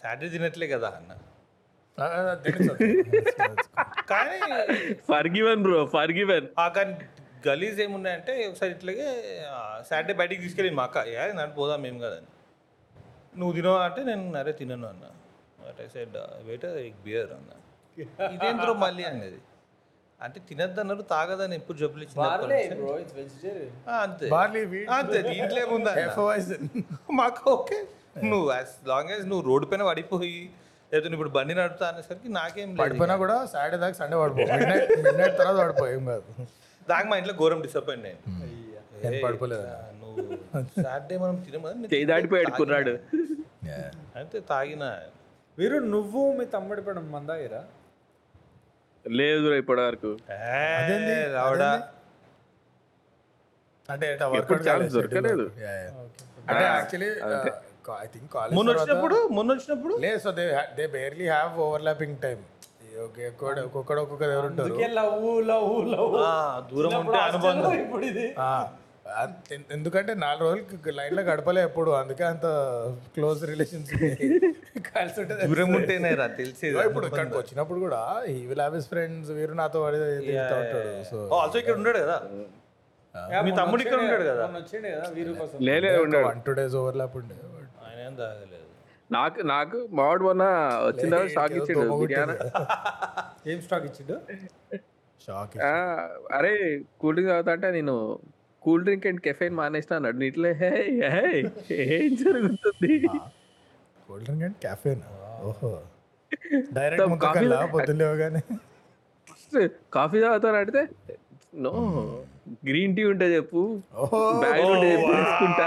సాటర్డే 0.01 0.29
తినట్లే 0.35 0.67
కదా 0.75 0.89
అన్న. 0.99 1.13
కానీ 4.11 4.39
for 5.09 5.29
given 5.37 5.63
bro 5.67 5.79
for 5.95 6.13
given 6.19 6.47
ఆ 6.59 6.67
కానీ 6.77 6.93
గలీజ్ 7.47 7.79
ఏమున్నాయంటే 7.85 8.33
ఒకసారి 8.49 8.73
ఇట్లాగే 8.77 9.07
సాటర్డే 9.89 10.15
బయటికి 10.21 10.41
తీసుకెళ్ళి 10.45 10.73
మా 10.79 10.85
అక్క 10.89 11.05
ఏ 11.13 11.25
నన్ను 11.33 11.55
పోదాం 11.59 11.85
ఏం 11.91 11.97
కదని 12.05 12.29
నువ్వు 13.39 13.53
తినవా? 13.57 13.79
అంటే 13.87 14.01
నేను 14.09 14.37
అరే 14.41 14.53
తినను 14.61 14.87
అన్న. 14.91 15.05
అంటే 15.69 15.85
సైడ్ 15.95 16.17
వెయిట్ 16.49 16.67
బియర్ 17.05 17.33
అన్న. 17.37 17.51
ఇదేంద్రో 18.35 18.73
మళ్ళీ 18.83 19.05
అనేది 19.11 19.39
అంటే 20.21 20.39
తినద్దన్నారు 20.49 21.03
తాగదని 21.11 21.55
ఎప్పుడు 21.59 21.77
జబ్బులు 21.81 22.05
బార్లే 22.21 22.59
ఇచ్చింది 22.61 22.77
బ్రో 22.83 22.93
ఇట్స్ 23.03 23.17
వెజిటేరియన్ 23.19 23.73
అంతే. 23.97 24.27
అంతే 24.97 25.19
దీంట్లో 25.31 25.59
ఏముందా. 25.65 25.93
మాకు 27.19 27.43
ఓకే. 27.55 27.79
నువ్వు 28.31 28.47
యాజ్ 28.53 28.73
లాంగ్ 28.91 29.11
యాజ్ 29.15 29.25
నువ్వు 29.31 29.45
రోడ్డు 29.49 29.67
పైన 29.71 29.85
పడిపోయి 29.91 30.39
లేదా 30.93 31.05
నువ్వు 31.05 31.17
ఇప్పుడు 31.19 31.35
బండి 31.37 31.55
నడుపుతా 31.59 31.87
అనేసరికి 31.91 32.29
నాకేం 32.39 32.69
లేదు 32.71 32.81
పడిపోయినా 32.83 33.17
కూడా 33.23 33.37
సాటర్డే 33.53 33.79
దాకా 33.85 33.97
సండే 34.01 34.17
పడిపో. 34.23 34.45
మిడ్ 34.51 34.67
నైట్ 34.71 34.91
మిడ్ 34.99 35.19
నైట్ 35.21 35.37
తర్వాత 35.41 35.57
పడిపో 35.63 35.85
ఏం 35.95 36.03
కాదు. 36.11 36.27
దాకా 36.87 37.07
మా 37.11 37.17
ఇంట్లో 37.21 37.35
ఘోరం 37.41 37.61
డిసప్పాయింట్ 37.67 38.07
అయింది 38.07 39.23
పడిపోలేదు 39.25 39.63
ఇట్లా 39.63 39.79
నువ్వు 40.01 40.23
సాటర్డే 40.79 41.17
మనం 41.25 41.37
తినమని 41.47 41.89
చేయి 41.95 42.07
దాటిపోయాడు 42.13 42.53
కుర్రాడు. 42.61 42.95
అయితే 44.17 44.39
తాగిన. 44.51 44.85
వీరు 45.59 45.77
నువ్వు 45.95 46.23
మీ 46.39 46.45
తమ్ముడి 46.55 46.83
పడం 46.87 47.05
మందాగిరా 47.13 47.61
లేదు 49.07 49.55
ఇప్పటి 49.55 49.81
వరకు. 49.81 50.11
అంటే 53.89 54.07
ఎప్పుడు 54.37 54.61
దొరకలేదు. 54.95 55.45
అంటే 56.49 56.65
యాక్చువల్లీ 56.65 57.11
ఐ 57.97 58.07
థింక్ 58.07 58.31
కాలేజ్ 58.33 58.55
మొన్న 58.55 58.71
వచ్చినప్పుడు? 58.73 59.17
మొన్న 59.31 59.51
వచ్చినప్పుడు? 59.53 59.95
లేదు 59.97 60.19
so 60.19 60.31
they 60.31 60.45
they 60.77 60.87
barely 60.87 61.29
have 61.29 61.61
overlapping 61.61 62.17
time 62.19 62.39
ఒక్కొక్కడు 63.01 63.61
ఒక్కొక్కడు 63.61 64.01
ఒక్కొక్క 64.01 64.23
ఎవరు 64.29 64.47
ఉంటారు? 64.47 64.77
లవ్ 64.95 65.17
లవ్ 65.49 65.71
లవ్ 65.89 66.15
ఆ, 66.23 66.33
దూరం 66.73 66.95
ఉంటే 67.01 67.19
అనుబంధం. 67.21 67.73
ఇప్పుడు 67.79 68.05
ఇది 68.05 68.27
ఎందుకంటే 69.77 70.13
నాలుగు 70.23 70.45
రోజులు 70.47 70.93
లైన్లో 70.93 71.23
గడపలే 71.23 71.61
ఎప్పుడు 71.63 71.91
అందుకే 71.99 72.25
అంత 72.25 72.47
క్లోజ్ 73.15 73.43
రిలేషన్స్ 73.51 73.91
కలిసి 74.89 75.25
దూరం 75.43 75.71
ఉంటేనే 75.79 76.11
రా 76.21 76.27
తెలిసేది 76.37 76.69
ఇదిగో 76.69 76.85
ఇప్పుడు 76.89 77.07
ఇక్కడికి 77.09 77.37
వచ్చినప్పుడు 77.39 77.81
కూడా 77.81 78.01
ఈ 78.29 78.37
విల్ 78.51 78.63
హావ్ 78.65 78.75
హిస్ 78.75 78.89
ఫ్రెండ్స్ 78.93 79.31
వీరు 79.39 79.55
నాతో 79.55 79.81
ఉంటాడు 79.85 80.93
సో 81.11 81.19
ఆల్సో 81.39 81.59
ఇక్కడ 81.63 81.77
ఉన్నాడు 81.81 82.01
కదా? 82.05 82.19
మీ 83.45 83.51
తమ్ముడు 83.59 83.83
ఇక్కడ 83.85 83.99
ఉంటాడు 84.05 84.25
కదా? 84.31 84.45
వచ్చిండే 84.57 84.91
కదా 84.95 85.07
వీరు 85.15 85.33
కోసం. 85.39 85.57
లేలే 85.69 85.91
ఉన్నాడు. 86.05 86.27
వన్ 86.29 86.43
టూ 86.47 86.55
డేస్ 86.59 86.77
ఓవర్లాప్ 86.81 87.17
ఉండే 87.21 87.37
ఆయన 87.85 87.99
ఏం 88.07 88.15
తాగలేదు. 88.17 88.63
నాకు 89.11 89.41
నాకు 89.51 89.79
మావాడు 89.93 90.25
మొన్న 90.25 90.45
వచ్చిన 90.87 91.09
తర్వాత 91.13 91.31
షాక్ 91.37 91.57
ఇచ్చిండు 91.59 91.83
ఏం 93.47 93.61
స్టాక్ 93.67 93.87
ఇచ్చిండు? 93.91 94.17
షాక్ 95.21 95.55
అరే 96.33 96.51
కూల్ 97.01 97.15
డ్రింక్ 97.15 97.31
తాగుతా 97.31 97.53
అంటే 97.55 97.69
నేను 97.77 97.95
కూల్ 98.67 98.85
డ్రింక్ 98.85 99.07
అండ్ 99.07 99.21
కెఫైన్ 99.27 99.55
మానేసిన 99.59 99.93
అన్నాడు 99.99 100.19
నీటిలో 100.19 100.51
హే 100.61 100.71
హే 101.13 101.25
ఏం 101.97 102.13
జరుగుతుంది? 102.23 102.93
కోల్డ్ 104.09 104.25
డ్రింక్ 104.27 104.45
అండ్ 104.45 104.59
క్యాఫేన్ 104.63 105.03
ఓహో. 105.49 105.71
డైరెక్ట్ 106.73 107.03
ఫస్ట్ 109.29 109.57
కాఫీ 109.93 110.19
తాగుతాను 110.25 110.57
అడిగితే 110.59 110.83
నో 111.65 111.73
గ్రీన్ 112.67 112.95
టీ 112.97 113.03
ఉంటే 113.11 113.27
చెప్పు. 113.35 113.61
ఓహో. 114.03 114.21
బ్యాగ్ 114.43 114.65
ఉంటే 114.67 114.89
చెప్పు 114.93 115.13
తీసుకుంటా. 115.15 115.67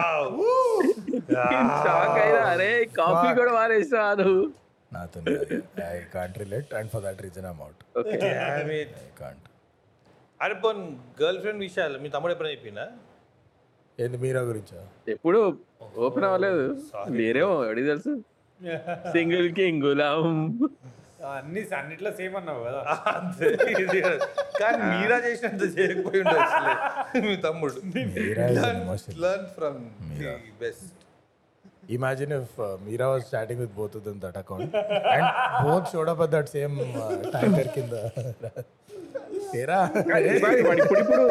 షాక్ 1.84 2.18
అయినా 2.22 2.42
అరే 2.52 2.70
కాఫీ 3.00 3.28
కూడా 3.40 3.52
మానేసినా 3.54 4.04
నువ్వు. 4.22 4.44
నాతో 4.92 5.20
I 5.88 5.98
can't 6.14 6.38
relate 6.44 6.72
and 6.78 6.90
for 6.94 7.04
that 7.04 7.20
reason 7.26 7.46
I'm 7.46 7.62
out 7.66 7.82
okay 8.00 8.30
I 8.72 8.84
can't 9.20 9.46
అరే 10.40 10.56
పోన్ 10.64 10.82
గర్ల్ 11.22 11.40
ఫ్రెండ్ 11.42 11.62
విషయాలు 11.66 11.98
మీ 12.00 12.10
తమ్ముడు 12.10 12.34
ఎప్పుడైనా 12.34 12.56
చెప్పిందా 12.56 12.86
ఏంది 13.98 14.18
మీరా 14.18 14.42
గురించా? 14.50 14.82
ఎప్పుడు 15.08 15.40
ఓపెన్ 16.06 16.26
అవ్వలేదు. 16.28 16.62
లేరేమో 17.18 17.56
ఎవడికి 17.66 17.88
తెలుసు? 17.88 18.12
Single 19.16 19.50
king 19.58 19.82
Ghulam. 19.86 20.24
అన్ని 21.30 21.62
అన్నిట్లో 21.78 22.12
సేమ్ 22.12 22.36
అన్నావు 22.40 22.62
కదా. 22.64 22.82
కానీ 24.62 24.82
మీరా 24.92 25.18
చేసినంత 25.26 25.64
చేయకపోయి 25.76 26.22
ఉండొచ్చులే 26.24 26.74
మీ 27.26 27.36
తమ్ముడు. 27.46 27.76
Learn 29.24 29.50
from 29.58 29.82
best 30.62 30.88
Imagine 31.90 32.32
if 32.34 32.60
uh, 32.60 32.78
Mira 32.86 33.08
was 33.10 33.30
chatting 33.32 33.58
with 33.58 33.76
both 33.76 33.96
of 33.96 34.04
them 34.04 34.20
that 34.20 34.36
account 34.38 34.74
and 35.16 35.26
both 35.64 35.92
showed 35.92 36.08
up 36.08 36.20
at 36.22 36.32
that 36.32 36.48
same 36.50 36.76
uh, 37.04 37.16
tanker 37.36 37.68
కింద 37.76 37.96
ఏరా 39.62 39.80
వాడు 40.68 40.82
ఇప్పుడు 40.94 41.26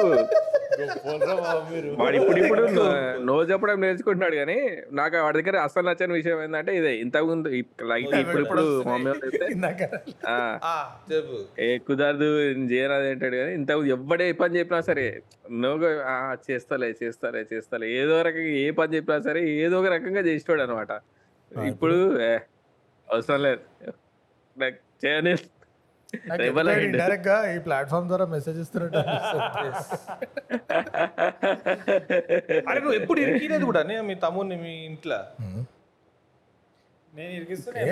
వాడు 1.98 2.16
ఇప్పుడు 2.18 2.38
ఇప్పుడు 2.42 2.62
నో 3.28 3.34
చెప్పడం 3.50 3.78
నేర్చుకుంటున్నాడు 3.82 4.36
కానీ 4.38 4.56
నాకు 4.98 5.16
వాడి 5.18 5.36
దగ్గర 5.38 5.56
అసలు 5.64 5.84
నచ్చని 5.88 6.14
విషయం 6.16 6.38
ఏంటంటే 6.44 6.72
ఇదే 6.78 6.92
ఇంతకు 7.02 7.26
ముందు 7.30 7.48
లైట్ 7.90 8.14
ఇప్పుడు 8.16 8.42
ఇప్పుడు 8.42 8.64
ఏ 11.60 11.70
కుదరదు 11.86 12.28
చేయరాదు 12.70 13.08
అంటాడు 13.12 13.36
కానీ 13.36 13.52
ఇంత 13.58 13.70
ఎవ్వడే 13.94 14.26
ఏ 14.28 14.36
పని 14.40 14.58
చెప్పినా 14.58 14.80
సరే 14.88 15.06
నువ్వు 15.62 15.90
ఆ, 16.08 16.14
చేస్తాలే 16.46 16.90
చేస్తాలే 17.00 17.42
చేస్తాలే 17.52 17.88
ఏదో 17.98 18.16
రకంగా 18.28 18.52
ఏ 18.60 18.70
పని 18.78 18.94
చెప్పినా 18.96 19.18
సరే 19.26 19.42
ఏదో 19.58 19.76
ఒక 19.80 19.90
రకంగా 19.94 20.22
చేసేవాడు 20.28 20.64
అనమాట 20.66 20.92
ఇప్పుడు 21.68 21.96
ఏ, 22.24 22.32
అవసరం 23.08 23.40
లేదు. 23.44 23.62
చేయని 25.02 25.32
ఇండైరెక్ట్గా 26.86 27.36
ఈ 27.52 27.58
ప్లాట్ఫామ్ 27.58 28.06
ద్వారా 28.08 28.26
మెసేజ్ 28.26 28.58
ఇస్తున్నట్టు. 28.60 29.00
అరే 32.68 32.78
నువ్వు 32.78 32.96
ఎప్పుడు 33.00 33.18
ఇరికిలేదు 33.24 33.64
కూడా? 33.70 33.80
మీ 34.08 34.14
తమ్ముడిని 34.24 34.56
మీ 34.62 34.72
ఇంట్లో. 34.86 35.18
నేను 37.12 37.32
ఇరికిస్తున్నా 37.36 37.78
ఏ, 37.82 37.84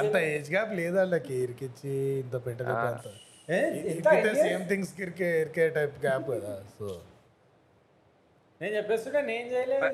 అంత 0.00 0.16
ఏజ్ 0.30 0.48
గ్యాప్ 0.52 0.72
లేదు 0.80 0.96
వాళ్ళకి 0.96 1.34
ఇరికిచ్చి 1.44 1.92
ఇంత 2.20 2.34
పెట్టలేదు 2.46 3.12
సేమ్ 4.42 4.64
థింగ్స్ 4.68 4.92
ఇరికే 5.00 5.30
ఇరికే 5.40 5.64
టైప్ 5.70 5.96
గ్యాప్ 6.04 6.26
కదా 6.30 6.52
సో 6.74 6.88
నేను 8.60 8.72
చెప్పేస్తున్నా 8.76 9.20
నేను 9.30 9.46
చేయలేదు. 9.48 9.88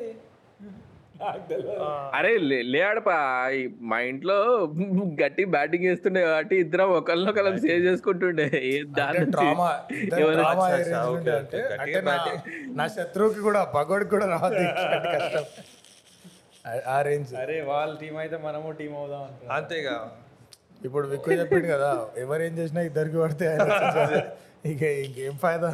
అరే 2.15 2.33
లే- 2.41 2.65
లే 2.65 2.81
ఆడపా 2.83 3.17
ఈ 3.53 3.61
మా 3.83 3.99
ఇంట్లో 4.09 4.37
గట్టి 5.23 5.45
బ్యాటింగ్ 5.55 5.85
చేస్తుండే 5.85 6.21
కాబట్టి 6.23 6.57
ఇద్దరం 6.57 6.91
ఒకరినొకరం 6.93 7.57
సేవ్ 7.59 7.83
చేసుకుంటుండే. 7.87 8.47
నా- 12.77 12.91
శత్రువుకి 12.97 13.41
కూడా 13.41 13.63
పగోడికి 13.75 14.11
కూడా 14.11 14.27
రావద్దు 14.27 14.63
ఇట్లాంటి 14.65 15.09
కష్టం. 15.17 15.45
ఆ- 16.65 16.85
ఆ 16.89 17.03
రేంజ్. 17.03 17.33
అరే 17.37 17.59
వాళ్ళ 17.65 17.93
టీం 17.99 18.17
అయితే 18.17 18.39
మనము 18.45 18.71
టీం 18.73 18.95
అవుదాం 18.97 19.27
అంతేగా. 19.53 19.97
ఇప్పుడు 20.83 21.07
విక్కు 21.09 21.31
చెప్పిండు 21.35 21.69
కదా 21.69 21.93
ఎవరు 22.19 22.43
ఏం 22.43 22.55
చేసినా 22.59 22.81
ఇద్దరికి 22.83 23.19
పడితే 23.19 23.47
ఇక 24.67 24.83
ఇంకేం 25.03 25.35
ఫాయిదా? 25.39 25.71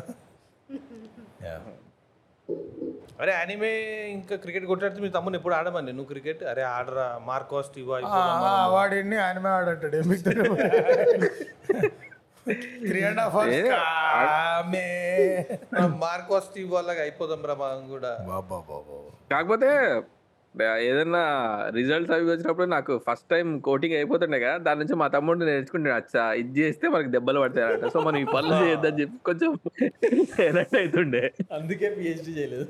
అరే 3.20 3.32
అనిమే 3.40 3.70
ఇంకా 4.14 4.34
క్రికెట్ 4.36 4.66
కొట్టాడితే 4.66 5.00
మీ 5.00 5.10
తమ్ముని 5.10 5.36
ఎప్పుడు 5.36 5.54
ఆడమని 5.54 5.92
నువ్వు 5.92 6.10
క్రికెట్ 6.10 6.42
అరే 6.50 6.62
ఆడరా 6.70 7.06
మార్కోస్ 7.26 7.70
టీవా 7.74 7.98
వాడిని 8.74 9.18
ఆయనమే 9.20 9.50
ఆడంటాడు? 9.50 10.00
త్రీ 12.82 13.00
అండ్ 13.04 13.20
హాఫ్ 13.24 13.36
ఏ, 13.50 13.60
మార్కోస్ 16.00 16.48
టీవా 16.54 16.80
లాగా 16.82 17.00
అయిపోదాం 17.02 17.42
రా 17.44 17.54
మనం 17.60 17.84
కూడా. 17.88 18.10
బాబా 18.28 18.58
బాబా. 18.68 18.98
కాకపోతే 19.30 19.70
ఏదన్నా 20.84 21.22
రిజల్ట్స్ 21.70 22.12
అవి 22.12 22.26
వచ్చినప్పుడు 22.30 22.66
నాకు 22.68 22.92
ఫస్ట్ 23.06 23.28
టైం 23.30 23.46
కోటింగ్ 23.60 23.96
అయిపోతుండే 23.96 24.38
కదా 24.38 24.56
దాని 24.58 24.80
నుంచి 24.80 24.94
మా 24.94 25.06
తమ్ముడు 25.08 25.46
నేర్చుకుంటాడు 25.48 25.96
అచ్చా 25.96 26.24
ఇది 26.34 26.52
చేస్తే 26.60 26.88
మనకి 26.88 27.10
దెబ్బలు 27.10 27.40
పడతాయట 27.40 27.88
సో 27.94 28.00
మనం 28.00 28.18
ఈ 28.20 28.26
పనులు 28.34 28.58
చేయొద్దని 28.62 29.00
చెప్పి 29.02 29.18
కొంచెం 29.24 29.50
ఎనర్ట్ 30.46 30.76
అవుతుండే 30.76 31.22
అందుకే 31.52 31.88
పిహెచ్డి 31.96 32.32
చేయలేదు. 32.38 32.66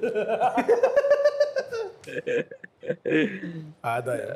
ఆదాయం. 3.87 4.33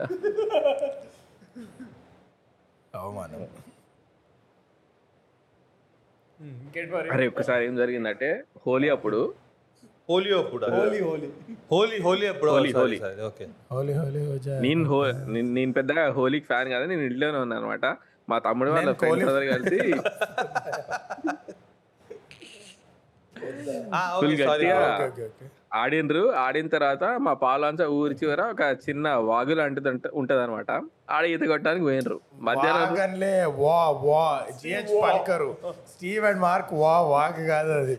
అవమానం. 2.94 3.42
అరే 7.10 7.24
ఒక్కసారి 7.26 7.62
ఏం 7.66 7.74
జరిగిందంటే 7.76 8.28
హోలీ 8.62 8.88
అప్పుడు 8.90 9.20
హోలీ 10.08 10.30
అప్పుడు 10.36 10.66
హోలీ 10.74 10.98
హోలీ 11.00 11.28
హోలీ 11.72 11.96
హోలీ 12.04 12.26
అప్పుడు 12.26 12.50
హోలీ, 12.52 12.70
హోలీ. 12.74 12.98
ఓకే. 13.26 13.46
హోలీ 13.72 13.92
హోలీ 13.94 14.20
నేను 14.64 14.82
హో 14.90 14.98
నేను- 15.34 15.52
నేను 15.56 15.72
పెద్దగా 15.78 16.02
హోలీకి 16.16 16.46
ఫ్యాన్ 16.50 16.68
కాదు 16.74 16.84
నేను 16.92 17.02
ఇంట్లోనే 17.08 17.38
ఉన్నాను 17.44 17.60
అనమాట 17.62 17.86
మా 18.28 18.36
తమ్ముడు 18.46 18.70
వాళ్ళ 18.72 18.92
ఫ్రెండ్స్ 19.00 19.28
అందరు 19.28 19.46
కలిసి 19.52 19.78
ఓకే 24.18 24.36
సారీ 24.38 24.64
గట్టిగా 24.64 24.78
ఓకే 25.04 25.22
ఓకే. 25.24 25.46
ఓకే 25.70 25.78
ఆడిండ్రు. 25.78 26.20
ఆడిన 26.42 26.66
తర్వాత 26.74 27.04
మా 27.24 27.32
పాలంచ 27.42 27.82
ఊరి 27.96 28.14
చివర 28.20 28.42
ఒక 28.52 28.62
చిన్న 28.84 29.08
వాగు 29.28 29.54
లాంటిది 29.54 29.90
ఉంటది 30.20 30.40
అనమాట 30.44 30.70
ఆడ 31.10 31.22
ఈత 31.32 31.42
కొట్టడానికి 31.50 31.84
పోయినరు 31.88 32.16
మధ్యాహ్నం 32.46 32.84
వాగన్లే 32.84 33.32
వా 33.58 33.76
వా. 34.04 34.22
జిహెచ్ 34.60 34.92
పల్కరు. 35.04 35.50
స్టీవ్ 35.92 36.24
అండ్ 36.24 36.40
మార్క్ 36.40 36.72
వా 36.82 36.94
వాగ్ 37.12 37.40
కాదు 37.50 37.72
అది. 37.82 37.96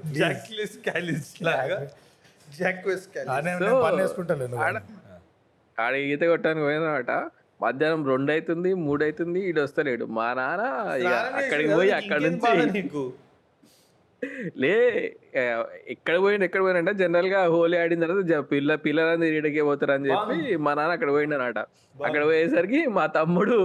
ఆడ 4.66 4.76
ఆడ 5.78 5.94
ఈత 6.08 6.22
కొట్టడానికి 6.32 6.66
పోయినమాట. 6.68 7.12
మధ్యాహ్నం 7.60 8.02
రెండు 8.10 8.32
అవుతుంది 8.34 8.70
మూడు 8.84 9.04
అవుతుంది 9.04 9.40
ఈడు 9.48 9.62
వస్తలేడు. 9.64 10.06
మా 10.18 10.28
నాన్న 10.34 10.64
ఇక 11.02 11.14
అక్కడికి 11.40 11.70
పోయి 11.76 11.92
అక్కడ 12.00 12.20
నుంచి 12.26 12.52
లే 14.62 14.72
ఎక్కడ 15.94 16.16
పోయిండు 16.24 16.46
ఎక్కడ 16.48 16.62
పోయినంటే 16.66 16.94
జనరల్గా 17.02 17.40
హోలీ 17.54 17.78
ఆడిన 17.82 18.02
తర్వాత 18.06 18.24
పిల్ల 18.52 18.76
పిల్లలందరూ 18.86 19.36
ఈడకే 19.40 19.64
పోతారు 19.70 19.94
అని 19.96 20.10
చెప్పి 20.12 20.38
మా 20.66 20.72
నాన్న 20.80 20.96
అక్కడ 20.98 21.10
పోయిండనట. 21.16 21.60
అక్కడ 22.08 22.22
పోయేసరికి 22.30 22.82
మా 22.98 23.06
తమ్ముడు 23.18 23.58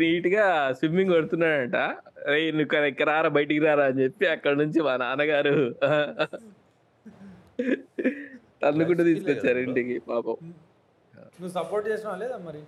నీట్గా 0.00 0.46
స్విమ్మింగ్ 0.78 1.12
కొడుతున్నాడంట. 1.16 1.76
రే 2.30 2.38
నువ్వు 2.58 2.86
ఇక్కడ 2.92 3.08
రారా 3.12 3.30
బయటికి 3.38 3.62
రారా 3.66 3.84
అని 3.90 4.02
చెప్పి 4.04 4.26
అక్కడ 4.34 4.54
నుంచి 4.62 4.80
మా 4.88 4.94
నాన్నగారు 5.04 5.54
తన్నుకుంటూ 8.62 9.02
తీసుకొచ్చారు 9.08 9.58
ఇంటికి 9.66 9.94
పాపం. 10.08 10.36
నువ్వు 11.38 11.52
సపోర్ట్ 11.58 11.86
చేసినావా 11.90 12.16
లేదా 12.22 12.36
మరి? 12.46 12.60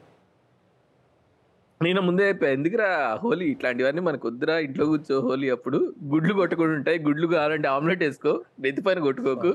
నేను 1.85 2.01
ముందే 2.07 2.25
ఎందుకురా 2.53 2.89
హోలీ? 3.23 3.47
ఇట్లాంటివన్నీ 3.55 4.03
మనకు 4.09 4.25
వద్దురా 4.29 4.55
ఇంట్లో 4.67 4.85
కూర్చో 4.91 5.17
హోలీ 5.27 5.49
అప్పుడు. 5.57 5.79
గుడ్లు 6.13 6.33
కొట్టుకుని 6.41 6.73
ఉంటాయి 6.79 6.99
గుడ్లు 7.07 7.27
కావాలంటే 7.35 7.69
ఆమ్లెట్ 7.75 8.03
వేసుకో 8.07 8.33
నెత్తి 8.65 8.83
పైన 8.87 8.99
కొట్టుకోకు. 9.07 9.53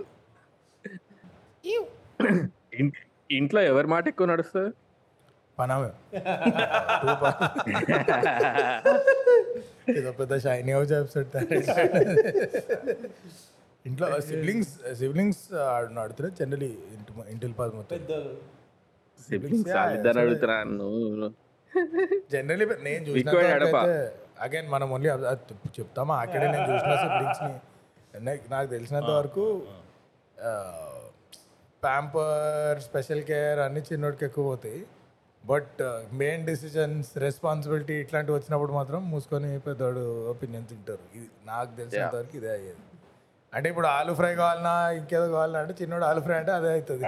ఇంట్లో 3.29 3.61
ఎవరి 3.71 3.87
మాట 3.93 4.03
ఎక్కువ 4.11 4.27
నడుస్తుంది? 4.33 4.71
పనమే 5.57 5.89
ఏదో 9.91 10.09
పెద్ద 10.19 10.33
షైనీ 10.43 10.71
హౌస్ 10.75 10.91
ఎపిసోడ్ 10.95 11.35
ఇంట్లో 13.85 14.07
సిబ్లింగ్స్ 14.27 14.73
సిబ్లింగ్స్ 14.99 15.41
ఆడుతున్నారు 15.71 16.29
జనరలీ 16.39 16.69
ఇంటి 16.95 17.11
ఇంటిల్ 17.33 17.53
పాస్ 17.59 17.73
మొత్తం 17.79 17.97
సిబ్లింగ్స్ 19.19 19.73
ఇద్దరు 19.97 20.19
అడుగుతున్నాను 20.23 20.89
జనరలీ 22.31 22.65
నేను. 22.65 23.03
చూసిన 23.09 23.29
అగైన్ 24.41 24.69
మనం 24.69 24.91
ఓన్లీ 24.91 25.09
చెప్తామా? 25.79 26.17
అక్కడే 26.19 26.51
నేను 26.51 26.73
చూసిన 26.73 26.95
సిబ్లింగ్స్ 26.95 27.43
ని. 27.47 28.25
నాకు- 28.25 28.51
నాకు 28.51 28.69
తెలిసినంత 28.69 29.05
వరకు 29.05 29.61
ప్యాంపర్ 31.83 32.79
స్పెషల్ 32.81 33.23
కేర్ 33.23 33.59
అన్ని 33.59 33.81
చిన్నోడికి 33.81 34.25
ఎక్కువ 34.25 34.43
పోతాయి. 34.43 34.85
బట్ 35.45 35.81
మెయిన్ 36.13 36.45
డిసిజన్స్ 36.45 37.17
రెస్పాన్సిబిలిటీ 37.17 37.93
ఇట్లాంటివి 37.93 38.37
వచ్చినప్పుడు 38.37 38.73
మాత్రం 38.73 39.11
మూసుకొని 39.11 39.59
పెద్దోడు 39.59 40.29
ఒపీనియన్ 40.29 40.67
తింటారు. 40.67 41.17
ఇది 41.17 41.29
నాకు 41.45 41.75
తెలిసినంత 41.75 42.15
వరకు 42.15 42.37
ఇదే 42.37 42.49
అయ్యేది. 42.49 42.75
అంటే 43.53 43.67
ఇప్పుడు 43.71 43.87
ఆలు 43.93 44.11
ఫ్రై 44.17 44.31
కావాలన్నా 44.35 44.73
ఇంకేదో 44.97 45.25
కావాలన్నా 45.33 45.59
అంటే 45.63 45.73
చిన్నోడు 45.79 46.05
ఆలు 46.07 46.21
ఫ్రై 46.25 46.35
అంటే 46.39 46.51
అదే 46.57 46.69
అవుతుంది. 46.73 47.03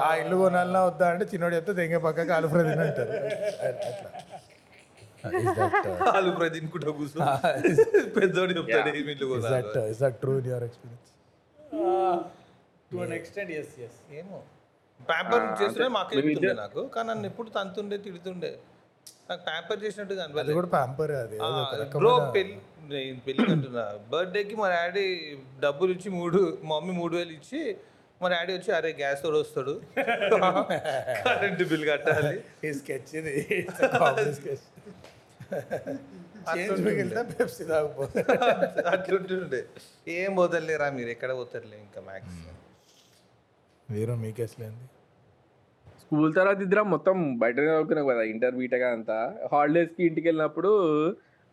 ఆ. 0.00 0.08
ఇల్లు 0.20 0.36
కొనాలన్నా 0.42 0.80
వద్దా 0.88 1.06
అంటే 1.12 1.24
చిన్నోడు 1.32 1.54
చెప్తే 1.58 1.72
దెంగ 1.78 1.98
పక్కకి 2.06 2.32
ఆలు 2.36 2.48
ఫ్రై 2.52 2.64
తినంటారు. 2.70 3.12
అట్లా. 3.70 4.10
Is 5.36 5.46
that, 5.54 5.86
వాళ్ళు 6.06 6.30
ప్రతి 6.36 6.52
తినుకుంటా 6.56 6.90
కూర్చో. 6.98 7.18
పెద్దోడు 8.16 8.52
చెప్తాడు 8.58 8.90
ఏమి 8.92 9.12
ఇల్లు 9.14 9.26
is 9.86 9.98
that 10.00 10.14
true 10.20 10.36
in 10.40 10.46
your 10.50 10.60
experience? 10.66 11.08
To 12.90 12.98
an 13.04 13.14
extent 13.16 13.50
yes 13.56 13.72
yes 13.86 13.98
ఏమో. 14.20 14.38
ప్యాంపర్ 15.00 15.42
చేస్తున్నా 15.60 15.88
మాకు 15.96 16.20
నాకు 16.60 16.82
కానీ 16.94 17.06
నన్ను 17.10 17.26
ఎప్పుడు 17.30 17.48
తంతుండే 17.56 17.96
తిడుతుండే. 18.04 18.52
నాకు 19.28 19.42
ప్యాంపర్ 19.48 19.80
చేసినట్టుగా 19.84 20.20
అది 20.20 20.26
అనిపించలేదు 20.28 20.56
కూడా 20.58 20.70
ప్యాంపర్ 20.76 21.12
అది. 21.22 21.36
బ్రో 21.98 22.12
పెళ్ళి 22.36 22.56
నేను 22.92 23.20
పెళ్ళి 23.26 23.44
అంటున్నా 23.54 23.84
బర్త్డేకి 24.12 24.54
మా 24.60 24.66
డాడీ 24.74 25.06
డబ్బులు 25.64 25.90
ఇచ్చి 25.96 26.10
మూడు 26.18 26.40
మా 26.62 26.74
మమ్మీ 26.74 26.92
మూడు 27.00 27.14
వేలు 27.18 27.32
ఇచ్చి 27.38 27.60
మా 28.20 28.26
డాడీ 28.32 28.52
వచ్చి 28.56 28.70
అరే 28.76 28.90
గ్యాస్ 29.00 29.22
తోడు 29.24 29.38
వస్తాడు. 29.42 29.72
కరెంట్ 31.26 31.62
బిల్ 31.72 31.84
కట్టాలి. 31.90 32.36
ఈ 32.66 32.72
స్కెచ్ 32.78 33.10
ఇది. 33.20 33.34
అట్లుంటుండే. 38.92 39.60
ఏం 40.16 40.30
పోతలేరా 40.38 40.86
మీరు? 40.98 41.10
ఎక్కడ 41.14 41.30
పోతారులే 41.40 41.78
ఇంకా 41.86 42.00
మ్యాక్స్ 42.08 42.38
మీరు 43.88 44.12
మీకేసలేంది 44.22 44.86
స్కూల్ 46.06 46.32
తర్వాత 46.34 46.58
ఇద్దరం 46.62 46.86
మొత్తం 46.92 47.16
బయట 47.40 47.56
చదువుకున్నాం 47.62 48.06
కదా 48.10 48.22
ఇంటర్ 48.32 48.56
బీటెక్ 48.58 48.84
అంతా 48.88 49.16
హాలిడేస్కి 49.52 50.02
ఇంటికి 50.08 50.26
వెళ్ళినప్పుడు 50.28 50.70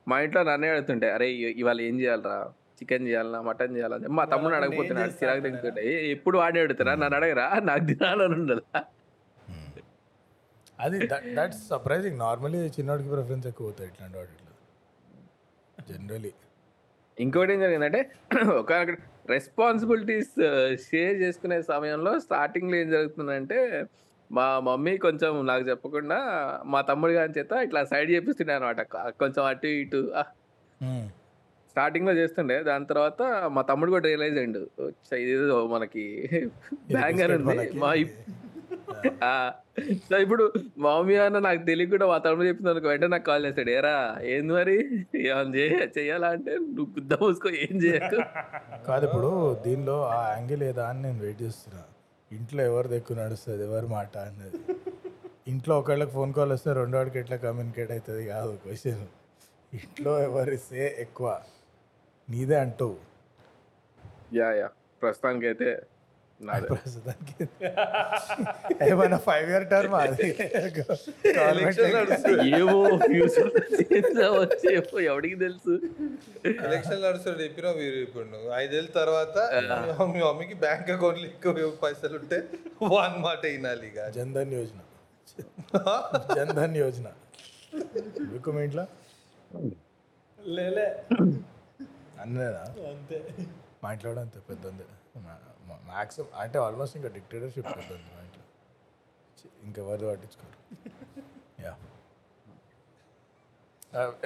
మా 0.08 0.16
ఇంట్లో 0.24 0.42
నన్నే 0.44 0.70
అడుగుతుంటే 0.74 1.08
అరే 1.16 1.28
ఇవాళ 1.62 1.80
ఏం 1.82 1.96
చేయాలరా? 2.02 2.38
చికెన్ 2.78 3.06
చేయాలనా? 3.08 3.40
మటన్ 3.48 3.76
చేయాలని? 3.78 4.08
మా 4.18 4.24
తమ్ముడు 4.32 4.56
అడగపోతున్నాడు 4.58 5.14
చిరాకు 5.20 5.50
"ఏ, 5.86 5.94
ఎప్పుడు 6.16 6.36
వాడే 6.42 6.62
అడుగుతారా? 6.64 6.94
నన్ను 6.96 7.18
అడగరా? 7.20 7.46
నాకు 7.70 7.86
తినాలని 7.92 8.36
ఉండదా? 8.40 8.82
అది 10.80 10.98
దట్స్ 11.38 11.62
సర్ప్రైజింగ్ 11.70 12.18
నార్మల్లీ 12.24 12.62
చిన్నవాడికి 12.76 13.10
ప్రిఫరెన్స్ 13.12 13.48
ఎక్కువ 13.52 13.68
అవుతాయి 13.68 13.90
ఇట్లాంటి 13.92 14.18
వాటిలో 14.18 14.54
జనరలీ 15.88 16.32
ఇంకోటి 17.18 17.52
ఏం 17.56 17.60
జరిగిందంటే 17.60 18.00
ఒక 18.62 18.74
రెస్పాన్సిబిలిటీస్ 19.30 20.34
షేర్ 20.86 21.18
చేసుకునే 21.22 21.58
సమయంలో 21.70 22.14
స్టార్టింగ్లో 22.26 22.76
ఏం 22.82 22.88
జరుగుతుందంటే 22.96 23.60
మా 24.34 24.60
మమ్మీ 24.60 24.98
కొంచెం 24.98 25.46
నాకు 25.46 25.70
చెప్పకుండా 25.70 26.18
మా 26.66 26.82
తమ్ముడు 26.82 27.12
గారి 27.12 27.34
చేత 27.38 27.52
ఇట్లా 27.66 27.84
సైడ్ 27.84 28.12
చేపిస్తుండే 28.12 28.54
అనమాట 28.54 28.82
కొంచెం 29.20 29.44
అటు 29.46 29.68
ఇటు 29.78 30.00
స్టార్టింగ్లో 31.70 32.14
చేస్తుండే. 32.14 32.64
దాని 32.64 32.86
తర్వాత 32.86 33.22
మా 33.52 33.62
తమ్ముడు 33.62 33.92
కూడా 33.92 34.06
రియలైజ్ 34.08 34.38
అయ్యిండు. 34.38 34.62
"చ్చ, 34.98 35.16
ఇదేదో 35.24 35.68
మనకి 35.68 36.04
బ్యాంగ్ 36.96 37.22
అని 37.22 37.36
ఉంది. 37.40 37.68
మా 37.78 37.92
సో 40.08 40.16
ఇప్పుడు 40.20 40.44
మా 40.78 40.90
మమ్మీ 40.98 41.16
అన్న 41.18 41.40
నాకు 41.40 41.62
తెలియకుండా 41.66 42.06
మా 42.08 42.18
తమ్ముడు 42.18 42.48
చెప్పింది 42.48 42.70
అనుకో 42.70 42.88
వెంటనే 42.88 43.08
నాకు 43.08 43.24
కాల్ 43.24 43.46
చేస్తాడు. 43.46 43.70
ఏరా 43.70 43.94
ఏంది 44.26 44.54
మరి? 44.54 44.76
చెయ్యాలా 45.98 46.28
అంటే 46.28 46.52
నువ్వు 46.68 46.92
గుద్ద 46.98 47.14
మూసుకో 47.22 47.50
ఏం 47.64 47.76
చేయకు? 47.84 48.20
కాదు 48.88 49.06
ఇప్పుడు 49.06 49.32
దీనిలో 49.66 49.98
ఆ 50.10 50.22
యాంగిల్ 50.32 50.64
ఏదా 50.64 50.86
అని 50.88 51.02
నేను 51.02 51.20
వెయిట్ 51.20 51.42
చేస్తున్నా. 51.42 51.82
ఇంట్లో 52.36 52.64
ఎవరు 52.64 52.94
ఎక్కువ 52.94 53.18
నడుస్తుంది 53.18 53.64
ఎవరి 53.64 53.88
మాట 53.88 54.18
అన్నది. 54.18 54.60
ఇంట్లో 55.48 55.80
ఒకళ్ళకి 55.80 56.12
ఫోన్ 56.12 56.34
కాల్ 56.34 56.52
వస్తే 56.52 56.74
రెండో 56.74 56.98
వాడికి 56.98 57.20
ఎట్లా 57.20 57.38
కమ్యూనికేట్ 57.38 57.92
అవుతుంది 57.92 58.26
కాదు 58.26 58.52
క్వశ్చన్ 58.64 59.04
ఇంట్లో 59.74 60.22
ఎవరి 60.22 60.58
సే 60.58 60.96
ఎక్కువ. 61.00 61.28
నీదే 62.28 62.56
అంటూ 62.56 62.88
యా 64.34 64.52
యా. 64.52 64.68
ప్రస్తుతానికి 65.02 65.48
అయితే 65.48 65.70
ప్రస్తుతానికి 66.40 67.46
ఏమైనా 68.86 69.18
ఫైవ్ 69.26 69.48
ఇయర్ 69.52 69.66
టర్మ్ 69.72 69.96
అది 69.98 70.30
ఫ్యూచర్ 73.08 73.50
వచ్చేమో 74.36 74.98
ఎవడికి 75.06 75.38
తెలుసు 75.38 75.74
ఎలక్షన్ 76.64 77.02
నడుస్తాడు 77.04 77.40
చెప్పినా 77.44 77.72
మీరు 77.80 77.98
ఇప్పుడు 78.06 78.26
నువ్వు 78.30 78.50
ఐదేళ్ళ 78.58 78.90
తర్వాత 79.00 79.38
మీ 80.12 80.22
మమ్మీకి 80.22 80.58
బ్యాంక్ 80.66 80.92
అకౌంట్లో 80.92 81.28
ఎక్కువ 81.28 81.70
పైసలు 81.84 82.16
ఉంటే 82.22 82.40
వన్ 82.94 83.18
మాట 83.24 83.42
వినాలి 83.48 83.88
ఇక 83.88 84.10
జన్ధన్ 84.18 84.54
యోజన 84.54 84.82
జన్ధన్ 86.38 86.78
యోజన 86.78 87.10
మీకు 88.32 88.52
మీ 88.52 88.64
ఇంట్లో 88.64 88.86
లేలే 90.40 90.88
అన్నదా 92.24 92.64
అంతే 92.90 93.18
మా 93.84 93.90
ఇంట్లో 93.94 94.10
కూడా 94.12 94.22
అంతే 94.22 94.40
పెద్ద 94.50 94.66
మ్యాక్సిమం 95.94 96.28
అంటే 96.38 96.60
ఆల్మోస్ట్ 96.60 96.98
ఇంకా 96.98 97.10
డిక్టేటర్షిప్ 97.10 97.68
ఇంట్లో. 97.68 97.98
చి- 99.40 99.52
ఇంకెవరు 99.64 100.06
పట్టించుకోరు. 100.08 100.58
Yeah 101.62 101.74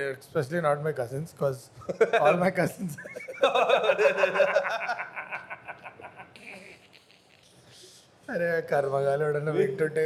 especially 0.02 0.62
not 0.62 0.80
my 0.80 0.94
cousins 0.94 1.36
cause 1.42 1.62
all 2.16 2.40
my 2.40 2.52
cousins 2.52 2.98
అరే 8.30 8.62
కర్మగాలు 8.62 9.24
ఎవడన్నా 9.24 9.52
వింటుంటే 9.52 10.02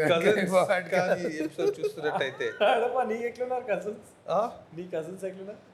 చూస్తున్నట్టయితే. 1.79 2.47
అడపా 2.65 3.03
నీ 3.03 3.15
ఎట్లున్నారు 3.15 3.63
కజిన్స్ 3.63 4.11
ఆ? 4.29 4.39
నీ 4.73 4.83
కజిన్స్ 4.87 5.23
ఎట్లున్నారు? 5.23 5.70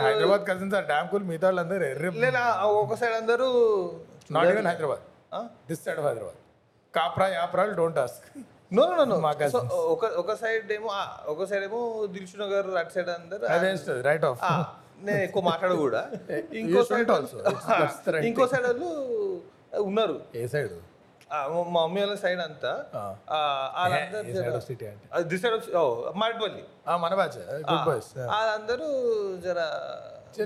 Hyderabad 0.00 0.44
cousins 0.48 0.74
are 0.74 0.86
damn 0.88 1.08
cool 1.08 1.24
మిగతా 1.24 1.46
వాళ్ళందరూ 1.46 1.84
ఎర్రి 1.86 2.10
లేదా 2.18 2.42
ఒక 2.76 2.96
సైడ్ 3.00 3.14
అందరూ 3.14 3.48
not 4.30 4.50
even 4.50 4.68
Hyderabad 4.68 5.04
this 5.68 5.82
side 5.84 5.98
of 5.98 6.06
Hyderabad 6.06 6.38
Kapra 6.94 7.28
Yapral 7.34 7.72
don't 7.76 7.98
ask 7.98 8.26
no 8.72 8.84
no 8.90 9.04
no 9.04 9.16
మా 9.18 9.32
సో 9.48 9.60
ఒక 9.92 10.04
ఒక 10.16 10.32
సైడ్ 10.34 10.72
ఏమో 10.72 10.90
ఒక 11.26 11.44
సైడ్ 11.44 11.64
ఏమో 11.64 11.80
దిల్షు 12.14 12.36
నగర్ 12.36 12.68
అటు 12.76 12.92
సైడ్ 12.94 13.10
అందరు 13.10 13.46
అదే 13.48 13.70
రైట్ 14.02 14.26
ఆఫ్ 14.26 14.42
నేను 15.00 15.20
ఎక్కువ 15.20 15.42
మాట్లాడ 15.42 15.72
కూడా 15.82 16.00
ఇంకో 16.60 16.80
సైడ్ 16.84 17.10
ఇంకో 18.24 18.44
సైడ్ 18.46 18.64
వాళ్ళు 18.66 18.88
ఉన్నారు. 19.82 20.16
ఏ 20.34 20.44
సైడ్ 20.46 20.72
మా 21.30 21.38
మమ్మీ 21.76 22.00
వాళ్ళ 22.02 22.14
సైడ్ 22.22 22.40
అంతా 22.44 22.72
సైడ్ 24.36 24.56
ఆఫ్ 24.56 24.68
దిస్ 25.26 25.42
సైడ్ 25.44 25.54
ఓ 25.76 25.84
మాడిపల్లి 26.20 26.62
ఆ, 26.86 26.96
మన 26.96 27.12
బ్యాచ్ 27.16 27.38
గుడ్ 27.68 27.84
బాయ్స్ 27.88 28.10
వాళ్ళందరూ 28.30 28.88
జర 29.44 29.58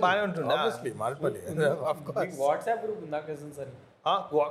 బాగానే 0.03 0.21
ఉంటుండే. 0.27 0.53
Obviously 0.57 0.91
of 1.89 2.03
course 2.09 2.37
WhatsApp 2.43 2.83
group 2.85 3.01
ఉందా 3.05 3.19
కజిన్స్ 3.27 3.59
అని? 3.63 3.73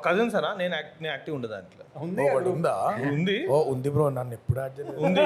కజిన్స్ 0.03 0.35
అనా? 0.39 0.49
నేను 0.59 0.73
నేను 0.95 1.11
యాక్టివ్ 1.11 1.33
ఉండదు 1.37 1.51
దాంట్లో. 1.53 1.83
ఉంది 2.03 2.25
ఉందా? 2.51 2.73
ఉంది. 3.09 3.37
ఓ 3.49 3.57
ఉంది 3.71 3.89
బ్రో 3.95 4.05
నన్ను 4.17 4.33
ఎప్పుడు 4.37 4.59
యాడ్ 4.61 4.79
ఉంది. 5.05 5.23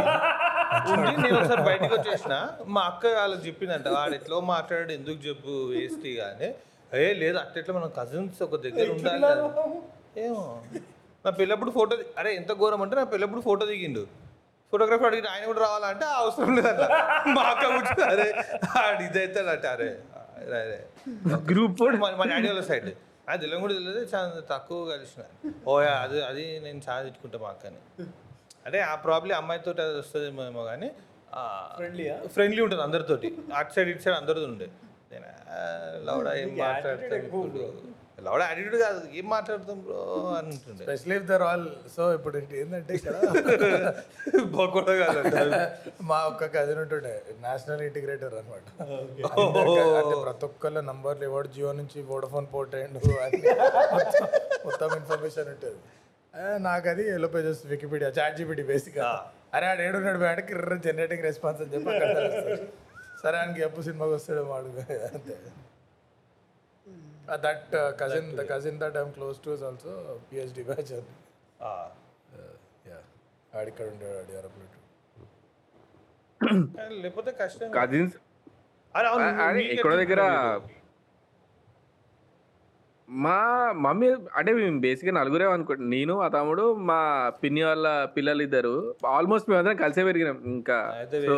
నేను 1.17 1.35
ఒకసారి 1.37 1.63
బయటకు 1.67 1.93
వచ్చేసిన. 1.97 2.35
మా 2.75 2.81
అక్క 2.89 3.13
వాళ్ళకి 3.17 3.43
చెప్పిందంట 3.47 3.87
వాడు 3.95 4.15
ఎట్లో 4.19 4.39
మాట్లాడాడు 4.51 4.93
ఎందుకు 4.97 5.19
చెప్పు 5.27 5.53
వేస్ట్ 5.71 6.07
కానీ 6.17 6.49
ఏ 6.97 7.05
లేదు 7.21 7.37
అట్లా 7.43 7.73
మనం 7.77 7.89
కజిన్స్ 7.97 8.41
ఒక 8.43 8.55
దగ్గర 8.65 8.87
ఉండాలి 8.95 9.25
ఏమో. 10.23 10.43
నా 11.25 11.31
పెళ్ళప్పుడు 11.39 11.71
ఫోటో 11.77 11.95
అరే 12.19 12.31
ఎంత 12.39 12.51
ఘోరం 12.61 12.81
అంటే 12.85 12.95
నా 12.99 13.05
పెళ్ళప్పుడు 13.13 13.41
ఫోటో 13.47 13.65
దిగిండు. 13.71 14.03
ఫోటోగ్రఫర్ 14.73 15.07
అడిగిన 15.09 15.27
ఆయన 15.33 15.43
కూడా 15.51 15.61
రావాలంటే 15.65 16.05
ఆ 16.11 16.15
అవసరం 16.23 16.51
లేదంట. 16.57 16.83
మా 17.35 17.41
అక్క 17.51 17.65
కూర్చొని 17.75 18.05
అరే 18.13 18.25
ఆడు 18.81 19.01
ఇదైతాడట 19.07 19.65
అరే 19.75 19.89
అరే, 20.47 20.59
అరే 20.61 20.79
గ్రూప్ 21.51 21.81
మా 22.03 22.07
మా 22.19 22.25
డాడీ 22.31 22.47
వాళ్ళ 22.51 22.63
సైడ్. 22.69 22.89
అది 23.31 23.39
తెలియదు 23.43 23.61
కూడా 23.65 23.73
తెలియదు 23.77 24.01
చాలా 24.13 24.41
తక్కువ 24.53 24.79
కలిసిన. 24.93 25.21
ఓ 25.69 25.75
అది 26.03 26.17
అది 26.29 26.43
నేను 26.65 26.79
చాలా 26.87 27.01
తిట్టుకుంటా 27.07 27.37
మా 27.43 27.49
అక్కని. 27.55 27.79
అంటే 28.65 28.79
ఆ 28.91 28.95
ప్రాబ్లం 29.05 29.35
అమ్మాయితో 29.41 29.71
అది 29.85 29.97
వస్తుందేమో 30.01 30.43
ఏమో 30.51 30.63
కానీ 30.71 30.89
ఫ్రెండ్లీయా 31.79 32.15
ఫ్రెండ్లీ 32.35 32.61
ఉంటుంది 32.65 32.83
అందరితోటి. 32.87 33.29
అటు 33.59 33.71
సైడ్ 33.75 33.89
ఇటు 33.93 34.03
సైడ్ 34.05 34.17
అందరితో 34.21 34.47
ఉండే. 34.51 34.67
నేను 35.11 35.29
లౌడా 36.07 36.31
ఏం 36.43 36.51
మాట్లాడతాం 36.61 37.17
ఇప్పుడు 37.23 37.65
లౌడా 38.19 38.45
యాటిట్యూడ్ 38.45 38.75
కాదు. 38.81 39.01
ఏం 39.13 39.29
మాట్లాడతాం 39.29 39.79
బ్రో 39.81 39.97
అని 40.37 40.47
ఉంటుండే 40.47 40.83
specially 40.83 41.15
if 41.15 41.23
there 41.23 41.41
all 41.41 41.65
so 41.97 42.13
ఇప్పుడు 42.13 42.37
ఏంటి- 42.37 42.57
ఏంటంటే 42.57 42.93
ఇక్కడ 42.93 43.15
బొక్కడా 44.51 44.93
కాదు 45.01 45.21
మా 46.01 46.25
ఒక్క 46.25 46.45
కజిన్ 46.45 46.79
ఉంటుండే. 46.79 47.21
నేషనల్ 47.41 47.81
ఇంటిగ్రేటర్ 47.81 48.33
అనమాట 48.33 48.65
అంటే 48.81 50.21
ప్రతి 50.23 50.45
ఒక్కళ్ళ 50.45 50.79
నంబర్లు 50.81 51.23
ఎవడు 51.23 51.47
జియో 51.47 51.71
నుంచి 51.71 52.01
వోడఫోన్ 52.03 52.47
పోర్ట్ 52.53 52.75
అని 52.75 52.87
మొత్తం- 54.65 54.95
ఇన్ఫర్మేషన్ 54.97 55.47
ఉంటుంది. 55.47 55.79
నాకు 56.59 56.89
అది 56.89 57.09
yellow 57.09 57.27
pages 57.27 57.65
Wikipedia 57.65 58.09
chat 58.09 58.37
GPT 58.37 58.63
basic 58.63 58.97
అరే 59.53 59.67
ఆడు 59.67 59.81
ఏడున్నాడు 59.81 60.17
బయట 60.17 60.39
కిర్ర 60.39 60.75
జనరేటింగ్ 60.85 61.23
రెస్పాన్స్ 61.23 61.61
అని 61.61 61.73
చెప్పి. 61.73 62.65
సరే 63.23 63.37
ఆయనకి 63.37 63.61
ఎప్పుడు 63.61 63.81
సినిమాకి 63.81 64.13
వస్తాడు 64.13 64.41
వాడు. 64.41 64.71
అంతే. 65.13 65.35
That 67.43 67.71
cousin 67.99 68.29
the 68.35 68.43
cousin 68.49 68.77
that 68.79 68.97
I'm 68.97 69.11
close 69.11 69.37
to 69.43 69.49
is 69.49 69.63
also 69.63 69.91
PhD 70.29 70.63
batch 70.63 70.91
అని 70.93 71.13
యా 72.85 72.99
ఆడు 73.53 73.67
ఇక్కడ 73.71 73.87
ఉండేవాడు 73.87 74.31
యూరోప్లో 74.35 74.63
లేకపోతే 77.03 77.31
కష్టం 77.39 77.69
కజిన్స్ 77.73 78.15
ఎక్కడో 79.73 79.95
దగ్గర? 79.97 80.21
మా 83.09 83.71
మమ్మీ 83.75 84.15
అంటే 84.35 84.53
మేము 84.53 84.79
బేసిక్గా 84.79 85.19
నలుగురే 85.19 85.45
అనుకోండి 85.45 85.89
నేను 85.89 86.17
మా 86.17 86.27
తమ్ముడు 86.27 86.73
మా 86.73 87.29
పిన్ని 87.43 87.63
వాళ్ళ 87.63 88.05
పిల్లలు 88.05 88.41
ఇద్దరు. 88.41 88.95
ఆల్మోస్ట్ 89.05 89.49
మేమందరం 89.49 89.75
కలిసే 89.75 90.03
పెరిగినాం. 90.03 90.41
ఇంకా 90.45 91.05
సో 91.25 91.37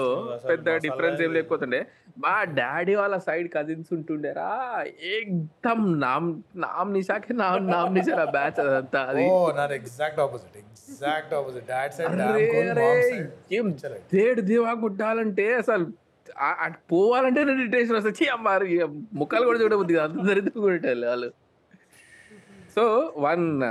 పెద్ద 0.49 0.70
డిఫరెన్స్ 0.76 1.22
ఏం. 1.22 1.34
లేకపోతుండే. 1.34 1.88
మా 2.18 2.43
డాడీ 2.43 2.95
వాళ్ళ 2.95 3.18
సైడ్ 3.18 3.53
కజిన్స్ 3.53 3.93
ఉంటుండేరా 3.93 4.84
ఏకదమ్ 5.03 6.01
నామ్ 6.01 6.41
నామ్ 6.55 6.93
నిషాకే 6.93 7.34
నామ్ 7.34 7.72
నామ్ 7.72 7.95
నిషా 7.95 8.26
బ్యాచ్ 8.26 8.59
అదంతా 8.59 9.01
అది. 9.01 9.26
ఓ 9.30 9.51
నాది 9.51 9.76
exact 9.76 10.20
opposite 10.20 10.57
exact 10.57 11.34
opposite. 11.34 11.68
Dad 11.68 11.93
side 11.93 13.30
ఏం 13.53 13.72
తేడు 14.11 14.41
దివా 14.41 14.72
అసలు 15.57 16.07
అటు 16.41 16.78
పోవాలంటే 16.91 17.41
ఇరిటేషన్ 17.41 17.95
వస్తుంది. 17.95 18.24
ఛీ, 18.24 18.30
అమ్మ, 18.30 18.47
అరే, 18.47 18.84
ముఖాలు 19.13 19.45
కూడా 19.45 19.59
చూడబుద్ది 19.59 19.93
దరిద్రం 19.93 20.61
కొట్టేయాలి 20.61 21.07
వాళ్ళు. 21.07 21.46
సో 22.78 23.13
వన్ 23.19 23.63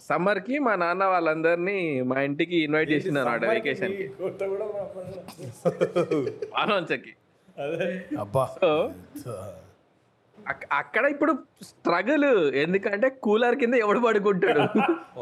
సమ్మర్కి 0.00 0.58
మా 0.58 0.76
నాన్న 0.76 1.04
వాళ్ళందరినీ 1.04 2.04
మా 2.04 2.22
ఇంటికి 2.22 2.64
ఇన్వైట్ 2.64 2.92
చేసింది 2.92 3.20
అనమాట 3.20 3.50
వెకేషన్కి 3.50 4.08
కొత్త 4.18 4.46
కూడా 4.46 4.64
మా- 4.68 6.52
వానవంచకి 6.54 7.14
అదే. 7.56 8.06
అబ్బా. 8.20 8.46
సో 9.22 9.54
అక్- 10.38 10.66
అక్కడ 10.72 11.06
ఇప్పుడు 11.06 11.38
స్ట్రగుల్ 11.62 12.56
ఎందుకంటే 12.56 13.08
కూలర్ 13.24 13.56
కింద 13.56 13.74
ఎవడు 13.82 14.00
పడుకుంటాడు? 14.00 14.60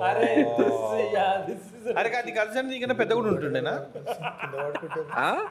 అరే 1.99 2.09
కానీ 2.09 2.32
కజిన్ 2.32 2.68
నీకన్నా 2.68 2.95
పెద్ద 2.95 3.14
కూడా 3.14 3.32
ఉంటుండేనా? 3.32 3.80
ఆ? 5.18 5.49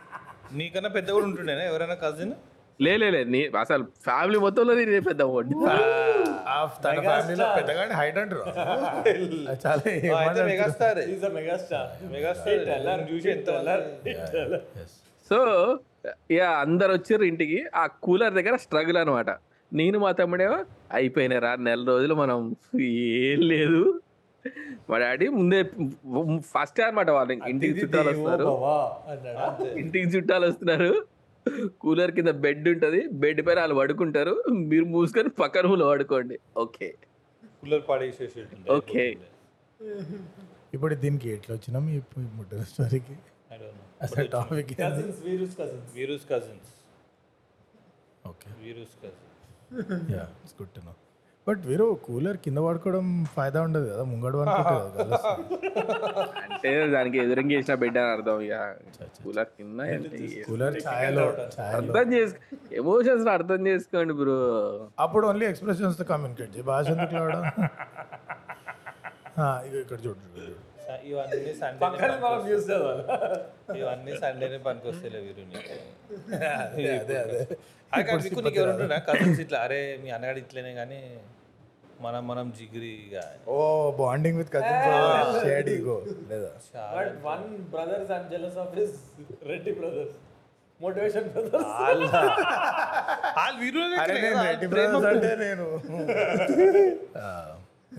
నీకన్నా 0.53 0.89
పెద్ద 0.89 1.11
కూడా 1.11 1.25
ఉంటుండేనా 1.25 1.63
ఎవరైనా 1.63 1.97
కజిన్? 2.03 2.33
లే 2.79 2.97
లే, 2.97 3.11
లే 3.11 3.25
నీ 3.29 3.49
అసలు 3.59 3.87
ఫ్యామిలీ 4.03 4.39
మొత్తంలో 4.39 4.75
నేను 4.75 5.03
పెద్ద 5.03 5.21
తన 6.83 6.99
ఫ్యామిలీలో 7.01 7.45
పెద్దగానే 7.55 7.93
హైట్ 7.93 8.17
అంటారు 8.23 8.43
చాలా 9.63 9.83
ఏమన్నా- 9.91 10.45
మెగాస్టార్. 10.45 10.99
మెగాస్టార్ 12.11 13.01
చూసి 13.09 13.29
ఎంత. 13.29 13.49
సో 15.31 15.37
ఇక 16.29 16.41
అందరు 16.59 16.93
వచ్చారు 16.93 17.23
ఇంటికి. 17.23 17.65
ఆ 17.75 17.87
కూలర్ 18.03 18.33
దగ్గర 18.33 18.55
స్ట్రగుల్ 18.55 18.97
అనమాట 18.97 19.29
నేను 19.71 19.99
మా 19.99 20.11
తమ్ముడేమో 20.11 20.57
అయిపోయినాయి 20.93 21.41
రా 21.41 21.55
నెల 21.59 21.85
రోజులు 21.87 22.13
మనం 22.15 22.39
ఏం 23.21 23.39
లేదు. 23.45 23.81
మా 24.89 24.97
డాడీ 24.97 25.27
ముందే 25.29 25.59
ఫస్ట్ 26.51 26.81
అనమాట 26.81 27.09
వాళ్ళు 27.09 27.33
ఇంటికి 27.49 27.73
చుట్టాలు 27.79 28.09
వస్తున్నారు 28.09 28.47
ఇంటికి 29.77 30.07
చుట్టాలు 30.07 30.45
వస్తున్నారు. 30.47 30.91
కూలర్ 31.83 32.11
కింద 32.17 32.31
బెడ్ 32.45 32.67
ఉంటది. 32.73 33.01
బెడ్ 33.23 33.41
పైన 33.47 33.59
వాళ్ళు 33.63 33.75
పడుకుంటారు. 33.81 34.33
మీరు 34.71 34.85
మూసుకొని 34.95 35.29
పక్కన 35.41 35.63
రూమ్లో 35.67 35.87
పడుకోండి. 35.93 36.37
ఓకే. 36.63 36.89
కూలర్ 37.61 37.83
పాడేసేసి 37.89 38.39
Okay. 38.79 39.09
ఇప్పుడు 40.75 40.95
దీనికి 41.03 41.27
ఎట్లా 41.37 41.51
వచ్చినాం? 41.57 41.85
ఈ 41.95 41.97
ముట్టిన 42.37 42.61
స్టోరీకి. 42.73 43.15
అసలు 44.05 44.27
topic 44.33 44.71
Cousins, 44.79 45.17
Virus 45.27 45.51
cousins. 45.59 45.85
Virus 45.97 46.25
cousins 46.31 46.71
okay 48.29 48.49
virus 48.63 48.95
cousins 49.03 50.11
yeah 50.15 50.23
it's 50.41 50.55
good 50.59 50.73
to 50.77 50.81
know 50.87 50.93
but 51.47 51.61
వీరు 51.67 51.85
కూలర్ 52.05 52.37
కింద 52.43 52.59
పడుకోవడం 52.65 53.05
ఫాయిదా 53.33 53.59
ఉండదు 53.65 53.87
కదా 53.89 54.03
ముంగడు 54.11 54.37
అంటే 56.45 56.69
దానికి 56.95 57.17
ఎదురంగా 57.23 57.51
చేసిన 57.55 57.75
బెడ్ 57.81 57.97
అని 57.99 58.09
అర్థం 58.15 58.37
ఇక. 58.45 58.55
కూలర్ 59.19 59.49
కింద 59.57 59.79
అంటే 59.89 60.19
కూలర్ 60.47 60.77
ఛాయలో 60.85 61.25
అర్థం 61.71 62.07
చేసు 62.15 62.33
ఎమోషన్స్ 62.81 63.29
అర్థం 63.35 63.61
చేసుకోండి 63.69 64.15
బ్రో. 64.21 64.39
అప్పుడు 65.05 65.25
ఓన్లీ 65.31 65.47
ఎక్స్ప్రెషన్స్తో 65.51 66.05
కమ్యూనికేట్ 66.11 66.53
చేయి 66.55 66.67
భాష 66.71 66.87
ఎందుకు 66.95 67.15
ఇగో 69.65 69.79
ఇక్కడ 69.79 69.97
చూడు. 70.03 70.19
ఇవన్నీ 71.05 71.51
సండే 71.59 71.85
ఇవన్నీ 73.79 74.11
సండేనే 74.21 74.57
పనికొస్తేలే 74.65 75.19
వీరు 75.25 75.43
నీకు. 75.49 75.75
అదే 76.57 76.83
అదే 76.97 77.15
అదే. 77.23 77.39
కజిన్స్ 79.07 79.39
ఇట్లా 79.43 79.59
అరే 79.65 79.79
మీ 80.03 80.09
అన్నగాడు 80.15 80.39
ఇట్లనే 80.43 80.71
కానీ 80.79 80.99
మనం 82.03 82.21
మనం 82.29 82.47
జిగిరిగా 82.57 83.23
ఓ 83.55 83.57
bonding 83.99 84.37
with 84.39 84.51
cousins 84.55 84.87
shade 85.45 85.69
ego 85.75 85.97
లేదా? 86.31 86.51
But 86.95 87.13
one 87.27 87.45
brothers 87.73 88.11
I'm 88.17 88.27
jealous 88.33 88.57
of 88.63 88.73
his 88.79 88.95
Reddy 89.51 89.73
brothers 89.79 90.15
motivation 90.79 91.27
brothers 91.35 91.71
వాళ్ళు 93.37 93.57
వీరు 93.61 93.83
రెడ్డి 94.43 94.67
బ్రదర్స్ 94.73 95.07
అంటే 95.13 95.31
నేను. 95.45 95.67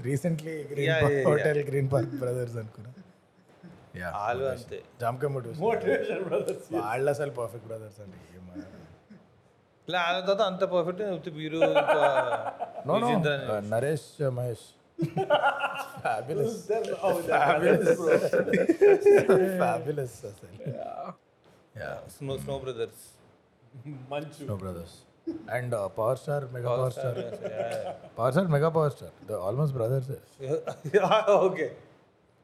Recently 0.07 0.55
green. 0.71 0.91
Hotel 1.29 1.61
green 1.71 1.89
park 1.95 2.15
brothers 2.23 2.57
అనుకున్నా. 2.63 2.91
యా 4.01 4.09
వాళ్ళు 4.17 4.45
అంతే. 4.55 4.79
జామకాయ 5.03 5.29
మోటివేషన్ 5.37 5.63
మోటివేషన్ 5.67 6.25
బ్రదర్స్ 6.31 6.67
వాళ్ళు 6.81 7.09
అసలు 7.15 7.33
పర్ఫెక్ట్ 7.41 7.67
బ్రదర్స్ 7.71 8.01
అండి. 8.05 8.19
ఇలా 9.89 9.99
ఆయన 10.05 10.19
తర్వాత 10.21 10.43
అంత 10.51 10.65
perfect 10.71 11.03
Vijendra 11.37 13.33
uh, 13.49 13.61
Naresh 13.69 14.09
Mahesh 14.37 14.67
fabulous 15.97 16.59
fabulous 19.59 20.17
అసలు. 20.25 20.53
Yeah 21.77 21.91
snow 22.15 22.35
snow 22.39 22.55
brothers 22.59 23.05
Manchu. 24.13 24.43
No 24.51 24.57
brothers 24.57 24.97
and 25.55 25.75
power 25.97 26.19
star 26.23 26.45
mega 26.55 26.71
power 26.73 26.95
star 26.97 27.19
power 28.17 28.33
star 28.33 28.49
mega 28.55 28.71
power 28.77 28.95
star 28.97 29.15
almost 29.43 29.75
brothers 29.79 30.11
okay 31.41 31.69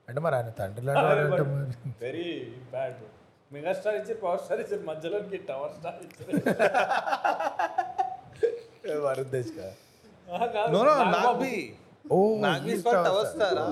అంటే 0.08 0.20
మరి 0.20 0.36
ఆయన 0.38 0.52
తండ్రి 0.60 0.84
లాంటి 0.86 1.44
వెరీ 2.02 2.28
బ్యాడ్ 2.72 3.02
మెగాస్టార్ 3.52 3.96
ఇచ్చారు 4.00 4.18
power 4.24 4.40
star 4.44 4.60
ఇచ్చారు 4.64 4.84
మధ్యలోకి 4.90 5.38
tower 5.50 5.72
star 5.76 5.98
ఇచ్చారు. 6.06 6.32
No 10.74 10.80
no. 10.86 10.92
నాగ్బి 11.14 11.56
ఓ 12.14 12.16
నాగ్బి 12.44 12.72
స్పాట్ 12.80 13.04
టవర్ 13.08 13.28
స్టారా? 13.32 13.64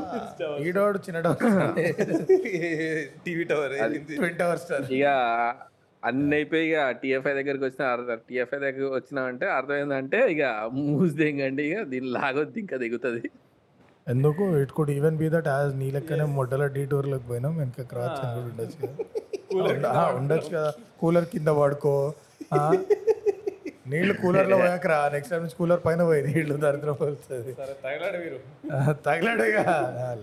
ఈడోడు 0.67 0.99
చిన్న 1.07 1.19
tower 1.27 1.41
TV 3.25 3.45
tower 3.53 3.75
twin 4.11 4.39
tower 4.43 4.61
star 4.65 4.85
ఇక 4.99 5.07
అన్ని 6.03 6.35
అయిపోయి 6.37 6.67
ఇక 6.69 6.83
టీఎఫ్ఐ 7.01 7.33
దగ్గరికి 7.39 7.65
వచ్చిన 7.67 7.85
అర్థం 7.95 8.21
టీఎఫ్ఐ 8.29 8.59
దగ్గర 8.67 8.85
వచ్చినామంటే 8.99 9.47
అర్థం 9.57 9.77
ఏంటంటే 9.83 10.21
ఇక 10.35 10.45
మూసి 10.77 11.15
దిగండి 11.21 11.65
ఇక 11.71 11.83
దీని 11.93 12.09
లాగొద్ది 12.17 12.59
ఇంకా 12.65 12.77
దిగుతుంది. 12.85 13.23
ఎందుకు? 14.07 14.45
It 14.63 14.73
could 14.77 14.93
even 14.97 15.19
be 15.23 15.29
that 15.35 15.49
as 15.55 15.73
నీ 15.81 15.89
లెక్కనే 15.97 16.25
మొట్టల 16.37 16.67
డీ 16.77 16.85
టూర్లోకి 16.93 17.27
పోయినాం 17.31 17.53
వెనక 17.61 17.83
క్రాచ్ 17.91 18.21
అని 18.23 18.33
కూడా 18.37 18.49
ఉండొచ్చు 18.51 18.87
ఉండొచ్చు 20.15 20.51
కదా. 20.51 20.71
కూలర్ 21.01 21.25
కింద 21.25 21.49
పడుకో 21.49 21.95
ఆ, 22.55 22.59
నీళ్ళు 23.87 24.15
కూలర్లో 24.15 24.57
పోయాక 24.57 24.87
రా 24.87 25.09
నెక్స్ట్ 25.09 25.31
టైం 25.31 25.41
నుంచి 25.41 25.57
కూలర్ 25.57 25.81
పైన 25.85 26.05
పోయి 26.05 26.23
నీళ్ళు 26.27 26.55
దరిద్రం 26.57 26.97
తగిలాడుగా. 29.07 29.65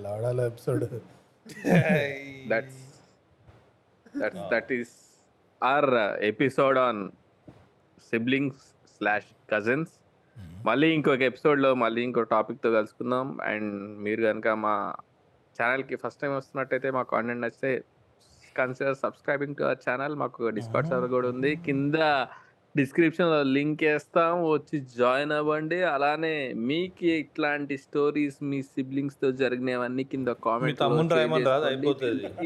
లవడాల 0.04 0.40
episode. 0.42 0.86
That's 2.48 2.82
that's 4.18 4.44
that 4.52 4.72
is 4.72 4.94
our 5.62 5.90
episode 6.24 6.78
on 6.78 7.02
siblings 8.12 8.64
slash 8.98 9.32
cousins 9.52 9.94
మళ్ళీ 10.66 10.88
ఇంకొక 10.88 11.22
ఎపిసోడ్లో 11.22 11.74
మళ్ళీ 11.76 12.02
ఇంకో 12.04 12.22
టాపిక్తో 12.28 12.72
కలుసుకుందాం. 12.72 13.38
అండ్ 13.44 13.74
మీరు 13.98 14.22
కనుక 14.24 14.48
మా 14.58 14.76
ఛానల్కి 15.56 15.96
ఫస్ట్ 15.96 16.22
టైం 16.22 16.36
వస్తున్నట్టయితే 16.36 16.92
మా 16.92 17.04
కాంటెంట్ 17.04 17.42
నచ్చితే 17.42 17.72
consider 18.60 18.98
subscribing 19.06 19.56
to 19.60 19.64
our 19.70 19.86
channel 19.88 20.18
మాకు 20.24 20.50
డిస్కౌంట్ 20.58 20.92
సర్వర్ 20.94 21.16
కూడా 21.16 21.30
ఉంది. 21.36 21.54
కింద 21.70 21.98
డిస్క్రిప్షన్లో 22.76 23.38
లింక్ 23.56 23.84
వేస్తాం. 23.88 24.32
వచ్చి 24.54 24.78
జాయిన్ 24.98 25.32
అవ్వండి. 25.38 25.78
అలానే 25.92 26.34
మీకు 26.70 27.06
ఇట్లాంటి 27.22 27.76
స్టోరీస్ 27.86 28.38
మీ 28.50 28.60
సిబ్లింగ్స్తో 28.74 29.28
జరిగినవన్నీ 29.42 30.04
కింద 30.12 30.30
comment. 30.46 30.82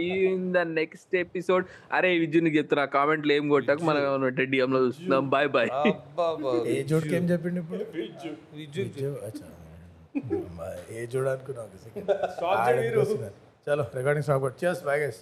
In 0.06 0.48
the 0.58 0.62
next 0.80 1.16
episode 1.24 1.66
అరే 1.98 2.12
విజునికి 2.24 2.58
చెప్తున్నా 2.60 2.86
కామెంట్లు 2.98 3.34
ఏం 3.38 3.46
కొట్టకు? 3.56 3.84
మనం 3.90 4.28
డిఎం 4.54 4.72
లో 4.76 4.82
చూస్తున్నాం. 4.86 5.26
బాయ్ 5.36 5.50
బాయ్ 5.58 5.72
ఏ 6.76 6.78
ఏం 7.20 7.26
చెప్పిండు 7.34 7.60
ఇప్పుడు? 7.64 7.84
చలో 13.66 13.84
రికార్డింగ్ 13.98 14.26
స్టాప్ 14.28 14.46
చేస్ 14.64 14.80
బాగేస్ 14.88 15.20